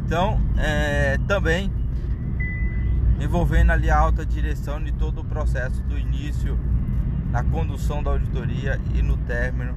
Então, 0.10 0.42
é, 0.58 1.20
também 1.28 1.72
envolvendo 3.20 3.70
ali 3.70 3.92
a 3.92 4.00
alta 4.00 4.26
direção 4.26 4.84
de 4.84 4.92
todo 4.92 5.22
o 5.22 5.24
processo 5.24 5.84
do 5.84 6.00
início, 6.00 6.58
na 7.30 7.44
condução 7.44 8.02
da 8.02 8.10
auditoria 8.10 8.82
e 8.96 9.04
no 9.04 9.18
término 9.18 9.76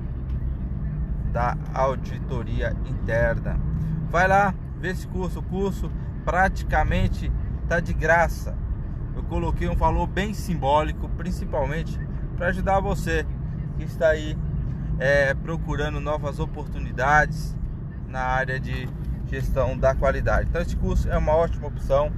da 1.35 1.55
auditoria 1.75 2.75
interna. 2.87 3.61
Vai 4.11 4.27
lá, 4.27 4.55
vê 4.81 4.93
esse 4.93 5.07
curso, 5.07 5.41
o 5.41 5.43
curso 5.43 5.93
praticamente 6.25 7.31
tá 7.69 7.79
de 7.79 7.93
graça. 7.93 8.57
Eu 9.15 9.23
coloquei 9.25 9.69
um 9.69 9.77
valor 9.77 10.07
bem 10.07 10.33
simbólico, 10.33 11.11
principalmente 11.11 12.01
para 12.39 12.47
ajudar 12.47 12.81
você 12.81 13.27
que 13.77 13.85
está 13.85 14.09
aí 14.09 14.35
é, 14.99 15.35
procurando 15.35 16.01
novas 16.01 16.41
oportunidades 16.41 17.55
na 18.09 18.21
área 18.21 18.59
de 18.59 18.89
gestão 19.33 19.77
da 19.79 19.95
qualidade. 19.95 20.49
Então 20.51 20.61
esse 20.61 20.77
curso 20.77 21.09
é 21.09 21.17
uma 21.17 21.33
ótima 21.33 21.67
opção. 21.67 22.13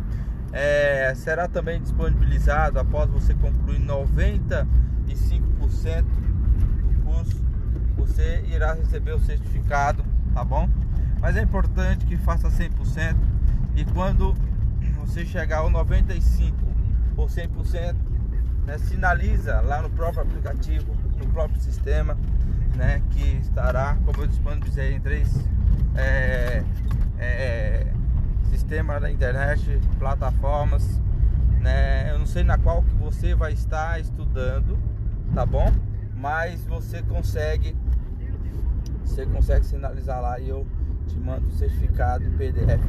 É, 0.53 1.13
será 1.15 1.49
também 1.49 1.81
disponibilizado 1.81 2.79
após 2.79 3.09
você 3.11 3.35
concluir 3.35 3.81
95% 3.81 4.67
do 6.03 7.05
curso 7.05 7.45
você 7.97 8.45
irá 8.49 8.75
receber 8.75 9.13
o 9.13 9.21
certificado, 9.21 10.05
tá 10.33 10.45
bom? 10.45 10.69
Mas 11.21 11.37
é 11.37 11.43
importante 11.43 12.05
que 12.05 12.17
faça 12.17 12.49
100% 12.49 13.17
e 13.77 13.85
quando 13.87 14.35
você 14.99 15.25
chegar 15.25 15.59
ao 15.59 15.71
95 15.71 16.57
ou 17.17 17.27
100%, 17.27 17.95
né, 18.67 18.79
sinaliza 18.79 19.61
lá 19.61 19.81
no 19.81 19.91
próprio 19.91 20.23
aplicativo, 20.23 20.95
no 21.19 21.27
próprio 21.29 21.61
sistema, 21.61 22.17
né, 22.77 23.01
que 23.11 23.39
estará, 23.41 23.97
como 24.05 24.23
eu 24.23 24.27
disponibilizei 24.27 24.95
em 24.95 25.01
três 25.01 25.33
é, 25.95 26.63
é, 27.19 27.87
sistemas 28.51 29.01
da 29.01 29.11
internet, 29.11 29.81
plataformas, 29.99 31.01
né, 31.61 32.11
eu 32.13 32.19
não 32.19 32.27
sei 32.27 32.43
na 32.43 32.59
qual 32.59 32.83
que 32.83 32.95
você 32.95 33.35
vai 33.35 33.53
estar 33.53 33.99
estudando, 34.01 34.79
tá 35.35 35.47
bom? 35.47 35.73
Mas 36.15 36.65
você 36.65 37.03
consegue 37.03 37.77
você 39.05 39.27
consegue 39.27 39.65
sinalizar 39.65 40.21
lá 40.21 40.41
e 40.41 40.49
eu 40.49 40.67
te 41.07 41.19
mando 41.19 41.49
o 41.49 41.53
certificado 41.53 42.25
PDF 42.33 42.83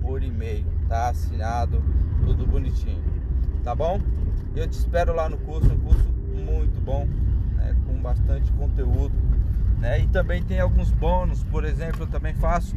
por 0.00 0.22
e-mail, 0.22 0.66
tá? 0.88 1.08
Assinado, 1.08 1.82
tudo 2.24 2.46
bonitinho, 2.46 3.02
tá 3.62 3.74
bom? 3.74 4.00
Eu 4.54 4.68
te 4.68 4.74
espero 4.74 5.14
lá 5.14 5.28
no 5.28 5.38
curso, 5.38 5.72
um 5.72 5.78
curso 5.78 6.08
muito 6.44 6.80
bom, 6.80 7.06
né? 7.56 7.74
com 7.86 7.94
bastante 8.00 8.52
conteúdo, 8.52 9.14
né? 9.78 10.00
E 10.00 10.06
também 10.08 10.42
tem 10.42 10.60
alguns 10.60 10.90
bônus, 10.90 11.42
por 11.44 11.64
exemplo, 11.64 12.02
eu 12.02 12.06
também 12.06 12.34
faço 12.34 12.76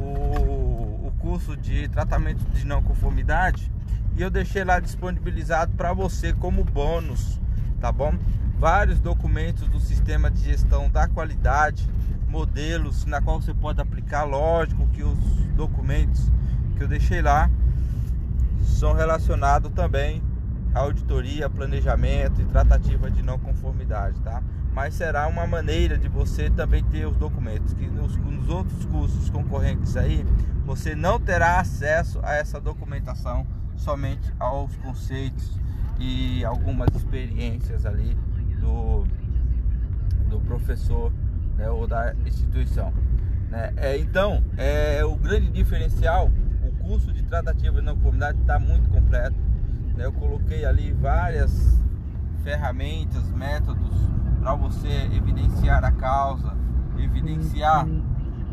o, 0.00 1.06
o 1.06 1.12
curso 1.18 1.56
de 1.56 1.88
tratamento 1.88 2.44
de 2.50 2.64
não 2.64 2.82
conformidade 2.82 3.70
e 4.16 4.22
eu 4.22 4.30
deixei 4.30 4.64
lá 4.64 4.80
disponibilizado 4.80 5.72
para 5.76 5.92
você 5.92 6.32
como 6.32 6.64
bônus, 6.64 7.40
tá 7.80 7.90
bom? 7.90 8.12
Vários 8.58 9.00
documentos 9.00 9.66
do 9.68 9.80
sistema 9.80 10.30
de 10.30 10.44
gestão 10.44 10.90
da 10.90 11.08
qualidade, 11.08 11.88
modelos 12.28 13.06
na 13.06 13.22
qual 13.22 13.40
você 13.40 13.54
pode 13.54 13.80
aplicar. 13.80 14.24
Lógico 14.24 14.86
que 14.88 15.02
os 15.02 15.18
documentos 15.56 16.30
que 16.76 16.82
eu 16.82 16.88
deixei 16.88 17.22
lá 17.22 17.50
são 18.62 18.92
relacionados 18.92 19.72
também 19.72 20.22
à 20.74 20.80
auditoria, 20.80 21.48
planejamento 21.48 22.40
e 22.42 22.44
tratativa 22.44 23.10
de 23.10 23.22
não 23.22 23.38
conformidade, 23.38 23.79
tá? 24.20 24.42
Mas 24.72 24.94
será 24.94 25.26
uma 25.26 25.46
maneira 25.46 25.98
de 25.98 26.08
você 26.08 26.48
também 26.48 26.84
ter 26.84 27.06
os 27.06 27.16
documentos 27.16 27.74
que 27.74 27.86
nos, 27.86 28.16
nos 28.16 28.48
outros 28.48 28.84
cursos 28.86 29.28
concorrentes 29.30 29.96
aí 29.96 30.24
você 30.64 30.94
não 30.94 31.18
terá 31.18 31.58
acesso 31.58 32.20
a 32.22 32.34
essa 32.34 32.60
documentação 32.60 33.46
somente 33.76 34.32
aos 34.38 34.76
conceitos 34.76 35.58
e 35.98 36.44
algumas 36.44 36.88
experiências 36.94 37.84
ali 37.84 38.16
do, 38.60 39.04
do 40.28 40.40
professor 40.40 41.12
né, 41.56 41.68
ou 41.68 41.86
da 41.86 42.14
instituição. 42.24 42.92
Né? 43.50 43.72
É, 43.76 43.98
então, 43.98 44.44
é, 44.56 45.04
o 45.04 45.16
grande 45.16 45.50
diferencial, 45.50 46.30
o 46.62 46.72
curso 46.84 47.12
de 47.12 47.22
tratativa 47.22 47.82
na 47.82 47.94
comunidade 47.94 48.40
está 48.40 48.58
muito 48.58 48.88
completo. 48.88 49.36
Né? 49.96 50.04
Eu 50.04 50.12
coloquei 50.12 50.64
ali 50.64 50.92
várias 50.92 51.80
ferramentas, 52.42 53.30
métodos 53.30 54.10
para 54.40 54.54
você 54.54 55.10
evidenciar 55.12 55.84
a 55.84 55.92
causa, 55.92 56.56
evidenciar 56.98 57.86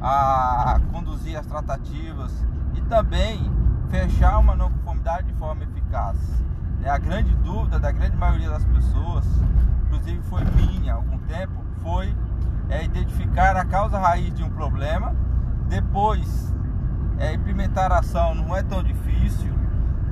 a 0.02 0.80
conduzir 0.92 1.38
as 1.38 1.46
tratativas 1.46 2.46
e 2.76 2.82
também 2.82 3.52
fechar 3.90 4.38
uma 4.40 4.56
não 4.56 4.70
conformidade 4.70 5.28
de 5.28 5.34
forma 5.34 5.64
eficaz. 5.64 6.18
É 6.84 6.90
a 6.90 6.98
grande 6.98 7.34
dúvida 7.36 7.80
da 7.80 7.92
grande 7.92 8.16
maioria 8.16 8.50
das 8.50 8.64
pessoas, 8.66 9.26
inclusive 9.86 10.22
foi 10.24 10.44
minha 10.56 10.94
há 10.94 10.96
algum 10.98 11.18
tempo, 11.20 11.54
foi 11.82 12.16
é 12.70 12.84
identificar 12.84 13.56
a 13.56 13.66
causa 13.66 13.98
raiz 13.98 14.34
de 14.34 14.44
um 14.44 14.50
problema, 14.50 15.16
depois 15.70 16.54
é, 17.18 17.34
implementar 17.34 17.92
a 17.92 18.00
ação 18.00 18.36
não 18.36 18.56
é 18.56 18.62
tão 18.62 18.84
difícil, 18.84 19.54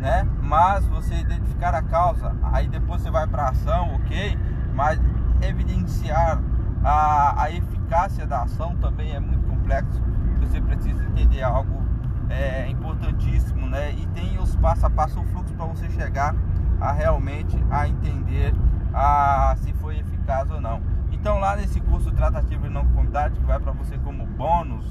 né? 0.05 0.23
Mas 0.39 0.85
você 0.85 1.15
identificar 1.15 1.73
a 1.73 1.81
causa, 1.81 2.35
aí 2.53 2.67
depois 2.67 3.01
você 3.01 3.09
vai 3.09 3.25
para 3.25 3.49
ação, 3.49 3.95
ok? 3.95 4.37
Mas 4.71 5.01
evidenciar 5.41 6.39
a, 6.83 7.41
a 7.41 7.51
eficácia 7.51 8.27
da 8.27 8.43
ação 8.43 8.75
também 8.75 9.15
é 9.15 9.19
muito 9.19 9.47
complexo. 9.49 9.99
Você 10.41 10.61
precisa 10.61 11.03
entender 11.05 11.41
algo 11.41 11.81
é, 12.29 12.67
importantíssimo, 12.69 13.65
né? 13.65 13.93
E 13.93 14.05
tem 14.13 14.37
os 14.37 14.55
passo 14.57 14.85
a 14.85 14.91
passo, 14.91 15.19
o 15.19 15.25
fluxo 15.25 15.55
para 15.55 15.65
você 15.65 15.89
chegar 15.89 16.35
a 16.79 16.91
realmente 16.91 17.57
a 17.71 17.87
entender 17.87 18.53
a, 18.93 19.55
se 19.57 19.73
foi 19.73 19.97
eficaz 19.97 20.51
ou 20.51 20.61
não. 20.61 20.83
Então 21.11 21.39
lá 21.39 21.55
nesse 21.55 21.81
curso 21.81 22.11
Tratativa 22.11 22.67
de 22.67 22.69
Não 22.71 22.85
Conformidade, 22.85 23.39
que 23.39 23.45
vai 23.45 23.59
para 23.59 23.71
você 23.71 23.97
como 23.97 24.23
bônus, 24.27 24.85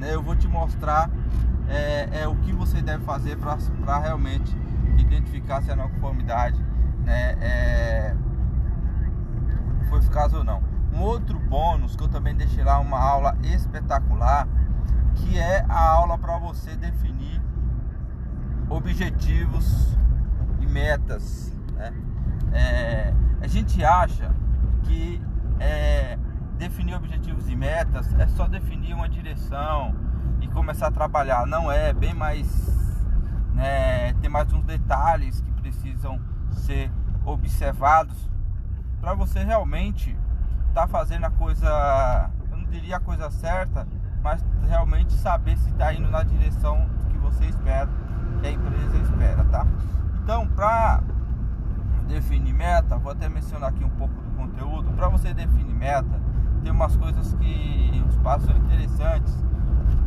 né, 0.00 0.14
eu 0.14 0.22
vou 0.22 0.34
te 0.34 0.48
mostrar 0.48 1.10
é, 1.68 2.22
é 2.22 2.28
o 2.28 2.34
que 2.36 2.52
você 2.52 2.80
deve 2.80 3.04
fazer 3.04 3.36
para 3.36 3.98
realmente 3.98 4.56
identificar 4.98 5.62
se 5.62 5.70
a 5.70 5.76
não 5.76 5.88
conformidade 5.90 6.60
né, 7.04 7.36
é, 7.40 8.16
foi 9.88 9.98
eficaz 9.98 10.32
ou 10.32 10.42
não. 10.42 10.62
Um 10.92 11.02
outro 11.02 11.38
bônus 11.38 11.94
que 11.94 12.02
eu 12.02 12.08
também 12.08 12.34
deixei 12.34 12.64
lá 12.64 12.80
uma 12.80 12.98
aula 12.98 13.36
espetacular, 13.42 14.48
que 15.14 15.38
é 15.38 15.64
a 15.68 15.90
aula 15.90 16.18
para 16.18 16.38
você 16.38 16.74
definir 16.76 17.40
objetivos 18.68 19.96
e 20.60 20.66
metas. 20.66 21.52
Né? 21.74 21.92
É, 22.52 23.14
a 23.40 23.46
gente 23.46 23.84
acha 23.84 24.34
que 24.82 25.22
é, 25.60 26.18
definir 26.60 26.94
objetivos 26.94 27.48
e 27.48 27.56
metas 27.56 28.12
é 28.18 28.26
só 28.28 28.46
definir 28.46 28.92
uma 28.92 29.08
direção 29.08 29.94
e 30.42 30.46
começar 30.46 30.88
a 30.88 30.90
trabalhar. 30.90 31.46
Não 31.46 31.72
é, 31.72 31.90
bem 31.94 32.12
mais. 32.12 32.46
Né, 33.54 34.12
tem 34.20 34.28
mais 34.30 34.52
uns 34.52 34.64
detalhes 34.64 35.40
que 35.40 35.50
precisam 35.52 36.20
ser 36.52 36.90
observados 37.24 38.30
para 39.00 39.14
você 39.14 39.42
realmente 39.42 40.14
estar 40.68 40.82
tá 40.82 40.86
fazendo 40.86 41.24
a 41.24 41.30
coisa, 41.30 42.30
eu 42.50 42.56
não 42.58 42.66
diria 42.66 42.98
a 42.98 43.00
coisa 43.00 43.30
certa, 43.30 43.88
mas 44.22 44.44
realmente 44.68 45.14
saber 45.14 45.56
se 45.56 45.70
está 45.70 45.92
indo 45.94 46.10
na 46.10 46.22
direção 46.22 46.88
que 47.10 47.18
você 47.18 47.46
espera, 47.46 47.88
que 48.40 48.46
a 48.46 48.50
empresa 48.50 48.96
espera, 48.98 49.44
tá? 49.46 49.66
Então, 50.22 50.46
para 50.48 51.02
definir 52.06 52.52
meta, 52.52 52.98
vou 52.98 53.12
até 53.12 53.28
mencionar 53.28 53.70
aqui 53.70 53.84
um 53.84 53.90
pouco 53.90 54.14
do 54.14 54.30
conteúdo. 54.36 54.92
Para 54.92 55.08
você 55.08 55.32
definir 55.32 55.74
meta, 55.74 56.19
tem 56.62 56.72
umas 56.72 56.96
coisas 56.96 57.34
que 57.34 58.04
os 58.08 58.16
passos 58.18 58.48
são 58.48 58.56
interessantes 58.56 59.34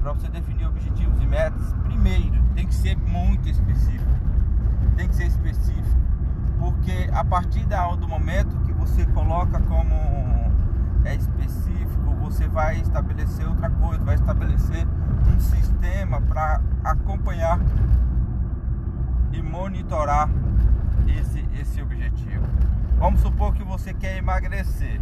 para 0.01 0.13
você 0.13 0.27
definir 0.27 0.67
objetivos 0.67 1.19
e 1.21 1.25
metas. 1.25 1.73
Primeiro, 1.83 2.41
tem 2.55 2.67
que 2.67 2.75
ser 2.75 2.97
muito 2.97 3.47
específico. 3.49 4.11
Tem 4.95 5.07
que 5.07 5.15
ser 5.15 5.25
específico, 5.25 5.97
porque 6.59 7.09
a 7.11 7.25
partir 7.25 7.65
do 7.65 8.07
momento 8.07 8.55
que 8.59 8.73
você 8.73 9.05
coloca 9.07 9.59
como 9.61 9.95
é 11.03 11.15
específico, 11.15 12.13
você 12.21 12.47
vai 12.47 12.79
estabelecer 12.79 13.47
outra 13.47 13.69
coisa, 13.69 14.03
vai 14.03 14.15
estabelecer 14.15 14.87
um 15.35 15.39
sistema 15.39 16.21
para 16.21 16.61
acompanhar 16.83 17.59
e 19.31 19.41
monitorar 19.41 20.29
esse, 21.07 21.43
esse 21.59 21.81
objetivo. 21.81 22.45
Vamos 22.99 23.21
supor 23.21 23.53
que 23.53 23.63
você 23.63 23.93
quer 23.93 24.17
emagrecer, 24.17 25.01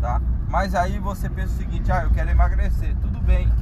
tá? 0.00 0.20
Mas 0.48 0.74
aí 0.74 0.98
você 0.98 1.28
pensa 1.28 1.54
o 1.54 1.56
seguinte, 1.56 1.90
ah, 1.90 2.04
eu 2.04 2.10
quero 2.10 2.30
emagrecer, 2.30 2.94
tudo 3.00 3.20
bem. 3.20 3.52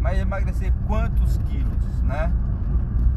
Mas 0.00 0.18
emagrecer 0.18 0.72
quantos 0.86 1.38
quilos, 1.38 2.02
né? 2.02 2.32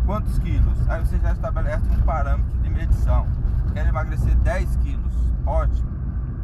Quantos 0.06 0.40
quilos? 0.40 0.90
Aí 0.90 1.06
você 1.06 1.18
já 1.20 1.32
estabelece 1.32 1.84
um 1.90 2.02
parâmetro 2.02 2.58
de 2.60 2.70
medição. 2.70 3.28
Quero 3.74 3.90
emagrecer 3.90 4.36
10 4.38 4.76
quilos, 4.78 5.14
ótimo, 5.46 5.90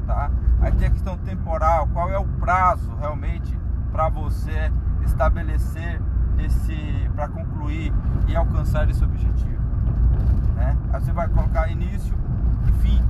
tá? 0.05 0.29
Aí 0.61 0.71
tem 0.73 0.87
a 0.87 0.91
questão 0.91 1.17
temporal, 1.17 1.87
qual 1.87 2.09
é 2.09 2.17
o 2.17 2.25
prazo 2.25 2.93
realmente 2.99 3.57
para 3.91 4.09
você 4.09 4.71
estabelecer 5.05 6.01
esse, 6.37 7.09
para 7.15 7.27
concluir 7.27 7.93
e 8.27 8.35
alcançar 8.35 8.89
esse 8.89 9.03
objetivo, 9.03 9.61
né? 10.55 10.77
Aí 10.91 11.01
você 11.01 11.11
vai 11.11 11.27
colocar 11.29 11.69
início 11.69 12.15
e 12.67 12.71
fim. 12.81 13.01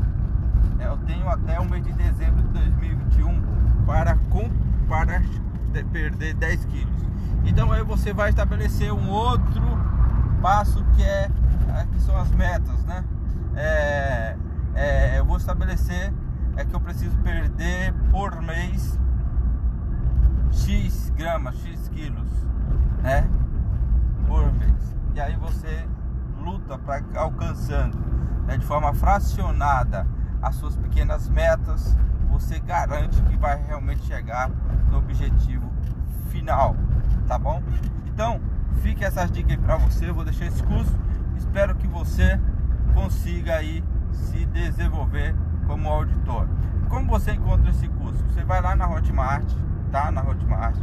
É, 0.83 0.87
eu 0.87 0.97
tenho 0.97 1.29
até 1.29 1.59
o 1.59 1.69
mês 1.69 1.83
de 1.83 1.93
dezembro 1.93 2.43
de 2.43 2.49
2021 2.49 3.41
para, 3.85 4.17
com, 4.29 4.49
para 4.87 5.21
perder 5.91 6.33
10 6.35 6.65
quilos. 6.65 6.93
Então 7.45 7.71
aí 7.71 7.83
você 7.83 8.13
vai 8.13 8.29
estabelecer 8.29 8.91
um 8.91 9.09
outro 9.09 9.63
passo 10.41 10.83
que 10.95 11.03
é, 11.03 11.29
é 11.69 11.87
que 11.91 12.01
são 12.01 12.17
as 12.17 12.29
metas, 12.31 12.83
né? 12.83 13.03
É, 13.55 14.35
é, 14.75 15.19
eu 15.19 15.25
vou 15.25 15.37
estabelecer 15.37 16.13
é 16.57 16.65
que 16.65 16.75
eu 16.75 16.81
preciso 16.81 17.15
perder 17.17 17.93
por 18.11 18.41
mês 18.41 18.99
x 20.51 21.11
gramas, 21.15 21.55
x 21.63 21.87
quilos, 21.89 22.29
né? 23.01 23.27
Por 24.27 24.51
mês. 24.53 24.95
E 25.15 25.21
aí 25.21 25.35
você 25.37 25.87
luta 26.37 26.77
para 26.77 27.01
alcançando 27.15 27.97
né, 28.45 28.57
de 28.57 28.65
forma 28.65 28.93
fracionada 28.93 30.05
as 30.43 30.55
suas 30.55 30.75
pequenas 30.75 31.29
metas, 31.29 31.97
você 32.29 32.59
garante 32.59 33.21
que 33.23 33.37
vai 33.37 33.59
realmente 33.63 34.03
chegar 34.05 34.49
no 34.91 34.97
objetivo 34.97 35.71
final, 36.27 36.75
tá 37.27 37.39
bom? 37.39 37.63
Então, 38.05 38.41
fique 38.81 39.05
essas 39.05 39.31
dicas 39.31 39.55
para 39.57 39.77
você, 39.77 40.09
eu 40.09 40.13
vou 40.13 40.25
deixar 40.25 40.45
esse 40.45 40.61
curso, 40.61 40.93
espero 41.37 41.73
que 41.75 41.87
você 41.87 42.39
consiga 42.93 43.55
aí 43.55 43.83
se 44.11 44.45
desenvolver 44.47 45.33
como 45.65 45.89
auditor. 45.89 46.47
Como 46.89 47.07
você 47.07 47.31
encontra 47.31 47.69
esse 47.69 47.87
curso? 47.87 48.23
Você 48.25 48.43
vai 48.43 48.61
lá 48.61 48.75
na 48.75 48.87
Hotmart, 48.87 49.49
tá? 49.91 50.11
Na 50.11 50.21
Hotmart. 50.21 50.75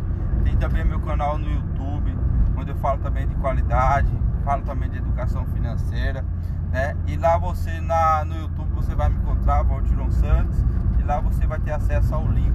Tem 0.42 0.56
também 0.56 0.84
meu 0.84 1.00
canal 1.00 1.38
no 1.38 1.48
YouTube, 1.48 2.16
onde 2.56 2.70
eu 2.70 2.76
falo 2.76 2.98
também 3.00 3.28
de 3.28 3.34
qualidade, 3.36 4.10
falo 4.44 4.62
também 4.62 4.88
de 4.88 4.98
educação 4.98 5.44
financeira, 5.46 6.24
né? 6.72 6.96
E 7.06 7.16
lá 7.16 7.36
você 7.36 7.80
na 7.80 8.24
no 8.24 8.36
YouTube 8.36 8.70
você 8.74 8.94
vai 8.94 9.08
me 9.08 9.19
encontrar, 9.40 9.62
Valtiron 9.62 10.10
Santos, 10.10 10.64
e 10.98 11.02
lá 11.02 11.20
você 11.20 11.46
vai 11.46 11.58
ter 11.60 11.72
acesso 11.72 12.14
ao 12.14 12.28
link, 12.28 12.54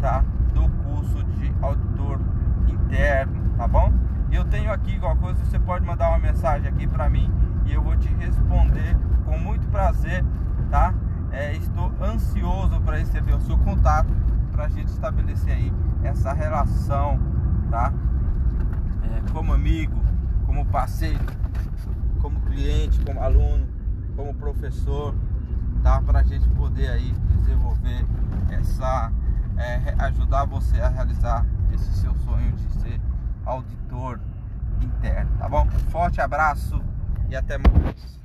tá? 0.00 0.24
Do 0.54 0.68
curso 0.84 1.22
de 1.24 1.52
auditor 1.60 2.20
interno, 2.68 3.50
tá 3.56 3.66
bom? 3.66 3.92
Eu 4.30 4.44
tenho 4.44 4.72
aqui 4.72 4.92
igual 4.94 5.16
coisa, 5.16 5.44
você 5.44 5.58
pode 5.58 5.84
mandar 5.84 6.08
uma 6.10 6.18
mensagem 6.18 6.68
aqui 6.68 6.86
para 6.86 7.10
mim 7.10 7.30
e 7.66 7.72
eu 7.72 7.82
vou 7.82 7.96
te 7.96 8.08
responder 8.14 8.96
com 9.24 9.36
muito 9.36 9.66
prazer, 9.68 10.24
tá? 10.70 10.94
É, 11.32 11.54
estou 11.56 11.92
ansioso 12.00 12.80
para 12.82 12.98
receber 12.98 13.34
o 13.34 13.40
seu 13.40 13.58
contato 13.58 14.12
para 14.52 14.64
a 14.64 14.68
gente 14.68 14.88
estabelecer 14.88 15.54
aí 15.54 15.72
essa 16.04 16.32
relação, 16.32 17.18
tá? 17.70 17.92
É, 19.04 19.32
como 19.32 19.52
amigo, 19.52 20.00
como 20.46 20.64
parceiro, 20.66 21.24
como 22.20 22.40
cliente, 22.42 23.00
como 23.04 23.20
aluno, 23.20 23.66
como 24.14 24.34
professor, 24.34 25.14
tá? 25.82 26.00
Para 26.00 26.20
a 26.20 26.22
gente 26.22 26.48
poder 26.50 26.88
aí 26.90 27.12
desenvolver 27.36 28.06
essa, 28.50 29.12
é, 29.56 29.94
ajudar 29.98 30.44
você 30.44 30.80
a 30.80 30.88
realizar 30.88 31.44
esse 31.72 31.92
seu 32.00 32.14
sonho 32.18 32.52
de 32.52 32.72
ser 32.80 33.00
auditor 33.44 34.20
interno, 34.80 35.30
tá 35.38 35.48
bom? 35.48 35.66
Forte 35.90 36.20
abraço 36.20 36.80
e 37.28 37.36
até 37.36 37.58
mais. 37.58 38.21